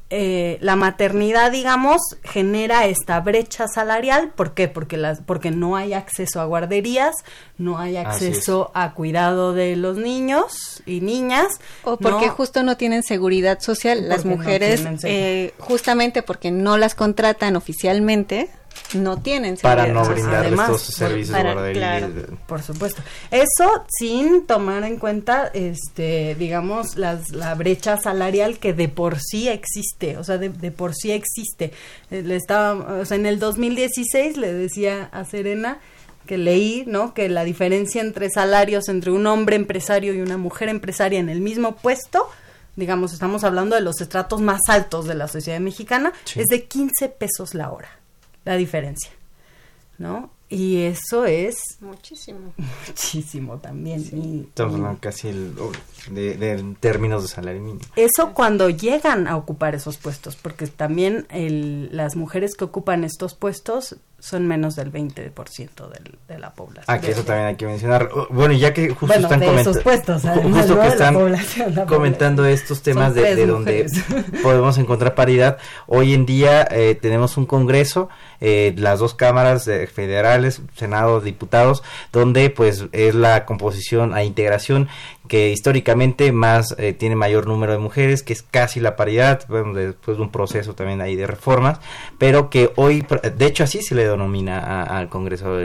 eh, 0.08 0.58
la 0.60 0.76
maternidad, 0.76 1.50
digamos, 1.50 2.00
genera 2.22 2.86
esta 2.86 3.18
brecha 3.20 3.66
salarial. 3.66 4.30
¿Por 4.36 4.54
qué? 4.54 4.68
Porque, 4.68 4.96
las, 4.96 5.20
porque 5.20 5.50
no 5.50 5.74
hay 5.74 5.94
acceso 5.94 6.40
a 6.40 6.44
guarderías, 6.44 7.16
no 7.58 7.78
hay 7.78 7.96
acceso 7.96 8.70
a 8.74 8.94
cuidado 8.94 9.52
de 9.52 9.74
los 9.74 9.96
niños 9.96 10.82
y 10.86 11.00
niñas. 11.00 11.48
O 11.82 11.96
porque 11.96 12.28
justo 12.28 12.62
no 12.62 12.76
tienen 12.76 13.02
seguridad 13.02 13.58
social. 13.60 14.08
Las 14.08 14.24
mujeres, 14.24 14.84
eh, 15.02 15.54
justamente 15.58 16.22
porque 16.22 16.52
no 16.52 16.78
las 16.78 16.94
contratan 16.94 17.56
oficialmente, 17.56 18.48
no 18.94 19.18
tienen 19.18 19.56
para 19.56 19.86
no 19.88 20.04
brindar 20.04 20.46
estos 20.46 20.82
servicios 20.82 21.36
de 21.36 22.28
por 22.46 22.62
supuesto. 22.62 23.02
Eso 23.30 23.84
sin 23.88 24.46
tomar 24.46 24.84
en 24.84 24.98
cuenta 24.98 25.50
este 25.52 26.34
digamos 26.36 26.96
las, 26.96 27.30
la 27.30 27.54
brecha 27.54 27.96
salarial 27.96 28.58
que 28.58 28.72
de 28.72 28.88
por 28.88 29.18
sí 29.20 29.48
existe 29.48 30.16
o 30.18 30.24
sea 30.24 30.38
de, 30.38 30.50
por 30.70 30.94
sí 30.94 31.12
existe. 31.12 31.72
Eh, 32.10 32.22
le 32.22 32.36
estaba 32.36 33.00
o 33.00 33.04
sea 33.04 33.16
en 33.16 33.26
el 33.26 33.38
2016 33.38 34.36
le 34.36 34.52
decía 34.52 35.08
a 35.12 35.24
Serena 35.24 35.78
que 36.26 36.38
leí, 36.38 36.84
¿no? 36.86 37.14
Que 37.14 37.28
la 37.28 37.44
diferencia 37.44 38.00
entre 38.00 38.30
salarios 38.30 38.88
entre 38.88 39.12
un 39.12 39.26
hombre 39.26 39.56
empresario 39.56 40.12
y 40.12 40.20
una 40.20 40.36
mujer 40.36 40.68
empresaria 40.68 41.20
en 41.20 41.28
el 41.28 41.40
mismo 41.40 41.76
puesto, 41.76 42.28
digamos, 42.74 43.12
estamos 43.12 43.44
hablando 43.44 43.76
de 43.76 43.82
los 43.82 44.00
estratos 44.00 44.40
más 44.40 44.60
altos 44.68 45.06
de 45.06 45.14
la 45.14 45.28
sociedad 45.28 45.60
mexicana, 45.60 46.12
es 46.34 46.46
de 46.46 46.64
15 46.64 47.08
pesos 47.10 47.54
la 47.54 47.70
hora 47.70 47.88
la 48.46 48.56
diferencia, 48.56 49.10
¿no? 49.98 50.30
Y 50.48 50.82
eso 50.82 51.26
es... 51.26 51.56
Muchísimo. 51.80 52.54
Muchísimo 52.86 53.58
también. 53.58 54.00
Estamos 54.48 54.74
hablando 54.74 55.00
casi 55.00 55.28
el, 55.28 55.54
de, 56.10 56.76
términos 56.78 57.22
de 57.24 57.28
salario 57.28 57.60
mínimo. 57.60 57.80
Eso 57.96 58.32
cuando 58.32 58.70
llegan 58.70 59.26
a 59.26 59.36
ocupar 59.36 59.74
esos 59.74 59.96
puestos, 59.96 60.36
porque 60.36 60.68
también 60.68 61.26
el, 61.30 61.94
las 61.94 62.14
mujeres 62.14 62.54
que 62.54 62.64
ocupan 62.64 63.02
estos 63.02 63.34
puestos 63.34 63.96
son 64.26 64.44
menos 64.48 64.74
del 64.74 64.92
20% 64.92 65.88
del, 65.88 66.18
de 66.26 66.38
la 66.40 66.52
población. 66.52 66.84
Ah, 66.88 67.00
que 67.00 67.12
eso 67.12 67.22
también 67.22 67.46
hay 67.46 67.54
que 67.54 67.64
mencionar. 67.64 68.08
Bueno, 68.30 68.54
ya 68.54 68.74
que 68.74 68.88
justo 68.88 69.14
están 69.14 69.38
comentando. 69.38 69.72
Justo 70.42 70.80
que 70.80 70.88
están 70.88 71.86
comentando 71.86 72.44
estos 72.44 72.82
temas 72.82 73.14
de, 73.14 73.46
donde 73.46 73.86
podemos 74.42 74.78
encontrar 74.78 75.14
paridad. 75.14 75.58
Hoy 75.86 76.12
en 76.12 76.26
día 76.26 76.66
eh, 76.68 76.98
tenemos 77.00 77.36
un 77.36 77.46
congreso, 77.46 78.08
eh, 78.40 78.74
las 78.76 78.98
dos 78.98 79.14
cámaras 79.14 79.70
federales, 79.94 80.60
Senado, 80.74 81.20
diputados, 81.20 81.84
donde 82.10 82.50
pues 82.50 82.86
es 82.90 83.14
la 83.14 83.44
composición 83.44 84.12
a 84.12 84.24
integración 84.24 84.88
que 85.28 85.50
históricamente 85.50 86.32
más 86.32 86.74
eh, 86.78 86.92
tiene 86.92 87.16
mayor 87.16 87.46
número 87.46 87.72
de 87.72 87.78
mujeres, 87.78 88.22
que 88.22 88.32
es 88.32 88.42
casi 88.42 88.80
la 88.80 88.96
paridad, 88.96 89.44
bueno, 89.48 89.74
después 89.74 90.16
de 90.16 90.22
un 90.22 90.30
proceso 90.30 90.74
también 90.74 91.00
ahí 91.00 91.16
de 91.16 91.26
reformas, 91.26 91.80
pero 92.18 92.50
que 92.50 92.70
hoy, 92.76 93.04
de 93.36 93.46
hecho 93.46 93.64
así 93.64 93.82
se 93.82 93.94
le 93.94 94.06
denomina 94.06 94.82
al 94.82 95.08
Congreso, 95.08 95.56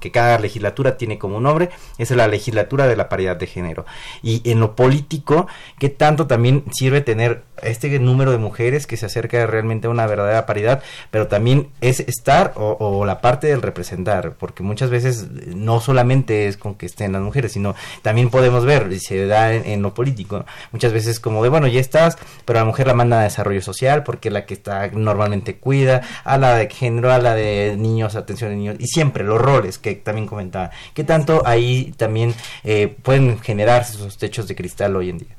que 0.00 0.10
cada 0.10 0.38
legislatura 0.38 0.96
tiene 0.96 1.18
como 1.18 1.36
un 1.38 1.44
nombre, 1.44 1.70
es 1.98 2.10
la 2.10 2.28
legislatura 2.28 2.86
de 2.86 2.96
la 2.96 3.08
paridad 3.08 3.36
de 3.36 3.46
género. 3.46 3.86
Y 4.22 4.48
en 4.50 4.60
lo 4.60 4.74
político, 4.76 5.46
que 5.78 5.88
tanto 5.88 6.26
también 6.26 6.64
sirve 6.72 7.00
tener 7.00 7.44
este 7.62 7.98
número 7.98 8.32
de 8.32 8.38
mujeres 8.38 8.86
que 8.86 8.96
se 8.96 9.06
acerca 9.06 9.46
realmente 9.46 9.86
a 9.86 9.90
una 9.90 10.06
verdadera 10.06 10.46
paridad, 10.46 10.82
pero 11.10 11.28
también 11.28 11.68
es 11.80 12.00
estar 12.00 12.52
o, 12.56 13.04
la 13.04 13.20
parte 13.20 13.48
del 13.48 13.62
representar, 13.62 14.34
porque 14.38 14.62
muchas 14.62 14.90
veces 14.90 15.28
no 15.54 15.80
solamente 15.80 16.46
es 16.46 16.56
con 16.56 16.74
que 16.74 16.86
estén 16.86 17.12
las 17.12 17.22
mujeres, 17.22 17.52
sino 17.52 17.74
también 18.02 18.30
podemos 18.30 18.64
ver, 18.64 18.88
se 19.00 19.26
da 19.26 19.52
en, 19.52 19.82
lo 19.82 19.94
político, 19.94 20.44
muchas 20.72 20.92
veces 20.92 21.20
como 21.20 21.42
de, 21.42 21.48
bueno, 21.48 21.66
ya 21.66 21.80
estás, 21.80 22.18
pero 22.44 22.58
a 22.58 22.62
la 22.62 22.66
mujer 22.66 22.86
la 22.86 22.94
manda 22.94 23.20
a 23.20 23.24
desarrollo 23.24 23.62
social, 23.62 24.02
porque 24.04 24.28
es 24.28 24.32
la 24.32 24.46
que 24.46 24.54
está 24.54 24.88
normalmente 24.88 25.56
cuida, 25.56 26.02
a 26.24 26.38
la 26.38 26.56
de 26.56 26.68
género, 26.70 27.12
a 27.12 27.18
la 27.18 27.34
de 27.34 27.76
niños, 27.76 28.14
atención 28.16 28.50
de 28.50 28.56
niños, 28.56 28.76
y 28.78 28.86
siempre 28.86 29.24
los 29.24 29.40
roles 29.40 29.78
que 29.78 29.94
también 29.94 30.26
comentaba, 30.26 30.70
que 30.94 31.04
tanto 31.04 31.42
ahí 31.46 31.94
también 31.96 32.34
eh, 32.64 32.94
pueden 33.02 33.40
generarse 33.40 33.96
esos 33.96 34.18
techos 34.18 34.46
de 34.48 34.54
cristal 34.54 34.96
hoy 34.96 35.10
en 35.10 35.18
día. 35.18 35.36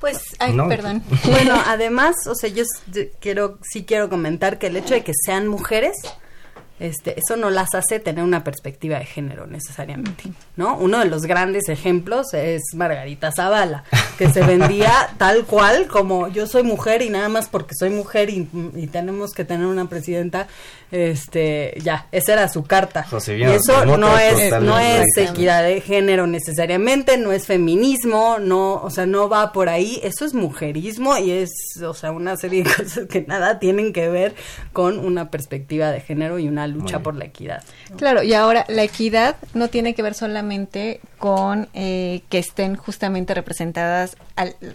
Pues, 0.00 0.36
ay, 0.38 0.54
perdón. 0.68 1.02
Bueno, 1.24 1.54
además, 1.66 2.14
o 2.26 2.34
sea, 2.34 2.50
yo 2.50 2.64
quiero, 3.20 3.58
sí 3.62 3.84
quiero 3.84 4.10
comentar 4.10 4.58
que 4.58 4.66
el 4.66 4.76
hecho 4.76 4.92
de 4.92 5.02
que 5.02 5.12
sean 5.24 5.48
mujeres, 5.48 5.96
este, 6.84 7.18
eso 7.18 7.36
no 7.36 7.48
las 7.48 7.74
hace 7.74 7.98
tener 7.98 8.22
una 8.22 8.44
perspectiva 8.44 8.98
de 8.98 9.06
género 9.06 9.46
necesariamente, 9.46 10.24
¿no? 10.56 10.76
Uno 10.76 10.98
de 10.98 11.06
los 11.06 11.22
grandes 11.22 11.68
ejemplos 11.68 12.34
es 12.34 12.62
Margarita 12.74 13.32
Zavala, 13.32 13.84
que 14.18 14.30
se 14.30 14.42
vendía 14.42 14.92
tal 15.18 15.46
cual 15.46 15.86
como 15.86 16.28
yo 16.28 16.46
soy 16.46 16.62
mujer 16.62 17.00
y 17.00 17.08
nada 17.08 17.30
más 17.30 17.48
porque 17.48 17.74
soy 17.78 17.90
mujer 17.90 18.28
y, 18.28 18.44
tenemos 18.92 19.32
que 19.32 19.44
tener 19.44 19.66
una 19.66 19.88
presidenta, 19.88 20.46
este, 20.92 21.74
ya, 21.82 22.06
esa 22.12 22.34
era 22.34 22.48
su 22.48 22.64
carta. 22.64 23.06
y 23.10 23.42
eso 23.42 23.86
no 23.86 24.18
es, 24.18 24.60
no 24.60 24.78
es 24.78 25.06
equidad 25.16 25.64
de 25.64 25.80
género 25.80 26.26
necesariamente, 26.26 27.16
no 27.16 27.32
es 27.32 27.46
feminismo, 27.46 28.38
no, 28.38 28.74
o 28.74 28.90
sea, 28.90 29.06
no 29.06 29.28
va 29.28 29.52
por 29.52 29.68
ahí, 29.68 30.00
eso 30.02 30.24
es 30.24 30.34
mujerismo 30.34 31.16
y 31.16 31.30
es, 31.30 31.50
o 31.82 31.94
sea, 31.94 32.12
una 32.12 32.36
serie 32.36 32.62
de 32.62 32.70
cosas 32.76 33.06
que 33.08 33.22
nada 33.22 33.58
tienen 33.58 33.92
que 33.92 34.08
ver 34.08 34.34
con 34.72 34.98
una 34.98 35.30
perspectiva 35.30 35.90
de 35.90 36.00
género 36.00 36.38
y 36.38 36.46
una 36.46 36.66
lucha 36.74 37.00
por 37.00 37.14
la 37.14 37.24
equidad. 37.24 37.62
Claro, 37.96 38.22
y 38.22 38.34
ahora 38.34 38.64
la 38.68 38.82
equidad 38.82 39.36
no 39.54 39.68
tiene 39.68 39.94
que 39.94 40.02
ver 40.02 40.14
solamente 40.14 41.00
con 41.18 41.68
eh, 41.74 42.22
que 42.28 42.38
estén 42.38 42.76
justamente 42.76 43.34
representadas 43.34 44.16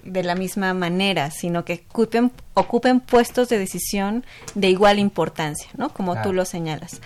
de 0.04 0.24
la 0.24 0.36
misma 0.36 0.74
manera, 0.74 1.32
sino 1.32 1.66
que 1.66 1.84
ocupen, 1.90 2.32
ocupen 2.54 3.00
puestos 3.00 3.50
de 3.50 3.60
decisión 3.60 4.26
de 4.56 4.70
igual 4.70 5.00
importancia, 5.00 5.70
¿no? 5.78 5.90
Como 5.90 6.22
tú 6.22 6.34
lo 6.34 6.46
señalas. 6.46 7.02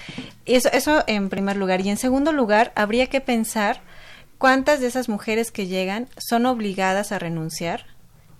Eso, 0.45 0.69
eso 0.71 1.03
en 1.07 1.29
primer 1.29 1.57
lugar. 1.57 1.81
Y 1.81 1.89
en 1.89 1.97
segundo 1.97 2.31
lugar, 2.31 2.71
habría 2.75 3.07
que 3.07 3.21
pensar 3.21 3.81
cuántas 4.37 4.79
de 4.79 4.87
esas 4.87 5.09
mujeres 5.09 5.51
que 5.51 5.67
llegan 5.67 6.07
son 6.17 6.45
obligadas 6.45 7.11
a 7.11 7.19
renunciar 7.19 7.92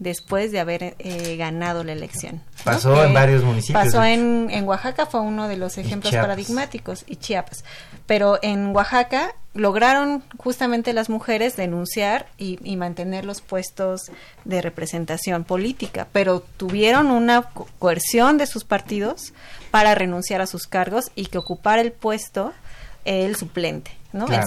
después 0.04 0.52
de 0.52 0.60
haber 0.60 0.96
eh, 1.00 1.36
ganado 1.38 1.84
la 1.84 1.94
elección. 1.94 2.42
Pasó 2.64 3.04
en 3.04 3.14
varios 3.14 3.44
municipios. 3.44 3.86
Pasó 3.86 4.04
en, 4.04 4.50
en, 4.52 4.68
Oaxaca, 4.68 5.06
fue 5.06 5.22
uno 5.22 5.48
de 5.48 5.58
los 5.58 5.78
ejemplos 5.78 6.14
paradigmáticos, 6.14 7.04
y 7.08 7.16
Chiapas. 7.16 7.64
Pero 8.06 8.38
en 8.42 8.76
Oaxaca 8.76 9.34
lograron 9.54 10.24
justamente 10.38 10.94
las 10.94 11.10
mujeres 11.10 11.56
denunciar 11.56 12.28
y, 12.38 12.60
y, 12.64 12.76
mantener 12.76 13.26
los 13.26 13.42
puestos 13.42 14.12
de 14.46 14.62
representación 14.62 15.44
política, 15.44 16.08
pero 16.12 16.42
tuvieron 16.42 17.12
una 17.12 17.44
coerción 17.80 18.38
de 18.38 18.48
sus 18.48 18.64
partidos 18.64 19.34
para 19.72 19.96
renunciar 19.96 20.42
a 20.42 20.48
sus 20.48 20.68
cargos 20.68 21.12
y 21.16 21.28
que 21.28 21.38
ocupara 21.38 21.82
el 21.82 21.92
puesto 21.92 22.54
el 23.06 23.36
suplente, 23.36 23.92
¿no? 24.12 24.28
El, 24.28 24.42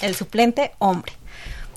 el 0.00 0.14
suplente 0.14 0.72
hombre. 0.78 1.12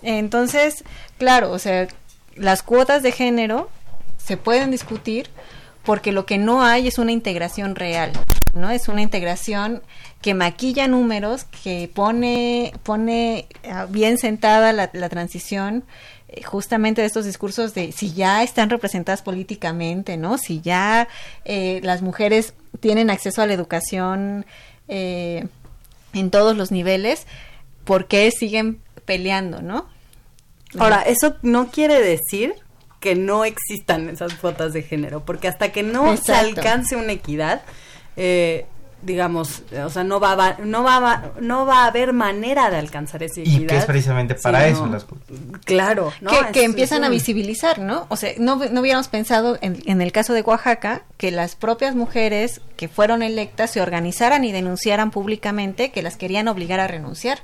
Entonces, 0.01 0.83
claro, 1.17 1.51
o 1.51 1.59
sea, 1.59 1.87
las 2.35 2.63
cuotas 2.63 3.03
de 3.03 3.11
género 3.11 3.69
se 4.17 4.37
pueden 4.37 4.71
discutir 4.71 5.29
porque 5.83 6.11
lo 6.11 6.25
que 6.25 6.37
no 6.37 6.63
hay 6.63 6.87
es 6.87 6.97
una 6.97 7.11
integración 7.11 7.75
real, 7.75 8.11
¿no? 8.53 8.69
Es 8.69 8.87
una 8.87 9.01
integración 9.01 9.81
que 10.21 10.33
maquilla 10.33 10.87
números, 10.87 11.45
que 11.63 11.89
pone, 11.93 12.73
pone 12.83 13.47
ah, 13.69 13.87
bien 13.89 14.17
sentada 14.17 14.73
la, 14.73 15.09
transición 15.09 15.83
eh, 16.27 16.43
justamente 16.43 17.01
de 17.01 17.07
estos 17.07 17.25
discursos 17.25 17.73
de 17.73 17.91
si 17.91 18.13
ya 18.13 18.43
están 18.43 18.69
representadas 18.69 19.23
políticamente, 19.23 20.17
¿no? 20.17 20.37
Si 20.37 20.61
ya 20.61 21.07
eh, 21.45 21.79
las 21.83 22.03
mujeres 22.03 22.53
tienen 22.79 23.09
acceso 23.09 23.41
a 23.41 23.47
la 23.47 23.53
educación 23.53 24.45
eh, 24.87 25.47
en 26.13 26.29
todos 26.29 26.55
los 26.55 26.71
niveles, 26.71 27.25
¿por 27.85 28.07
qué 28.07 28.29
siguen 28.31 28.79
peleando, 29.05 29.61
¿no? 29.63 29.87
Ahora, 30.77 31.01
eso 31.01 31.35
no 31.41 31.69
quiere 31.69 31.99
decir 31.99 32.53
que 32.99 33.15
no 33.15 33.45
existan 33.45 34.09
esas 34.09 34.33
cuotas 34.35 34.73
de 34.73 34.83
género, 34.83 35.25
porque 35.25 35.47
hasta 35.47 35.71
que 35.71 35.83
no 35.83 36.15
se 36.17 36.33
alcance 36.33 36.95
una 36.95 37.11
equidad, 37.11 37.63
eh, 38.15 38.65
digamos, 39.01 39.63
o 39.83 39.89
sea, 39.89 40.03
no 40.03 40.19
va, 40.19 40.33
a, 40.33 40.57
no 40.59 40.83
va, 40.83 41.31
no 41.39 41.65
va 41.65 41.83
a 41.83 41.87
haber 41.87 42.13
manera 42.13 42.69
de 42.69 42.77
alcanzar 42.77 43.23
esa 43.23 43.41
equidad. 43.41 43.61
Y 43.61 43.67
que 43.67 43.77
es 43.77 43.85
precisamente 43.85 44.35
para 44.35 44.67
eso 44.67 44.85
las 44.87 45.05
Claro, 45.65 46.11
¿no? 46.21 46.31
Que, 46.51 46.63
empiezan 46.63 47.03
a 47.03 47.09
visibilizar, 47.09 47.79
¿no? 47.79 48.05
O 48.09 48.15
sea, 48.15 48.33
no, 48.37 48.57
no 48.57 48.81
hubiéramos 48.81 49.07
pensado 49.07 49.57
en, 49.61 49.81
en, 49.85 50.01
el 50.01 50.11
caso 50.11 50.33
de 50.33 50.41
Oaxaca 50.41 51.03
que 51.17 51.31
las 51.31 51.55
propias 51.55 51.95
mujeres 51.95 52.61
que 52.81 52.87
fueron 52.87 53.21
electas 53.21 53.69
se 53.69 53.79
organizaran 53.79 54.43
y 54.43 54.51
denunciaran 54.51 55.11
públicamente 55.11 55.91
que 55.91 56.01
las 56.01 56.17
querían 56.17 56.47
obligar 56.47 56.79
a 56.79 56.87
renunciar. 56.87 57.43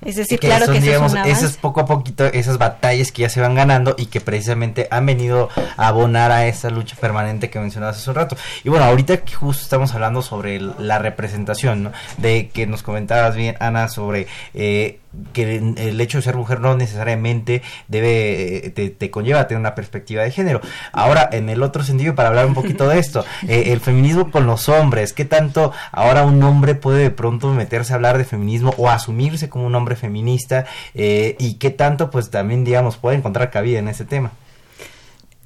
Es 0.00 0.16
decir, 0.16 0.40
claro 0.40 0.72
que 0.72 0.80
digamos, 0.80 1.14
esas 1.26 1.58
poco 1.58 1.80
a 1.80 1.84
poquito, 1.84 2.24
esas 2.24 2.56
batallas 2.56 3.12
que 3.12 3.20
ya 3.20 3.28
se 3.28 3.42
van 3.42 3.54
ganando 3.54 3.94
y 3.98 4.06
que 4.06 4.22
precisamente 4.22 4.88
han 4.90 5.04
venido 5.04 5.50
a 5.76 5.88
abonar 5.88 6.32
a 6.32 6.46
esa 6.46 6.70
lucha 6.70 6.96
permanente 6.96 7.50
que 7.50 7.58
mencionabas 7.58 7.98
hace 7.98 8.08
un 8.08 8.16
rato. 8.16 8.36
Y 8.64 8.70
bueno, 8.70 8.86
ahorita 8.86 9.18
que 9.18 9.34
justo 9.34 9.62
estamos 9.62 9.92
hablando 9.92 10.22
sobre 10.22 10.56
el, 10.56 10.72
la 10.82 10.98
representación, 10.98 11.84
¿no? 11.84 11.92
De 12.18 12.48
que 12.48 12.66
nos 12.66 12.82
comentabas 12.82 13.36
bien, 13.36 13.56
Ana, 13.60 13.88
sobre 13.88 14.26
eh, 14.54 14.98
que 15.32 15.56
el 15.56 16.00
hecho 16.00 16.18
de 16.18 16.22
ser 16.22 16.36
mujer 16.36 16.60
no 16.60 16.76
necesariamente 16.76 17.62
debe, 17.88 18.66
eh, 18.66 18.70
te, 18.70 19.10
conlleva 19.10 19.40
a 19.40 19.46
tener 19.46 19.60
una 19.60 19.74
perspectiva 19.74 20.22
de 20.22 20.30
género. 20.30 20.60
Ahora, 20.92 21.28
en 21.32 21.48
el 21.48 21.62
otro 21.62 21.84
sentido, 21.84 22.14
para 22.14 22.28
hablar 22.28 22.46
un 22.46 22.54
poquito 22.54 22.88
de 22.88 22.98
esto, 22.98 23.24
eh, 23.48 23.64
el 23.66 23.80
feminismo 23.80 24.30
con 24.30 24.46
los 24.46 24.68
hombres, 24.68 25.12
¿qué 25.12 25.24
tanto 25.24 25.72
ahora 25.92 26.24
un 26.24 26.42
hombre 26.42 26.74
puede 26.74 27.02
de 27.02 27.10
pronto 27.10 27.52
meterse 27.52 27.92
a 27.92 27.96
hablar 27.96 28.18
de 28.18 28.24
feminismo 28.24 28.74
o 28.76 28.88
asumirse 28.88 29.48
como 29.48 29.66
un 29.66 29.74
hombre 29.74 29.96
feminista 29.96 30.64
y 30.94 31.54
qué 31.54 31.70
tanto 31.70 32.10
pues 32.10 32.30
también, 32.30 32.64
digamos, 32.64 32.96
puede 32.96 33.16
encontrar 33.16 33.50
cabida 33.50 33.78
en 33.78 33.88
ese 33.88 34.04
tema? 34.04 34.32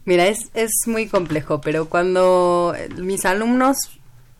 Mira, 0.04 0.26
es, 0.26 0.38
es 0.54 0.70
muy 0.86 1.08
complejo, 1.08 1.60
pero 1.60 1.86
cuando 1.86 2.74
mis 2.96 3.24
alumnos 3.24 3.76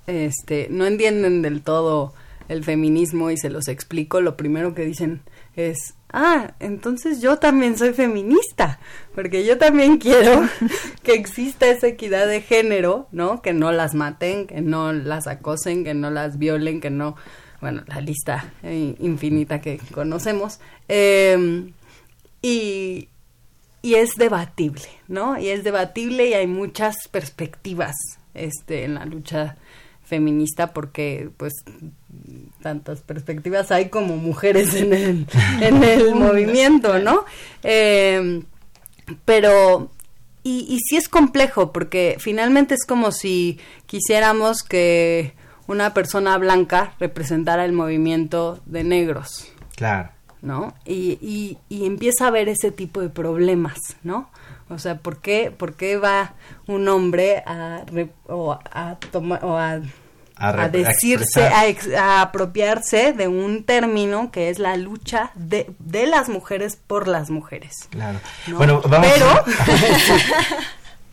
este, 0.07 0.69
no 0.71 0.87
entienden 0.87 1.43
del 1.43 1.63
todo 1.63 2.15
el 2.49 2.65
feminismo 2.65 3.31
y 3.31 3.37
se 3.37 3.51
los 3.51 3.69
explico, 3.69 4.21
lo 4.21 4.37
primero 4.37 4.75
que 4.75 4.85
dicen 4.85 5.23
es, 5.57 5.95
ah, 6.13 6.55
entonces 6.61 7.21
yo 7.21 7.39
también 7.39 7.77
soy 7.77 7.93
feminista, 7.93 8.79
porque 9.15 9.45
yo 9.45 9.59
también 9.59 9.99
quiero 9.99 10.49
que 11.03 11.15
exista 11.15 11.69
esa 11.69 11.89
equidad 11.89 12.27
de 12.27 12.43
género, 12.43 13.09
¿no? 13.11 13.43
Que 13.43 13.53
no 13.53 13.73
las 13.73 13.95
maten, 13.95 14.47
que 14.47 14.61
no 14.61 14.93
las 14.93 15.27
acosen, 15.27 15.85
que 15.85 15.95
no 15.95 16.11
las 16.11 16.39
violen, 16.39 16.81
que 16.81 16.91
no, 16.91 17.17
bueno, 17.61 17.83
la 17.87 18.01
lista 18.01 18.53
infinita 18.63 19.61
que 19.61 19.81
conocemos. 19.93 20.61
Em, 20.89 21.73
y, 22.43 23.09
y 23.83 23.95
es 23.95 24.11
debatible, 24.17 24.89
¿no? 25.09 25.39
Y 25.39 25.49
es 25.49 25.65
debatible 25.65 26.29
y 26.29 26.35
hay 26.35 26.47
muchas 26.47 27.09
perspectivas 27.11 27.97
este, 28.35 28.85
en 28.85 28.95
la 28.95 29.05
lucha 29.05 29.57
feminista 30.07 30.73
porque 30.73 31.31
pues 31.37 31.53
tantas 32.63 33.01
perspectivas 33.01 33.71
hay 33.71 33.89
como 33.91 34.17
mujeres 34.17 34.75
en 34.75 34.93
el, 34.95 35.27
en 35.61 35.83
el 35.83 36.15
movimiento, 36.15 36.99
¿no? 36.99 37.25
Eh, 37.63 38.43
pero, 39.25 39.91
y, 40.43 40.67
y 40.69 40.79
sí 40.81 40.97
es 40.97 41.09
complejo 41.09 41.73
porque 41.73 42.17
finalmente 42.19 42.75
es 42.75 42.87
como 42.87 43.13
si 43.13 43.59
quisiéramos 43.87 44.63
que 44.63 45.35
una 45.67 45.93
persona 45.93 46.39
blanca 46.39 46.95
representara 47.01 47.65
el 47.65 47.73
movimiento 47.73 48.61
de 48.67 48.85
negros. 48.85 49.53
Claro. 49.75 50.11
¿No? 50.43 50.75
Y, 50.85 51.19
y, 51.21 51.59
y 51.69 51.87
empieza 51.87 52.29
a 52.29 52.31
ver 52.31 52.49
ese 52.49 52.71
tipo 52.71 53.01
de 53.01 53.09
problemas, 53.09 53.79
¿no? 54.05 54.31
O 54.69 54.79
sea, 54.79 54.97
¿por 54.97 55.19
qué, 55.21 55.53
por 55.57 55.75
qué 55.75 55.97
va 55.97 56.35
un 56.67 56.89
hombre 56.89 57.43
a, 57.47 57.83
o 58.27 58.53
a 58.53 58.97
tomar 59.12 59.45
o 59.45 59.57
a, 59.57 59.81
a, 60.37 60.69
decirse, 60.69 61.49
a, 61.97 62.21
apropiarse 62.21 63.12
de 63.12 63.29
un 63.29 63.64
término 63.64 64.31
que 64.33 64.51
es 64.51 64.59
la 64.59 64.77
lucha 64.77 65.31
de, 65.35 65.71
de 65.79 66.07
las 66.07 66.29
mujeres 66.29 66.77
por 66.85 67.07
las 67.07 67.31
mujeres? 67.31 67.75
Claro. 67.91 68.19
Bueno, 68.49 68.83
vamos. 68.89 69.07
Pero, 69.12 69.45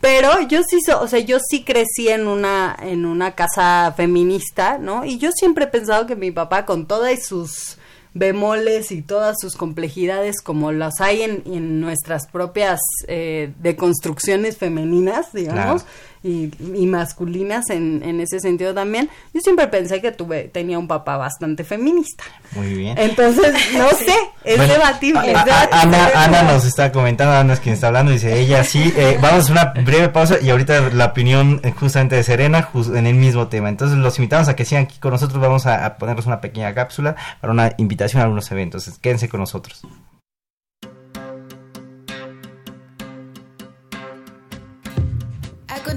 pero 0.00 0.40
yo 0.48 0.62
sí, 0.64 0.78
o 0.92 1.06
sea, 1.06 1.20
yo 1.20 1.38
sí 1.38 1.62
crecí 1.62 2.08
en 2.08 2.26
una, 2.26 2.76
en 2.82 3.06
una 3.06 3.36
casa 3.36 3.94
feminista, 3.96 4.78
¿no? 4.78 5.04
Y 5.04 5.18
yo 5.18 5.30
siempre 5.32 5.64
he 5.64 5.68
pensado 5.68 6.06
que 6.06 6.16
mi 6.16 6.32
papá, 6.32 6.66
con 6.66 6.86
todas 6.86 7.24
sus 7.24 7.78
bemoles 8.14 8.92
y 8.92 9.02
todas 9.02 9.36
sus 9.40 9.56
complejidades 9.56 10.40
como 10.40 10.70
las 10.72 11.00
hay 11.00 11.22
en, 11.22 11.42
en 11.46 11.80
nuestras 11.80 12.28
propias 12.28 12.80
eh, 13.08 13.52
deconstrucciones 13.58 14.56
femeninas, 14.56 15.32
digamos, 15.32 15.84
y, 16.24 16.86
masculinas 16.86 17.68
en, 17.68 18.02
en, 18.02 18.20
ese 18.20 18.40
sentido 18.40 18.72
también. 18.72 19.10
Yo 19.34 19.40
siempre 19.42 19.68
pensé 19.68 20.00
que 20.00 20.10
tuve 20.10 20.44
tenía 20.44 20.78
un 20.78 20.88
papá 20.88 21.18
bastante 21.18 21.64
feminista. 21.64 22.24
Muy 22.52 22.72
bien. 22.72 22.96
Entonces, 22.96 23.54
no 23.74 23.90
sé, 23.90 24.14
es 24.42 24.58
debatible. 24.58 25.34
Ana, 25.70 26.10
Ana, 26.14 26.42
nos 26.44 26.64
está 26.64 26.90
comentando, 26.92 27.34
Ana 27.34 27.52
es 27.52 27.60
quien 27.60 27.74
está 27.74 27.88
hablando, 27.88 28.10
dice 28.10 28.40
ella 28.40 28.64
sí. 28.64 28.92
Eh, 28.96 29.18
vamos 29.20 29.50
a 29.50 29.52
una 29.52 29.64
breve 29.84 30.08
pausa 30.08 30.38
y 30.40 30.48
ahorita 30.48 30.90
la 30.90 31.06
opinión 31.06 31.60
eh, 31.62 31.72
justamente 31.72 32.16
de 32.16 32.22
Serena 32.22 32.70
en 32.74 33.06
el 33.06 33.14
mismo 33.14 33.48
tema. 33.48 33.68
Entonces, 33.68 33.98
los 33.98 34.18
invitamos 34.18 34.48
a 34.48 34.56
que 34.56 34.64
sigan 34.64 34.84
aquí 34.84 34.98
con 34.98 35.10
nosotros. 35.10 35.40
Vamos 35.40 35.66
a, 35.66 35.84
a 35.84 35.98
ponerles 35.98 36.24
una 36.24 36.40
pequeña 36.40 36.72
cápsula 36.74 37.16
para 37.40 37.52
una 37.52 37.74
invitación 37.76 38.22
a 38.22 38.24
algunos 38.24 38.50
eventos. 38.50 38.90
Quédense 39.00 39.28
con 39.28 39.40
nosotros. 39.40 39.82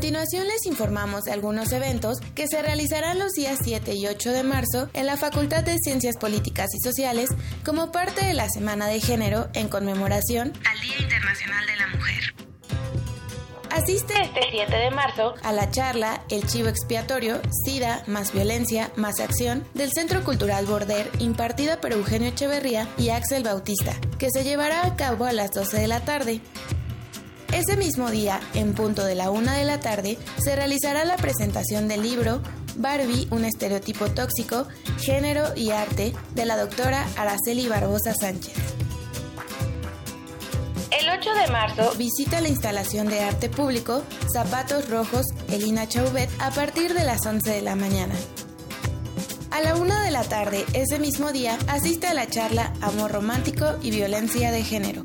Continuación 0.08 0.48
les 0.48 0.66
informamos 0.66 1.26
de 1.26 1.34
algunos 1.34 1.70
eventos 1.74 2.20
que 2.34 2.48
se 2.48 2.62
realizarán 2.62 3.20
los 3.20 3.34
días 3.34 3.60
7 3.62 3.94
y 3.94 4.08
8 4.08 4.32
de 4.32 4.44
marzo 4.44 4.90
en 4.94 5.06
la 5.06 5.18
Facultad 5.18 5.66
de 5.66 5.78
Ciencias 5.80 6.16
Políticas 6.16 6.70
y 6.74 6.80
Sociales 6.80 7.30
como 7.66 7.92
parte 7.92 8.26
de 8.26 8.34
la 8.34 8.48
Semana 8.48 8.88
de 8.88 9.02
Género 9.02 9.50
en 9.54 9.68
conmemoración 9.68 10.54
al 10.66 10.80
Día 10.80 10.98
Internacional 11.02 11.66
de 11.66 11.76
la 11.76 11.88
Mujer. 11.88 12.36
Asiste 13.70 14.14
este 14.22 14.40
7 14.50 14.74
de 14.78 14.92
marzo 14.92 15.34
a 15.44 15.52
la 15.52 15.70
charla 15.72 16.24
El 16.30 16.48
Chivo 16.48 16.70
Expiatorio, 16.70 17.42
SIDA, 17.66 18.02
más 18.08 18.32
violencia, 18.32 18.90
más 18.96 19.20
acción 19.20 19.68
del 19.74 19.92
Centro 19.92 20.24
Cultural 20.24 20.66
Border 20.68 21.12
impartida 21.20 21.82
por 21.82 21.92
Eugenio 21.92 22.30
Echeverría 22.30 22.88
y 22.98 23.10
Axel 23.10 23.44
Bautista, 23.44 23.94
que 24.18 24.30
se 24.32 24.46
llevará 24.46 24.86
a 24.86 24.96
cabo 24.96 25.26
a 25.26 25.34
las 25.34 25.52
12 25.52 25.82
de 25.82 25.88
la 25.90 26.00
tarde. 26.06 26.40
Ese 27.52 27.78
mismo 27.78 28.12
día, 28.12 28.40
en 28.54 28.74
punto 28.74 29.06
de 29.06 29.16
la 29.16 29.32
una 29.32 29.56
de 29.56 29.64
la 29.64 29.80
tarde, 29.80 30.18
se 30.38 30.56
realizará 30.56 31.06
la 31.06 31.16
presentación 31.16 31.88
del 31.88 32.04
libro 32.04 32.42
Barbie, 32.76 33.28
un 33.32 33.46
estereotipo 33.46 34.10
tóxico, 34.12 34.68
género 35.00 35.56
y 35.56 35.72
arte 35.72 36.14
de 36.36 36.46
la 36.46 36.58
doctora 36.58 37.08
Araceli 37.18 37.68
Barbosa 37.68 38.14
Sánchez. 38.14 38.54
El 40.92 41.10
8 41.10 41.30
de 41.34 41.48
marzo 41.52 41.94
visita 41.98 42.42
la 42.42 42.50
instalación 42.50 43.08
de 43.08 43.22
arte 43.22 43.50
público 43.50 44.04
Zapatos 44.34 44.90
Rojos 44.90 45.26
Elina 45.50 45.88
Chauvet 45.88 46.30
a 46.40 46.52
partir 46.52 46.94
de 46.94 47.04
las 47.04 47.26
11 47.26 47.50
de 47.50 47.62
la 47.62 47.76
mañana. 47.76 48.16
A 49.52 49.62
la 49.62 49.76
una 49.76 50.04
de 50.04 50.12
la 50.12 50.24
tarde, 50.24 50.66
ese 50.74 51.00
mismo 51.00 51.32
día, 51.32 51.58
asiste 51.68 52.08
a 52.08 52.14
la 52.14 52.28
charla 52.28 52.74
Amor 52.82 53.12
Romántico 53.12 53.76
y 53.82 53.92
Violencia 53.92 54.52
de 54.52 54.64
Género, 54.64 55.04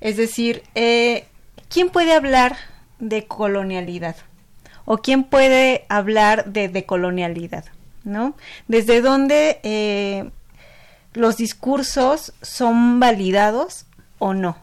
Es 0.00 0.16
decir, 0.16 0.62
eh, 0.74 1.26
¿quién 1.68 1.90
puede 1.90 2.14
hablar 2.14 2.56
de 2.98 3.26
colonialidad? 3.26 4.16
¿O 4.86 4.98
quién 4.98 5.24
puede 5.24 5.84
hablar 5.88 6.46
de 6.46 6.68
decolonialidad? 6.68 7.66
¿No? 8.02 8.34
¿Desde 8.66 9.02
dónde 9.02 9.60
eh, 9.62 10.30
los 11.12 11.36
discursos 11.36 12.32
son 12.40 12.98
validados 12.98 13.84
o 14.18 14.32
no? 14.32 14.56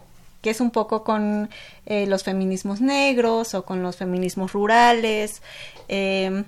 Que 0.47 0.51
es 0.51 0.61
un 0.61 0.71
poco 0.71 1.03
con 1.03 1.49
eh, 1.85 2.07
los 2.07 2.23
feminismos 2.23 2.79
negros 2.79 3.53
o 3.53 3.65
con 3.65 3.83
los 3.83 3.97
feminismos 3.97 4.53
rurales. 4.53 5.41
Em, 5.89 6.45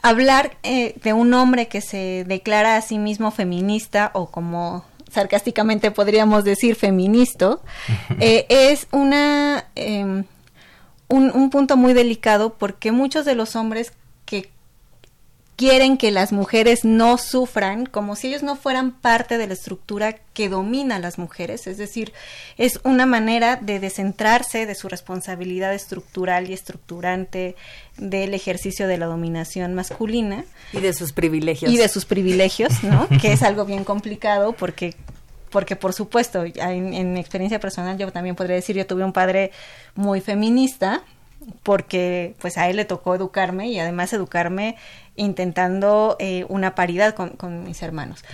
hablar 0.00 0.56
eh, 0.62 0.94
de 1.02 1.12
un 1.12 1.34
hombre 1.34 1.68
que 1.68 1.82
se 1.82 2.24
declara 2.26 2.76
a 2.76 2.80
sí 2.80 2.96
mismo 2.98 3.30
feminista 3.30 4.12
o 4.14 4.30
como 4.30 4.86
sarcásticamente 5.12 5.90
podríamos 5.90 6.42
decir 6.44 6.74
feminista, 6.74 7.58
eh, 8.18 8.46
es 8.48 8.86
una 8.90 9.66
em, 9.74 10.24
un, 11.08 11.32
un, 11.34 11.50
punto 11.50 11.76
muy 11.76 11.92
delicado 11.92 12.54
porque 12.54 12.92
muchos 12.92 13.26
de 13.26 13.34
los 13.34 13.56
hombres 13.56 13.92
que 14.24 14.48
quieren 15.56 15.96
que 15.96 16.10
las 16.10 16.32
mujeres 16.32 16.84
no 16.84 17.16
sufran 17.16 17.86
como 17.86 18.16
si 18.16 18.28
ellos 18.28 18.42
no 18.42 18.56
fueran 18.56 18.92
parte 18.92 19.38
de 19.38 19.46
la 19.46 19.54
estructura 19.54 20.14
que 20.32 20.48
domina 20.48 20.96
a 20.96 20.98
las 20.98 21.18
mujeres, 21.18 21.66
es 21.66 21.78
decir, 21.78 22.12
es 22.56 22.80
una 22.82 23.06
manera 23.06 23.56
de 23.56 23.78
descentrarse 23.78 24.66
de 24.66 24.74
su 24.74 24.88
responsabilidad 24.88 25.72
estructural 25.72 26.50
y 26.50 26.52
estructurante 26.52 27.54
del 27.96 28.34
ejercicio 28.34 28.88
de 28.88 28.98
la 28.98 29.06
dominación 29.06 29.74
masculina. 29.74 30.44
Y 30.72 30.80
de 30.80 30.92
sus 30.92 31.12
privilegios. 31.12 31.72
Y 31.72 31.76
de 31.76 31.88
sus 31.88 32.04
privilegios, 32.04 32.82
¿no? 32.82 33.08
que 33.20 33.32
es 33.32 33.42
algo 33.42 33.64
bien 33.64 33.84
complicado 33.84 34.52
porque 34.52 34.94
porque 35.50 35.76
por 35.76 35.92
supuesto, 35.92 36.42
en, 36.42 36.92
en 36.94 37.12
mi 37.12 37.20
experiencia 37.20 37.60
personal 37.60 37.96
yo 37.96 38.10
también 38.10 38.34
podría 38.34 38.56
decir, 38.56 38.74
yo 38.74 38.88
tuve 38.88 39.04
un 39.04 39.12
padre 39.12 39.52
muy 39.94 40.20
feminista, 40.20 41.04
porque 41.62 42.34
pues 42.40 42.58
a 42.58 42.68
él 42.68 42.76
le 42.76 42.84
tocó 42.84 43.14
educarme 43.14 43.68
y 43.68 43.78
además 43.78 44.12
educarme 44.12 44.76
intentando 45.16 46.16
eh, 46.18 46.44
una 46.48 46.74
paridad 46.74 47.14
con, 47.14 47.64
mis 47.64 47.82
hermanos. 47.82 48.24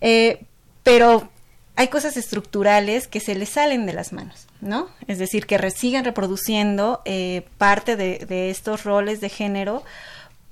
Eh, 0.00 0.44
pero 0.82 1.28
hay 1.76 1.88
cosas 1.88 2.16
estructurales 2.16 3.08
que 3.08 3.20
se 3.20 3.34
le 3.34 3.46
salen 3.46 3.86
de 3.86 3.92
las 3.92 4.12
manos, 4.12 4.46
¿no? 4.60 4.88
Es 5.06 5.18
decir, 5.18 5.46
que 5.46 5.70
siguen 5.70 6.04
reproduciendo 6.04 7.02
eh, 7.04 7.46
parte 7.58 7.96
de, 7.96 8.26
de 8.28 8.50
estos 8.50 8.84
roles 8.84 9.20
de 9.20 9.28
género 9.28 9.82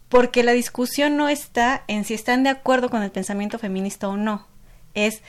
porque 0.09 0.43
la 0.43 0.53
discusión 0.53 1.17
no 1.17 1.29
está 1.29 1.85
en 1.87 2.05
si 2.05 2.15
están 2.15 2.43
de 2.45 2.51
acuerdo 2.51 2.89
con 2.89 3.03
el 3.03 3.11
pensamiento 3.11 3.59
feminista 3.59 4.09
o 4.09 4.17
no, 4.17 4.47
es 4.95 5.21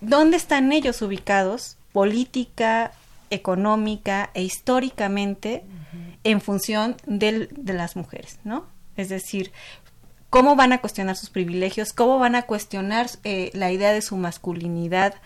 dónde 0.00 0.36
están 0.38 0.72
ellos 0.72 1.02
ubicados 1.02 1.76
política, 1.92 2.92
económica 3.30 4.30
e 4.34 4.42
históricamente 4.42 5.62
en 6.24 6.40
función 6.40 6.96
de 7.06 7.48
las 7.64 7.96
mujeres, 7.96 8.38
¿no? 8.44 8.66
Es 8.96 9.08
decir, 9.08 9.52
cómo 10.32 10.56
van 10.56 10.72
a 10.72 10.80
cuestionar 10.80 11.14
sus 11.14 11.28
privilegios, 11.28 11.92
cómo 11.92 12.18
van 12.18 12.36
a 12.36 12.44
cuestionar 12.44 13.06
eh, 13.22 13.50
la 13.52 13.70
idea 13.70 13.92
de 13.92 14.00
su 14.00 14.16
masculinidad 14.16 15.16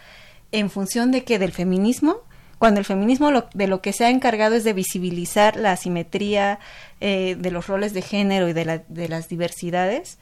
en 0.51 0.69
función 0.69 1.13
de 1.13 1.23
que 1.23 1.39
del 1.39 1.53
feminismo, 1.53 2.17
cuando 2.59 2.81
el 2.81 2.85
feminismo 2.85 3.31
de 3.55 3.67
lo 3.69 3.81
que 3.81 3.93
se 3.93 4.05
ha 4.05 4.11
encargado 4.11 4.57
es 4.57 4.65
de 4.65 4.73
visibilizar 4.73 5.55
la 5.55 5.71
asimetría 5.71 6.59
eh, 7.01 7.37
de 7.39 7.51
los 7.53 7.69
roles 7.69 7.95
de 7.95 8.03
género 8.03 8.49
y 8.49 8.53
de, 8.53 8.83
de 8.89 9.09
las 9.09 9.29
diversidades, 9.29 10.19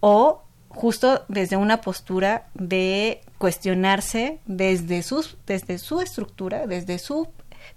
o 0.00 0.42
justo 0.68 1.24
desde 1.28 1.56
una 1.56 1.80
postura 1.80 2.48
de 2.54 3.20
cuestionarse 3.38 4.40
desde, 4.46 5.04
sus, 5.04 5.36
desde 5.46 5.78
su 5.78 6.00
estructura, 6.00 6.66
desde 6.66 6.98
su 6.98 7.28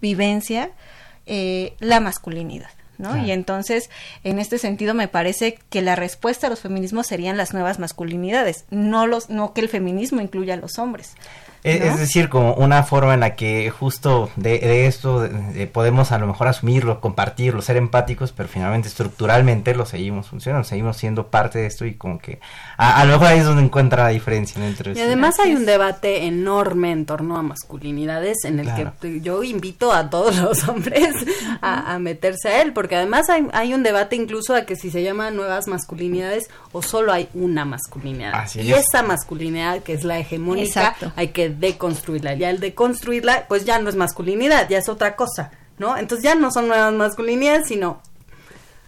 vivencia, 0.02 0.72
eh, 1.28 1.76
la 1.78 2.00
masculinidad. 2.00 2.72
¿No? 2.98 3.18
Y 3.18 3.32
entonces, 3.32 3.90
en 4.24 4.40
este 4.40 4.58
sentido, 4.58 4.94
me 4.94 5.08
parece 5.08 5.60
que 5.70 5.82
la 5.82 5.96
respuesta 5.96 6.48
a 6.48 6.50
los 6.50 6.60
feminismos 6.60 7.08
serían 7.08 7.38
las 7.38 7.54
nuevas 7.54 7.80
masculinidades, 7.80 8.66
no 8.70 9.08
los, 9.08 9.30
no 9.30 9.54
que 9.54 9.62
el 9.62 9.70
feminismo 9.70 10.22
incluya 10.22 10.56
a 10.56 10.58
los 10.58 10.80
hombres. 10.80 11.16
Es, 11.64 12.00
decir, 12.00 12.30
como 12.30 12.54
una 12.54 12.84
forma 12.84 13.14
en 13.14 13.20
la 13.20 13.36
que 13.36 13.70
justo 13.70 14.30
de, 14.36 14.88
esto 14.88 15.28
podemos 15.74 16.12
a 16.12 16.18
lo 16.18 16.28
mejor 16.28 16.48
asumirlo, 16.48 17.02
compartirlo, 17.02 17.62
ser 17.62 17.78
empáticos, 17.78 18.32
pero 18.32 18.48
finalmente 18.48 18.88
estructuralmente 18.88 19.76
lo 19.76 19.86
seguimos 19.86 20.28
funcionando, 20.28 20.68
seguimos 20.68 20.98
siendo 20.98 21.28
parte 21.28 21.60
de 21.60 21.68
esto 21.68 21.86
y 21.86 21.96
como 21.96 22.20
que 22.20 22.40
a, 22.78 23.04
lo 23.06 23.14
mejor 23.14 23.28
ahí 23.28 23.40
es 23.40 23.46
donde 23.46 23.64
encuentra 23.64 24.04
la 24.04 24.10
diferencia 24.10 24.66
entre 24.66 24.94
Y 24.94 25.02
además 25.02 25.40
hay 25.40 25.56
un 25.56 25.66
debate 25.66 26.26
enorme 26.26 26.92
en 26.92 27.06
torno 27.06 27.38
a 27.38 27.42
masculinidades 27.44 28.46
en 28.46 28.60
el 28.60 28.74
que 28.74 29.22
yo 29.22 29.44
invito 29.44 29.92
a 29.92 30.10
todos 30.10 30.38
los 30.42 30.68
hombres 30.68 31.14
a, 31.62 31.98
meterse 32.00 32.50
a 32.50 32.62
él, 32.62 32.74
porque 32.74 32.96
además 32.96 33.30
hay, 33.30 33.48
hay, 33.54 33.74
un 33.74 33.84
debate 33.84 34.16
incluso 34.16 34.56
a 34.56 34.62
que 34.62 34.76
si 34.76 34.92
se 34.92 35.04
llama 35.04 35.32
nuevas 35.32 35.68
masculinidades 35.68 36.50
o 36.72 36.82
solo 36.82 37.12
hay 37.12 37.30
una 37.34 37.66
masculinidad. 37.66 38.48
y 38.56 38.72
esa 38.74 39.04
masculinidad 39.04 39.82
que 39.82 39.94
es 39.94 40.04
la 40.04 40.20
hegemónica 40.20 40.96
hay 41.16 41.30
que 41.30 41.47
deconstruirla. 41.50 42.36
Ya 42.36 42.50
el 42.50 42.60
deconstruirla, 42.60 43.48
pues 43.48 43.66
ya 43.66 43.80
no 43.80 43.90
es 43.90 43.96
masculinidad, 43.96 44.70
ya 44.70 44.78
es 44.78 44.90
otra 44.90 45.16
cosa, 45.16 45.52
¿no? 45.78 45.98
Entonces 45.98 46.24
ya 46.24 46.36
no 46.36 46.52
son 46.52 46.68
nuevas 46.68 46.94
masculinidades, 46.94 47.68
sino 47.68 48.02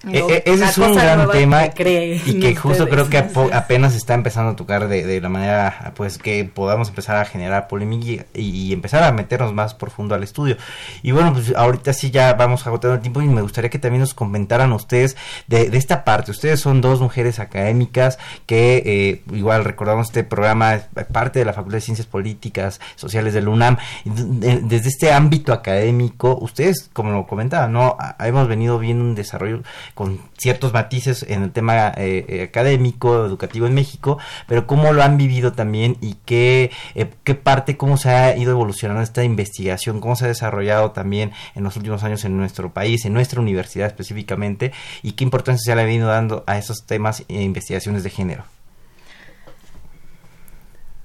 e, 0.07 0.19
e, 0.19 0.43
ese 0.45 0.63
es 0.63 0.77
un 0.77 0.95
gran 0.95 1.29
tema 1.29 1.65
y 1.65 2.39
que 2.39 2.55
justo 2.55 2.87
creo 2.87 3.09
que 3.09 3.17
apenas 3.17 3.95
está 3.95 4.13
empezando 4.13 4.51
a 4.51 4.55
tocar 4.55 4.87
de, 4.87 5.19
la 5.19 5.29
manera 5.29 5.93
pues 5.95 6.17
que 6.17 6.45
podamos 6.45 6.89
empezar 6.89 7.17
a 7.17 7.25
generar 7.25 7.67
polémica 7.67 8.25
y, 8.33 8.71
empezar 8.71 9.03
a 9.03 9.11
meternos 9.11 9.53
más 9.53 9.73
profundo 9.73 10.15
al 10.15 10.23
estudio. 10.23 10.57
Y 11.01 11.11
bueno, 11.11 11.33
pues 11.33 11.53
ahorita 11.55 11.91
sí 11.93 12.11
ya 12.11 12.33
vamos 12.33 12.65
agotando 12.65 12.95
el 12.95 13.01
tiempo 13.01 13.21
y 13.21 13.27
me 13.27 13.41
gustaría 13.41 13.69
que 13.69 13.79
también 13.79 14.01
nos 14.01 14.13
comentaran 14.13 14.71
ustedes 14.71 15.17
de, 15.47 15.69
esta 15.73 16.03
parte. 16.03 16.31
Ustedes 16.31 16.59
son 16.59 16.81
dos 16.81 17.01
mujeres 17.01 17.39
académicas 17.39 18.19
que 18.45 18.83
eh, 18.85 19.23
igual 19.35 19.65
recordamos 19.65 20.07
este 20.07 20.23
programa 20.23 20.79
parte 21.11 21.39
de 21.39 21.45
la 21.45 21.53
Facultad 21.53 21.77
de 21.77 21.81
Ciencias 21.81 22.07
Políticas 22.07 22.79
Sociales 22.95 23.33
del 23.33 23.47
UNAM. 23.47 23.77
Desde 24.05 24.89
este 24.89 25.11
ámbito 25.11 25.51
académico, 25.51 26.37
ustedes 26.39 26.89
como 26.93 27.11
lo 27.11 27.27
comentaban, 27.27 27.73
no 27.73 27.97
hemos 28.19 28.47
venido 28.47 28.79
viendo 28.79 29.03
un 29.03 29.15
desarrollo 29.15 29.61
con 29.93 30.19
ciertos 30.37 30.73
matices 30.73 31.23
en 31.27 31.43
el 31.43 31.51
tema 31.51 31.89
eh, 31.97 32.25
eh, 32.27 32.43
académico, 32.43 33.25
educativo 33.25 33.67
en 33.67 33.73
México, 33.73 34.17
pero 34.47 34.67
cómo 34.67 34.93
lo 34.93 35.03
han 35.03 35.17
vivido 35.17 35.53
también 35.53 35.97
y 36.01 36.15
qué, 36.25 36.71
eh, 36.95 37.09
qué 37.23 37.35
parte, 37.35 37.77
cómo 37.77 37.97
se 37.97 38.09
ha 38.09 38.37
ido 38.37 38.51
evolucionando 38.51 39.01
esta 39.01 39.23
investigación, 39.23 39.99
cómo 39.99 40.15
se 40.15 40.25
ha 40.25 40.27
desarrollado 40.27 40.91
también 40.91 41.31
en 41.55 41.63
los 41.63 41.75
últimos 41.77 42.03
años 42.03 42.23
en 42.25 42.37
nuestro 42.37 42.73
país, 42.73 43.05
en 43.05 43.13
nuestra 43.13 43.41
universidad 43.41 43.87
específicamente, 43.87 44.71
y 45.03 45.13
qué 45.13 45.23
importancia 45.23 45.71
se 45.71 45.75
le 45.75 45.81
ha 45.81 45.85
venido 45.85 46.07
dando 46.07 46.43
a 46.47 46.57
esos 46.57 46.85
temas 46.85 47.23
e 47.27 47.41
investigaciones 47.41 48.03
de 48.03 48.09
género. 48.09 48.43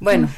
Bueno, 0.00 0.28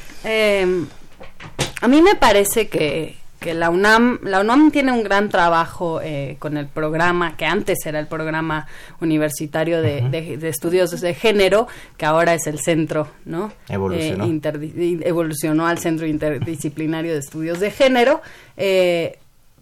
a 1.81 1.87
mí 1.87 2.01
me 2.01 2.15
parece 2.15 2.69
que 2.69 3.17
que 3.39 3.53
la 3.53 3.69
UNAM, 3.69 4.19
la 4.23 4.41
UNAM 4.41 4.71
tiene 4.71 4.91
un 4.91 5.03
gran 5.03 5.29
trabajo 5.29 6.01
eh, 6.01 6.37
con 6.39 6.57
el 6.57 6.67
programa, 6.67 7.37
que 7.37 7.45
antes 7.45 7.85
era 7.85 7.99
el 7.99 8.07
programa 8.07 8.67
universitario 8.99 9.81
de, 9.81 10.39
estudios 10.43 10.99
de 10.99 11.13
género, 11.13 11.67
que 11.97 12.05
ahora 12.05 12.33
es 12.33 12.47
el 12.47 12.59
centro, 12.59 13.07
¿no? 13.25 13.51
Evolucionó. 13.69 14.25
Eh, 14.25 14.99
evolucionó 15.03 15.67
al 15.67 15.77
Centro 15.77 16.07
Interdisciplinario 16.07 17.13
de 17.13 17.19
Estudios 17.19 17.59
de 17.59 17.69
Género, 17.69 18.21
eh, 18.55 19.19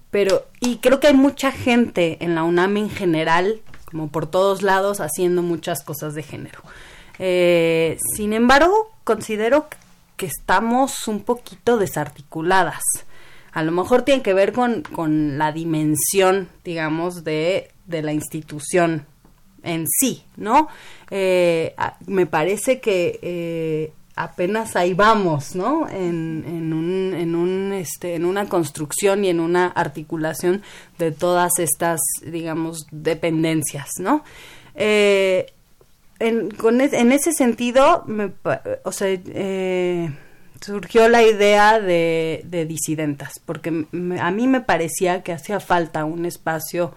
pero, 0.10 0.46
y 0.62 0.78
creo 0.78 1.02
que 1.02 1.08
hay 1.08 1.14
mucha 1.14 1.52
gente 1.52 2.18
en 2.22 2.36
la 2.36 2.44
UNAM 2.44 2.78
en 2.78 2.90
general, 2.90 3.60
como 3.92 4.08
por 4.08 4.26
todos 4.28 4.62
lados, 4.62 5.02
haciendo 5.02 5.42
muchas 5.42 5.84
cosas 5.84 6.14
de 6.16 6.24
género. 6.24 6.62
sin 7.18 8.32
embargo, 8.32 8.90
considero 9.04 9.68
que 10.16 10.28
estamos 10.28 11.10
un 11.10 11.24
poquito 11.24 11.78
desarticuladas 11.78 12.82
a 13.56 13.64
lo 13.64 13.72
mejor 13.72 14.02
tiene 14.02 14.22
que 14.22 14.34
ver 14.34 14.52
con, 14.52 14.82
con 14.82 15.38
la 15.38 15.54
dimensión, 15.54 16.50
digamos, 16.66 17.24
de, 17.24 17.72
de 17.86 18.02
la 18.02 18.12
institución 18.12 19.06
en 19.64 19.88
sí, 19.88 20.26
¿no? 20.36 20.68
Eh, 21.10 21.74
me 22.06 22.26
parece 22.26 22.82
que 22.82 23.18
eh, 23.22 23.94
apenas 24.18 24.76
ahí 24.76 24.94
vamos, 24.94 25.56
¿no? 25.56 25.88
En, 25.88 26.44
en, 26.46 26.74
un, 26.74 27.14
en, 27.14 27.34
un, 27.34 27.72
este, 27.72 28.16
en 28.16 28.26
una 28.26 28.50
construcción 28.50 29.24
y 29.24 29.30
en 29.30 29.40
una 29.40 29.68
articulación 29.68 30.62
de 31.00 31.14
todas 31.14 31.58
estas, 31.58 32.02
digamos, 32.26 32.86
dependencias, 32.92 33.88
¿no? 34.00 34.26
Eh, 34.76 35.46
en, 36.20 36.52
con 36.52 36.82
en 36.82 37.12
ese 37.14 37.32
sentido, 37.32 38.04
me, 38.06 38.34
o 38.84 38.92
sea, 38.92 39.18
surgió 40.62 41.10
la 41.10 41.24
idea 41.24 41.80
de, 41.80 42.44
de 42.46 42.66
disidentas, 42.66 43.40
porque 43.46 43.86
a 44.20 44.32
mí 44.32 44.48
me 44.48 44.62
parecía 44.62 45.24
que 45.24 45.34
hacía 45.34 45.60
falta 45.60 46.06
un 46.06 46.26
espacio, 46.26 46.94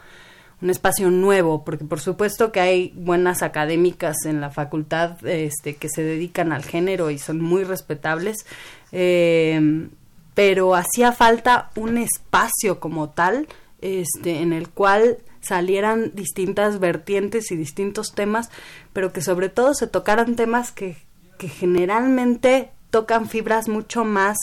un 0.62 0.70
espacio 0.70 1.11
nuevo, 1.11 1.64
porque 1.64 1.84
por 1.84 2.00
supuesto 2.00 2.52
que 2.52 2.61
hay 2.61 2.92
buenas 2.96 3.42
académicas 3.42 4.16
en 4.24 4.40
la 4.40 4.50
facultad 4.50 5.24
este, 5.26 5.76
que 5.76 5.88
se 5.88 6.02
dedican 6.02 6.52
al 6.52 6.64
género 6.64 7.11
y 7.11 7.18
son 7.18 7.40
muy 7.40 7.64
respetables, 7.64 8.46
eh, 8.92 9.88
pero 10.34 10.74
hacía 10.74 11.12
falta 11.12 11.70
un 11.74 11.98
espacio 11.98 12.78
como 12.78 13.11
tal 13.11 13.48
este, 13.80 14.40
en 14.40 14.52
el 14.52 14.68
cual 14.68 15.18
salieran 15.40 16.12
distintas 16.14 16.78
vertientes 16.78 17.50
y 17.50 17.56
distintos 17.56 18.12
temas, 18.12 18.50
pero 18.92 19.12
que 19.12 19.20
sobre 19.20 19.48
todo 19.48 19.74
se 19.74 19.86
tocaran 19.86 20.36
temas 20.36 20.72
que, 20.72 20.96
que 21.38 21.48
generalmente 21.48 22.70
tocan 22.91 23.28
fibras 23.28 23.68
mucho 23.68 24.05
más 24.05 24.36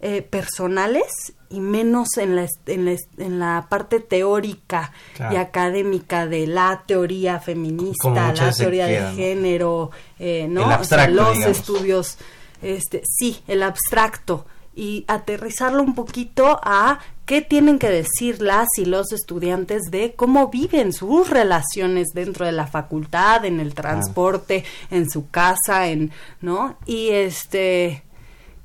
eh, 0.00 0.22
personales 0.22 1.32
y 1.48 1.60
menos 1.60 2.16
en 2.16 2.34
la, 2.34 2.48
en 2.66 2.86
la, 2.86 2.96
en 3.18 3.38
la 3.38 3.66
parte 3.68 4.00
teórica 4.00 4.90
y 5.30 5.36
académica 5.36 6.26
de 6.26 6.46
la 6.48 6.82
teoría 6.86 7.38
feminista, 7.38 8.32
la 8.32 8.52
teoría 8.52 8.86
de 8.86 9.14
género, 9.14 9.90
eh, 10.18 10.46
¿no? 10.48 10.66
los 11.08 11.38
estudios, 11.38 12.18
este, 12.62 13.02
sí, 13.04 13.42
el 13.46 13.62
abstracto. 13.62 14.46
Y 14.74 15.04
aterrizarlo 15.06 15.82
un 15.82 15.94
poquito 15.94 16.58
a 16.64 16.98
qué 17.26 17.40
tienen 17.40 17.78
que 17.78 17.88
decir 17.88 18.42
las 18.42 18.68
y 18.76 18.84
los 18.84 19.12
estudiantes 19.12 19.82
de 19.90 20.14
cómo 20.14 20.48
viven 20.48 20.92
sus 20.92 21.30
relaciones 21.30 22.08
dentro 22.14 22.46
de 22.46 22.52
la 22.52 22.66
facultad, 22.66 23.44
en 23.44 23.60
el 23.60 23.74
transporte, 23.74 24.64
en 24.90 25.10
su 25.10 25.30
casa, 25.30 25.88
en, 25.88 26.10
¿no? 26.40 26.76
Y 26.86 27.10
este 27.10 28.02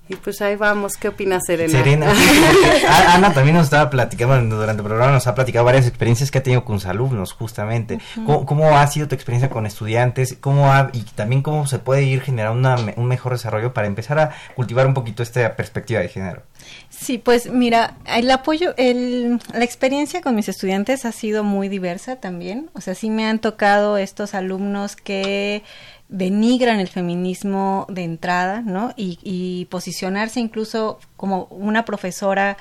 y 0.10 0.16
pues 0.16 0.42
ahí 0.42 0.56
vamos, 0.56 0.96
¿qué 0.98 1.10
opinas 1.10 1.44
Serena? 1.46 1.72
Serena, 1.72 2.14
Ana 3.10 3.34
también 3.34 3.56
nos 3.56 3.66
estaba 3.66 3.90
platicando 3.90 4.56
durante 4.56 4.82
el 4.82 4.88
programa, 4.88 5.12
nos 5.12 5.28
ha 5.28 5.36
platicado 5.36 5.66
varias 5.66 5.88
experiencias 5.88 6.32
que 6.32 6.38
ha 6.38 6.44
tenido 6.44 6.64
con 6.64 6.80
sus 6.80 6.90
alumnos, 6.90 7.34
justamente. 7.34 8.00
¿Cómo, 8.26 8.78
ha 8.78 8.88
sido 8.88 9.08
tu 9.08 9.16
experiencia 9.16 9.50
con 9.50 9.66
estudiantes? 9.66 10.38
¿Cómo 10.40 10.72
ha, 10.72 10.90
y 10.94 11.02
también 11.02 11.42
cómo 11.42 11.68
se 11.68 11.80
puede 11.80 12.04
ir 12.04 12.22
generando 12.22 12.76
un 12.96 13.06
mejor 13.06 13.34
desarrollo 13.34 13.74
para 13.74 13.88
empezar 13.88 14.20
a 14.20 14.32
cultivar 14.56 14.88
un 14.88 14.94
poquito 14.94 15.24
esta 15.24 15.56
perspectiva 15.56 16.02
de 16.02 16.10
género? 16.10 16.44
Sí, 16.90 17.18
pues 17.18 17.50
mira, 17.50 17.96
el 18.06 18.30
apoyo, 18.32 18.74
el, 18.78 19.40
la 19.54 19.64
experiencia 19.64 20.22
con 20.22 20.36
mis 20.36 20.50
estudiantes 20.50 21.06
ha 21.06 21.12
sido 21.12 21.44
muy 21.44 21.70
diversa 21.70 22.18
también. 22.18 22.70
O 22.74 22.82
sea, 22.82 22.96
sí 22.96 23.10
me 23.10 23.26
han 23.26 23.40
tocado 23.40 23.98
estos 23.98 24.34
alumnos 24.34 24.96
que 24.96 25.64
denigran 26.10 26.80
el 26.80 26.88
feminismo 26.88 27.86
de 27.90 28.04
entrada, 28.04 28.62
¿no? 28.62 28.94
Y, 28.96 29.68
posicionarse 29.70 30.40
incluso 30.40 31.00
como 31.18 31.46
una 31.46 31.86
profesora 31.86 32.58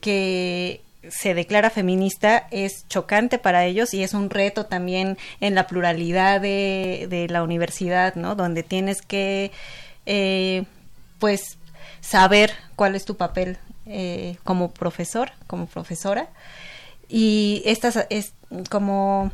que 0.00 0.80
se 1.08 1.34
declara 1.34 1.70
feminista 1.70 2.48
es 2.50 2.88
chocante 2.88 3.38
para 3.38 3.64
ellos 3.64 3.94
y 3.94 4.02
es 4.02 4.14
un 4.14 4.30
reto 4.30 4.66
también 4.66 5.18
en 5.40 5.54
la 5.54 5.66
pluralidad 5.66 6.40
de, 6.40 7.26
la 7.30 7.42
universidad, 7.42 8.14
¿no? 8.14 8.34
Donde 8.34 8.62
tienes 8.62 9.02
que, 9.02 9.52
eh, 10.06 10.64
pues, 11.18 11.58
saber 12.00 12.52
cuál 12.76 12.94
es 12.94 13.04
tu 13.04 13.16
papel 13.16 13.58
eh, 13.86 14.36
como 14.44 14.70
profesor, 14.72 15.32
como 15.46 15.66
profesora. 15.66 16.28
Y 17.08 17.62
estas 17.66 18.06
es 18.10 18.32
como 18.70 19.30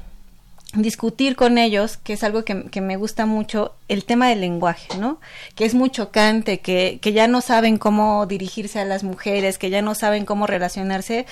discutir 0.75 1.37
con 1.37 1.59
ellos, 1.59 1.99
que 1.99 2.15
es 2.15 2.25
algo 2.25 2.45
que, 2.45 2.81
me 2.81 2.97
gusta 2.97 3.27
mucho, 3.27 3.75
el 3.89 4.05
tema 4.05 4.29
del 4.29 4.41
lenguaje, 4.41 4.97
¿no? 4.99 5.21
Que 5.55 5.67
es 5.67 5.75
muy 5.75 5.91
chocante, 5.91 6.61
que, 6.61 6.99
que 7.03 7.13
ya 7.13 7.29
no 7.29 7.41
saben 7.43 7.77
cómo 7.77 8.27
dirigirse 8.27 8.81
a 8.81 8.85
las 8.85 9.05
mujeres, 9.05 9.59
que 9.59 9.71
ya 9.71 9.83
no 9.83 9.95
saben 9.95 10.25
cómo 10.25 10.47
relacionarse, 10.47 11.27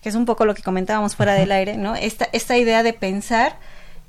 que 0.00 0.08
es 0.08 0.14
un 0.14 0.24
poco 0.24 0.46
lo 0.46 0.54
que 0.54 0.62
comentábamos 0.62 1.16
fuera 1.16 1.34
del 1.34 1.52
aire, 1.52 1.76
¿no? 1.76 1.96
Esta, 1.96 2.28
esta 2.32 2.56
idea 2.56 2.82
de 2.82 2.94
pensar 2.94 3.58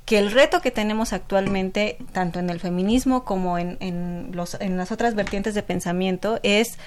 que 0.06 0.18
el 0.18 0.32
reto 0.32 0.62
que 0.62 0.70
tenemos 0.70 1.12
actualmente, 1.12 1.98
tanto 2.12 2.38
en 2.38 2.48
el 2.48 2.58
feminismo 2.58 3.24
como 3.24 3.58
en, 3.58 3.76
en, 3.80 4.30
los, 4.32 4.54
en 4.60 4.78
las 4.78 4.92
otras 4.92 5.14
vertientes 5.14 5.54
de 5.54 5.62
pensamiento, 5.62 6.40
es 6.42 6.78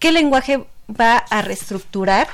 qué 0.00 0.10
lenguaje 0.10 0.64
va 0.88 1.18
a 1.18 1.42
reestructurar 1.42 2.26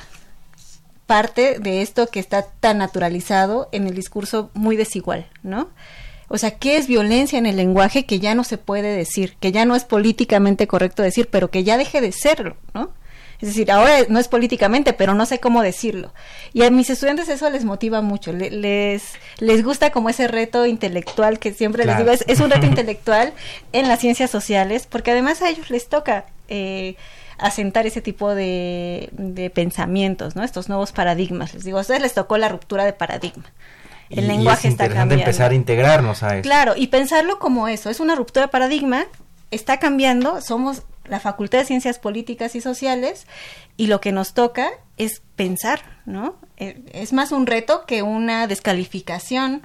parte 1.12 1.58
de 1.58 1.82
esto 1.82 2.06
que 2.06 2.20
está 2.20 2.40
tan 2.40 2.78
naturalizado 2.78 3.68
en 3.70 3.86
el 3.86 3.94
discurso 3.94 4.50
muy 4.54 4.76
desigual, 4.76 5.28
¿no? 5.42 5.68
O 6.28 6.38
sea, 6.38 6.52
¿qué 6.52 6.78
es 6.78 6.86
violencia 6.86 7.38
en 7.38 7.44
el 7.44 7.56
lenguaje 7.56 8.06
que 8.06 8.18
ya 8.18 8.34
no 8.34 8.44
se 8.44 8.56
puede 8.56 8.96
decir, 8.96 9.36
que 9.38 9.52
ya 9.52 9.66
no 9.66 9.76
es 9.76 9.84
políticamente 9.84 10.66
correcto 10.66 11.02
decir, 11.02 11.28
pero 11.30 11.50
que 11.50 11.64
ya 11.64 11.76
deje 11.76 12.00
de 12.00 12.12
serlo, 12.12 12.56
¿no? 12.72 12.92
Es 13.42 13.48
decir, 13.48 13.70
ahora 13.70 14.06
no 14.08 14.20
es 14.20 14.28
políticamente, 14.28 14.94
pero 14.94 15.12
no 15.12 15.26
sé 15.26 15.38
cómo 15.38 15.60
decirlo. 15.60 16.14
Y 16.54 16.62
a 16.62 16.70
mis 16.70 16.88
estudiantes 16.88 17.28
eso 17.28 17.50
les 17.50 17.66
motiva 17.66 18.00
mucho, 18.00 18.32
les, 18.32 19.02
les 19.38 19.62
gusta 19.62 19.90
como 19.90 20.08
ese 20.08 20.28
reto 20.28 20.64
intelectual 20.64 21.38
que 21.38 21.52
siempre 21.52 21.84
les 21.84 21.98
digo, 21.98 22.10
es, 22.10 22.40
un 22.40 22.50
reto 22.50 22.64
intelectual 22.72 23.34
en 23.74 23.86
las 23.86 24.00
ciencias 24.00 24.30
sociales, 24.30 24.86
porque 24.88 25.10
además 25.10 25.42
a 25.42 25.50
ellos 25.50 25.68
les 25.68 25.90
toca 25.90 26.24
eh, 26.48 26.96
asentar 27.42 27.86
ese 27.86 28.00
tipo 28.00 28.34
de, 28.34 29.10
de 29.12 29.50
pensamientos, 29.50 30.36
¿no? 30.36 30.44
Estos 30.44 30.68
nuevos 30.68 30.92
paradigmas. 30.92 31.54
Les 31.54 31.64
digo, 31.64 31.78
a 31.78 31.82
ustedes 31.82 32.00
les 32.00 32.14
tocó 32.14 32.38
la 32.38 32.48
ruptura 32.48 32.84
de 32.84 32.92
paradigma. 32.92 33.44
El 34.10 34.28
lenguaje 34.28 34.68
está 34.68 34.88
cambiando. 34.88 35.14
empezar 35.14 35.52
a 35.52 35.54
integrarnos 35.54 36.22
a 36.22 36.36
eso. 36.36 36.42
Claro, 36.42 36.74
y 36.76 36.88
pensarlo 36.88 37.38
como 37.38 37.68
eso, 37.68 37.90
es 37.90 38.00
una 38.00 38.14
ruptura 38.14 38.46
de 38.46 38.52
paradigma, 38.52 39.04
está 39.50 39.78
cambiando, 39.78 40.40
somos 40.40 40.82
la 41.04 41.18
Facultad 41.18 41.58
de 41.58 41.64
Ciencias 41.64 41.98
Políticas 41.98 42.54
y 42.54 42.60
Sociales 42.60 43.26
y 43.76 43.86
lo 43.86 44.00
que 44.00 44.12
nos 44.12 44.34
toca 44.34 44.68
es 44.98 45.22
pensar, 45.34 45.80
¿no? 46.04 46.36
Eh, 46.58 46.82
es 46.92 47.12
más 47.12 47.32
un 47.32 47.46
reto 47.46 47.84
que 47.86 48.02
una 48.02 48.46
descalificación 48.46 49.62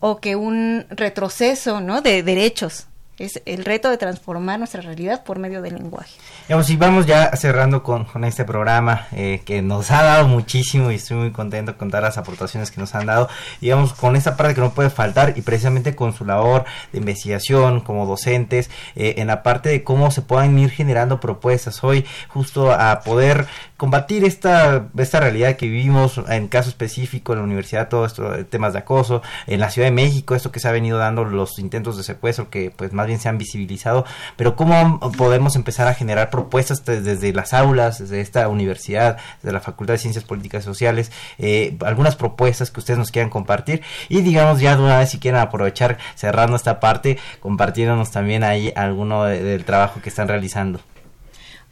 o 0.00 0.20
que 0.20 0.34
un 0.34 0.86
retroceso, 0.90 1.80
¿no? 1.80 2.00
De 2.00 2.22
derechos 2.22 2.88
es 3.18 3.40
el 3.46 3.64
reto 3.64 3.90
de 3.90 3.96
transformar 3.96 4.58
nuestra 4.58 4.80
realidad 4.80 5.22
por 5.24 5.38
medio 5.38 5.62
del 5.62 5.74
lenguaje. 5.74 6.14
y 6.48 6.76
vamos 6.76 7.06
ya 7.06 7.30
cerrando 7.36 7.82
con, 7.82 8.04
con 8.04 8.24
este 8.24 8.44
programa 8.44 9.06
eh, 9.12 9.42
que 9.44 9.62
nos 9.62 9.90
ha 9.90 10.02
dado 10.02 10.26
muchísimo 10.26 10.90
y 10.90 10.96
estoy 10.96 11.16
muy 11.18 11.30
contento 11.30 11.76
con 11.76 11.90
todas 11.90 12.02
las 12.02 12.18
aportaciones 12.18 12.70
que 12.70 12.80
nos 12.80 12.94
han 12.94 13.06
dado. 13.06 13.28
Digamos, 13.60 13.92
con 13.92 14.16
esta 14.16 14.36
parte 14.36 14.54
que 14.54 14.60
no 14.60 14.74
puede 14.74 14.90
faltar 14.90 15.34
y 15.36 15.42
precisamente 15.42 15.94
con 15.94 16.12
su 16.12 16.24
labor 16.24 16.64
de 16.92 16.98
investigación 16.98 17.80
como 17.80 18.06
docentes, 18.06 18.70
eh, 18.96 19.14
en 19.18 19.28
la 19.28 19.42
parte 19.42 19.68
de 19.68 19.84
cómo 19.84 20.10
se 20.10 20.22
puedan 20.22 20.58
ir 20.58 20.70
generando 20.70 21.20
propuestas 21.20 21.84
hoy, 21.84 22.04
justo 22.28 22.72
a 22.72 23.00
poder 23.00 23.46
combatir 23.76 24.24
esta, 24.24 24.88
esta 24.96 25.20
realidad 25.20 25.56
que 25.56 25.66
vivimos 25.66 26.20
en 26.28 26.48
caso 26.48 26.68
específico 26.68 27.32
en 27.32 27.40
la 27.40 27.44
universidad, 27.44 27.88
todo 27.88 28.06
esto, 28.06 28.44
temas 28.46 28.72
de 28.72 28.78
acoso, 28.80 29.22
en 29.46 29.60
la 29.60 29.70
Ciudad 29.70 29.88
de 29.88 29.92
México, 29.92 30.34
esto 30.34 30.52
que 30.52 30.60
se 30.60 30.68
ha 30.68 30.72
venido 30.72 30.98
dando, 30.98 31.24
los 31.24 31.58
intentos 31.58 31.96
de 31.96 32.04
secuestro 32.04 32.50
que 32.50 32.70
pues 32.70 32.92
más 32.92 33.06
bien 33.06 33.18
se 33.18 33.28
han 33.28 33.38
visibilizado, 33.38 34.04
pero 34.36 34.54
cómo 34.54 35.00
podemos 35.18 35.56
empezar 35.56 35.88
a 35.88 35.94
generar 35.94 36.30
propuestas 36.30 36.84
desde 36.84 37.32
las 37.32 37.52
aulas, 37.52 37.98
desde 37.98 38.20
esta 38.20 38.48
universidad, 38.48 39.18
desde 39.42 39.52
la 39.52 39.60
Facultad 39.60 39.94
de 39.94 39.98
Ciencias 39.98 40.24
Políticas 40.24 40.62
y 40.62 40.66
Sociales, 40.66 41.10
eh, 41.38 41.76
algunas 41.84 42.14
propuestas 42.16 42.70
que 42.70 42.80
ustedes 42.80 42.98
nos 42.98 43.10
quieran 43.10 43.30
compartir 43.30 43.82
y 44.08 44.22
digamos 44.22 44.60
ya 44.60 44.76
de 44.76 44.82
una 44.82 44.98
vez 44.98 45.10
si 45.10 45.18
quieren 45.18 45.40
aprovechar 45.40 45.98
cerrando 46.14 46.56
esta 46.56 46.78
parte, 46.78 47.18
compartiéndonos 47.40 48.10
también 48.12 48.44
ahí 48.44 48.72
alguno 48.76 49.24
del 49.24 49.64
trabajo 49.64 50.00
que 50.00 50.10
están 50.10 50.28
realizando. 50.28 50.80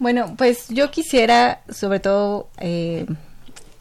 Bueno, 0.02 0.34
pues 0.36 0.68
yo 0.68 0.90
quisiera 0.90 1.62
sobre 1.70 2.00
todo 2.00 2.48
eh, 2.58 3.06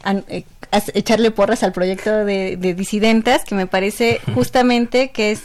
eh, 0.05 0.45
echarle 0.93 1.31
porras 1.31 1.63
al 1.63 1.71
proyecto 1.71 2.11
de, 2.25 2.57
de, 2.57 2.75
Disidentas, 2.75 3.43
que 3.43 3.55
me 3.55 3.65
parece 3.65 4.19
justamente 4.35 5.09
que 5.09 5.31
es 5.31 5.41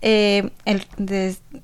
eh, 0.00 0.50
el, 0.64 0.86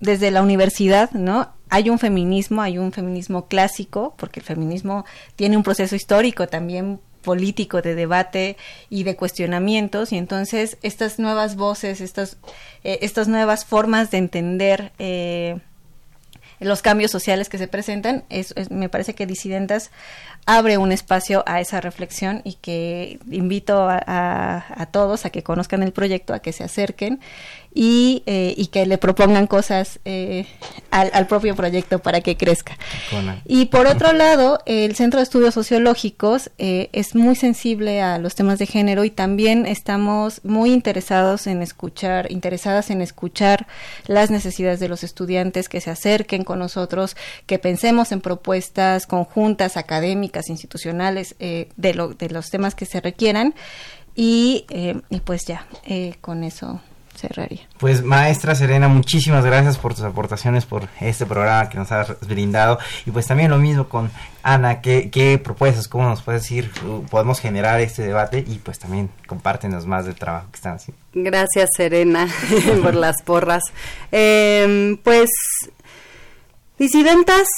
desde 0.00 0.32
la 0.32 0.42
universidad, 0.42 1.12
¿no? 1.12 1.52
Hay 1.70 1.88
un 1.88 2.00
feminismo, 2.00 2.60
hay 2.60 2.78
un 2.78 2.90
feminismo 2.90 3.46
clásico, 3.46 4.14
porque 4.18 4.40
el 4.40 4.46
feminismo 4.46 5.04
tiene 5.36 5.56
un 5.56 5.62
proceso 5.62 5.94
histórico 5.94 6.48
también 6.48 6.98
político 7.22 7.80
de 7.80 7.94
debate 7.94 8.56
y 8.90 9.04
de 9.04 9.14
cuestionamientos 9.14 10.10
y 10.12 10.16
entonces 10.16 10.78
estas 10.82 11.18
nuevas 11.18 11.56
voces 11.56 12.00
estas 12.00 12.38
estas 12.84 13.26
nuevas 13.26 13.64
formas 13.64 14.10
de 14.12 14.18
entender 14.18 14.92
eh, 14.98 15.58
los 16.60 16.82
cambios 16.82 17.10
sociales 17.10 17.48
que 17.48 17.58
se 17.58 17.68
presentan, 17.68 18.24
es, 18.30 18.54
me 18.70 18.88
parece 18.88 19.14
que 19.14 19.26
Disidentas 19.26 19.90
abre 20.46 20.78
un 20.78 20.92
espacio 20.92 21.44
a 21.46 21.60
esa 21.60 21.80
reflexión 21.80 22.40
y 22.44 22.54
que 22.54 23.18
invito 23.30 23.88
a, 23.88 24.64
a, 24.68 24.86
todos 24.86 25.26
a 25.26 25.30
que 25.30 25.42
conozcan 25.42 25.82
el 25.82 25.92
proyecto, 25.92 26.34
a 26.34 26.40
que 26.40 26.52
se 26.52 26.64
acerquen 26.64 27.20
y, 27.80 28.24
eh, 28.26 28.54
y 28.56 28.66
que 28.66 28.86
le 28.86 28.98
propongan 28.98 29.46
cosas 29.46 30.00
eh, 30.04 30.46
al, 30.90 31.12
al, 31.14 31.28
propio 31.28 31.54
proyecto 31.54 32.00
para 32.00 32.20
que 32.22 32.36
crezca. 32.36 32.76
Y 33.44 33.66
por 33.66 33.86
otro 33.86 34.12
lado, 34.12 34.58
el 34.66 34.96
Centro 34.96 35.20
de 35.20 35.22
Estudios 35.22 35.54
Sociológicos 35.54 36.50
eh, 36.58 36.88
es 36.92 37.14
muy 37.14 37.36
sensible 37.36 38.02
a 38.02 38.18
los 38.18 38.34
temas 38.34 38.58
de 38.58 38.66
género 38.66 39.04
y 39.04 39.10
también 39.10 39.64
estamos 39.64 40.40
muy 40.42 40.72
interesados 40.72 41.46
en 41.46 41.62
escuchar, 41.62 42.32
interesadas 42.32 42.90
en 42.90 43.00
escuchar 43.00 43.68
las 44.08 44.32
necesidades 44.32 44.80
de 44.80 44.88
los 44.88 45.04
estudiantes 45.04 45.68
que 45.68 45.80
se 45.80 45.90
acerquen 45.90 46.42
con 46.42 46.58
nosotros, 46.58 47.14
que 47.46 47.60
pensemos 47.60 48.10
en 48.10 48.20
propuestas 48.20 49.06
conjuntas, 49.06 49.76
académicas, 49.76 50.48
institucionales, 50.48 51.36
de, 51.38 51.94
lo, 51.94 52.08
de 52.08 52.28
los 52.30 52.50
temas 52.50 52.74
que 52.74 52.86
se 52.86 53.00
requieran. 53.00 53.54
Y, 54.16 54.66
y 55.10 55.20
pues 55.20 55.44
ya, 55.46 55.68
con 56.20 56.42
eso 56.42 56.80
cerraría. 57.18 57.60
Pues 57.78 58.02
maestra 58.02 58.54
Serena, 58.54 58.88
muchísimas 58.88 59.44
gracias 59.44 59.76
por 59.76 59.94
tus 59.94 60.04
aportaciones, 60.04 60.64
por 60.64 60.88
este 61.00 61.26
programa 61.26 61.68
que 61.68 61.78
nos 61.78 61.90
has 61.92 62.18
brindado 62.20 62.78
y 63.04 63.10
pues 63.10 63.26
también 63.26 63.50
lo 63.50 63.58
mismo 63.58 63.88
con 63.88 64.10
Ana, 64.42 64.80
¿qué, 64.80 65.10
qué 65.10 65.38
propuestas, 65.38 65.88
cómo 65.88 66.08
nos 66.08 66.22
puedes 66.22 66.42
decir, 66.42 66.70
podemos 67.10 67.40
generar 67.40 67.80
este 67.80 68.02
debate 68.02 68.44
y 68.46 68.56
pues 68.58 68.78
también 68.78 69.10
compártenos 69.26 69.84
más 69.86 70.06
del 70.06 70.14
trabajo 70.14 70.48
que 70.50 70.56
están 70.56 70.76
haciendo. 70.76 71.02
Gracias 71.12 71.68
Serena 71.76 72.28
por 72.82 72.94
las 72.94 73.22
porras. 73.22 73.62
Em, 74.12 74.96
pues 74.98 75.28
disidentas, 76.78 77.48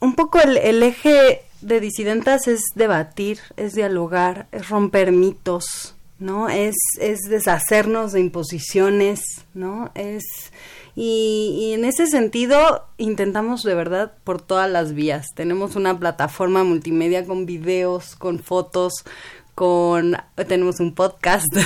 un 0.00 0.14
poco 0.14 0.40
el, 0.40 0.56
el 0.56 0.82
eje 0.82 1.42
de 1.60 1.80
disidentas 1.80 2.46
es 2.46 2.60
debatir, 2.74 3.38
es 3.56 3.74
dialogar, 3.74 4.46
es 4.52 4.68
romper 4.68 5.12
mitos, 5.12 5.93
¿no? 6.18 6.48
Es, 6.48 6.74
es 7.00 7.20
deshacernos 7.28 8.12
de 8.12 8.20
imposiciones, 8.20 9.22
¿no? 9.54 9.90
Es, 9.94 10.24
y, 10.94 11.56
y, 11.58 11.72
en 11.72 11.84
ese 11.84 12.06
sentido 12.06 12.86
intentamos 12.98 13.62
de 13.62 13.74
verdad 13.74 14.12
por 14.22 14.40
todas 14.40 14.70
las 14.70 14.94
vías. 14.94 15.26
Tenemos 15.34 15.76
una 15.76 15.98
plataforma 15.98 16.62
multimedia 16.62 17.26
con 17.26 17.46
videos, 17.46 18.14
con 18.16 18.38
fotos, 18.38 19.04
con 19.54 20.16
tenemos 20.48 20.80
un 20.80 20.94
podcast. 20.94 21.46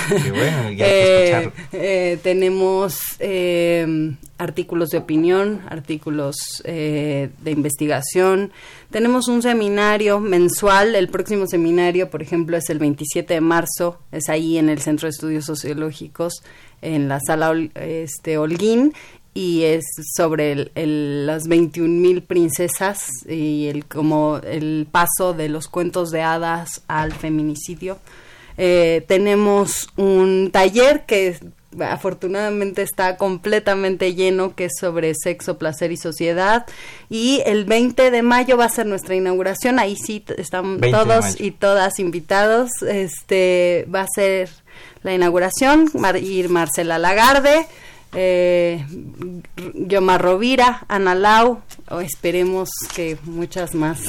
Eh, 0.80 1.50
eh, 1.72 2.18
tenemos 2.22 2.98
eh, 3.18 4.14
artículos 4.36 4.90
de 4.90 4.98
opinión 4.98 5.62
artículos 5.68 6.36
de 6.64 7.30
investigación. 7.46 8.52
Tenemos 8.90 9.28
un 9.28 9.42
seminario 9.42 10.20
mensual. 10.20 10.94
El 10.94 11.08
próximo 11.08 11.46
seminario 11.46 12.10
por 12.10 12.22
ejemplo 12.22 12.56
es 12.56 12.70
el 12.70 12.78
27 12.78 13.34
de 13.34 13.40
marzo. 13.40 13.98
Es 14.12 14.28
ahí 14.28 14.58
en 14.58 14.68
el 14.68 14.80
centro 14.80 15.06
de 15.06 15.10
estudios 15.10 15.44
sociológicos 15.44 16.42
en 16.82 17.08
la 17.08 17.18
sala 17.20 17.52
este 17.74 18.38
Holguín 18.38 18.92
y 19.34 19.64
es 19.64 19.84
sobre 20.16 20.52
el, 20.52 20.72
el, 20.74 21.26
las 21.26 21.46
21 21.48 21.88
mil 21.88 22.22
princesas 22.22 23.08
y 23.28 23.66
el 23.66 23.84
como 23.86 24.38
el 24.38 24.86
paso 24.90 25.34
de 25.34 25.48
los 25.48 25.68
cuentos 25.68 26.10
de 26.10 26.22
hadas 26.22 26.82
al 26.88 27.12
feminicidio. 27.12 27.98
Eh, 28.56 29.04
tenemos 29.06 29.88
un 29.96 30.50
taller 30.52 31.06
que 31.06 31.38
afortunadamente 31.80 32.82
está 32.82 33.16
completamente 33.16 34.14
lleno 34.14 34.54
que 34.54 34.66
es 34.66 34.72
sobre 34.80 35.14
sexo, 35.14 35.58
placer 35.58 35.92
y 35.92 35.96
sociedad. 35.96 36.66
Y 37.08 37.42
el 37.46 37.64
20 37.64 38.10
de 38.10 38.22
mayo 38.22 38.56
va 38.56 38.64
a 38.64 38.70
ser 38.70 38.86
nuestra 38.86 39.14
inauguración, 39.14 39.78
ahí 39.78 39.96
sí 39.96 40.24
están 40.36 40.80
todos 40.80 41.40
y 41.40 41.52
todas 41.52 41.98
invitados, 41.98 42.70
este 42.82 43.86
va 43.94 44.02
a 44.02 44.08
ser 44.12 44.50
la 45.02 45.14
inauguración, 45.14 45.90
a 46.02 46.18
ir 46.18 46.48
Marcela 46.48 46.98
Lagarde, 46.98 47.66
eh, 48.12 48.84
Yomar 49.74 50.22
Rovira, 50.22 50.84
Ana 50.88 51.14
Lau, 51.14 51.60
o 51.90 52.00
esperemos 52.00 52.70
que 52.94 53.18
muchas 53.24 53.74
más. 53.74 54.00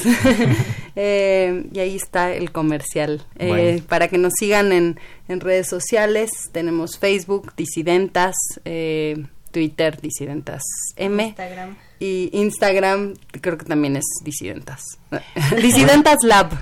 eh, 0.96 1.66
y 1.72 1.78
ahí 1.78 1.96
está 1.96 2.32
el 2.32 2.52
comercial. 2.52 3.24
Eh, 3.38 3.82
para 3.88 4.08
que 4.08 4.18
nos 4.18 4.32
sigan 4.38 4.72
en, 4.72 4.98
en, 5.28 5.40
redes 5.40 5.68
sociales, 5.68 6.30
tenemos 6.52 6.98
Facebook, 6.98 7.52
Disidentas, 7.56 8.36
eh, 8.64 9.24
Twitter, 9.50 10.00
Disidentas 10.00 10.62
M. 10.96 11.24
Instagram. 11.24 11.76
y 11.98 12.30
Instagram 12.32 13.14
creo 13.40 13.58
que 13.58 13.64
también 13.64 13.96
es 13.96 14.04
Disidentas. 14.24 14.99
Disidentas 15.62 16.18
Lab. 16.22 16.50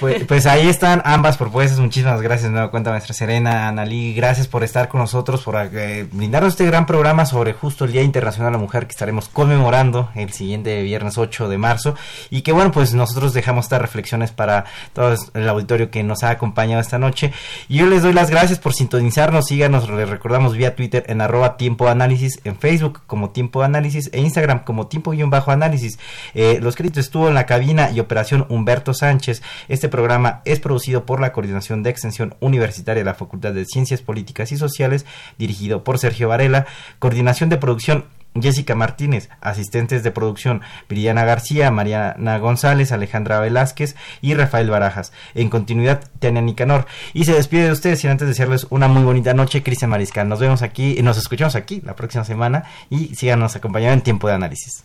Pues, 0.00 0.24
pues, 0.24 0.46
ahí 0.46 0.68
están 0.68 1.02
ambas 1.04 1.36
propuestas. 1.36 1.80
Muchísimas 1.80 2.22
gracias, 2.22 2.52
nueva 2.52 2.70
cuenta, 2.70 2.90
maestra 2.90 3.14
Serena, 3.14 3.66
Analí. 3.66 4.14
Gracias 4.14 4.46
por 4.46 4.62
estar 4.62 4.88
con 4.88 5.00
nosotros, 5.00 5.42
por 5.42 5.56
eh, 5.56 6.06
brindarnos 6.12 6.52
este 6.52 6.66
gran 6.66 6.86
programa 6.86 7.26
sobre 7.26 7.52
justo 7.52 7.84
el 7.84 7.92
Día 7.92 8.02
Internacional 8.02 8.52
de 8.52 8.58
la 8.58 8.62
Mujer 8.62 8.86
que 8.86 8.92
estaremos 8.92 9.28
conmemorando 9.28 10.10
el 10.14 10.32
siguiente 10.32 10.82
viernes 10.82 11.18
8 11.18 11.48
de 11.48 11.58
marzo. 11.58 11.96
Y 12.30 12.42
que 12.42 12.52
bueno, 12.52 12.70
pues 12.70 12.94
nosotros 12.94 13.34
dejamos 13.34 13.66
estas 13.66 13.82
reflexiones 13.82 14.30
para 14.30 14.66
todo 14.92 15.16
el 15.34 15.48
auditorio 15.48 15.90
que 15.90 16.04
nos 16.04 16.22
ha 16.22 16.30
acompañado 16.30 16.80
esta 16.80 16.98
noche. 16.98 17.32
Y 17.68 17.78
yo 17.78 17.86
les 17.86 18.02
doy 18.02 18.12
las 18.12 18.30
gracias 18.30 18.60
por 18.60 18.74
sintonizarnos. 18.74 19.46
Síganos, 19.46 19.88
les 19.90 20.08
recordamos 20.08 20.56
vía 20.56 20.76
Twitter 20.76 21.04
en 21.08 21.20
arroba 21.20 21.56
tiempo 21.56 21.88
análisis, 21.88 22.38
en 22.44 22.56
Facebook 22.56 23.00
como 23.06 23.30
tiempo 23.30 23.62
análisis 23.62 24.10
e 24.12 24.20
Instagram 24.20 24.64
como 24.64 24.86
tiempo-análisis. 24.86 25.98
Eh, 26.34 26.58
los 26.60 26.76
créditos 26.76 27.06
estuvo 27.06 27.28
en 27.28 27.34
la 27.34 27.46
y 27.62 28.00
operación 28.00 28.46
Humberto 28.48 28.94
Sánchez. 28.94 29.42
Este 29.68 29.88
programa 29.88 30.42
es 30.44 30.60
producido 30.60 31.04
por 31.04 31.20
la 31.20 31.32
Coordinación 31.32 31.82
de 31.82 31.90
Extensión 31.90 32.36
Universitaria 32.40 33.00
de 33.00 33.04
la 33.04 33.14
Facultad 33.14 33.52
de 33.52 33.64
Ciencias 33.64 34.00
Políticas 34.00 34.52
y 34.52 34.56
Sociales, 34.56 35.06
dirigido 35.38 35.82
por 35.82 35.98
Sergio 35.98 36.28
Varela. 36.28 36.66
Coordinación 36.98 37.48
de 37.50 37.56
producción 37.56 38.04
Jessica 38.40 38.76
Martínez, 38.76 39.28
asistentes 39.40 40.04
de 40.04 40.12
producción 40.12 40.62
Viriana 40.88 41.24
García, 41.24 41.70
Mariana 41.72 42.38
González, 42.38 42.92
Alejandra 42.92 43.40
Velázquez 43.40 43.96
y 44.20 44.34
Rafael 44.34 44.70
Barajas. 44.70 45.12
En 45.34 45.50
continuidad, 45.50 46.04
Tania 46.20 46.42
Nicanor. 46.42 46.86
Y 47.12 47.24
se 47.24 47.32
despide 47.32 47.64
de 47.64 47.72
ustedes 47.72 48.00
sin 48.00 48.10
antes 48.10 48.28
desearles 48.28 48.68
una 48.70 48.86
muy 48.86 49.02
bonita 49.02 49.34
noche, 49.34 49.64
Cristian 49.64 49.90
Mariscal. 49.90 50.28
Nos 50.28 50.38
vemos 50.38 50.62
aquí, 50.62 50.94
y 50.96 51.02
nos 51.02 51.18
escuchamos 51.18 51.56
aquí 51.56 51.82
la 51.84 51.96
próxima 51.96 52.24
semana 52.24 52.64
y 52.88 53.16
síganos 53.16 53.56
acompañando 53.56 53.94
en 53.94 54.02
Tiempo 54.02 54.28
de 54.28 54.34
Análisis. 54.34 54.84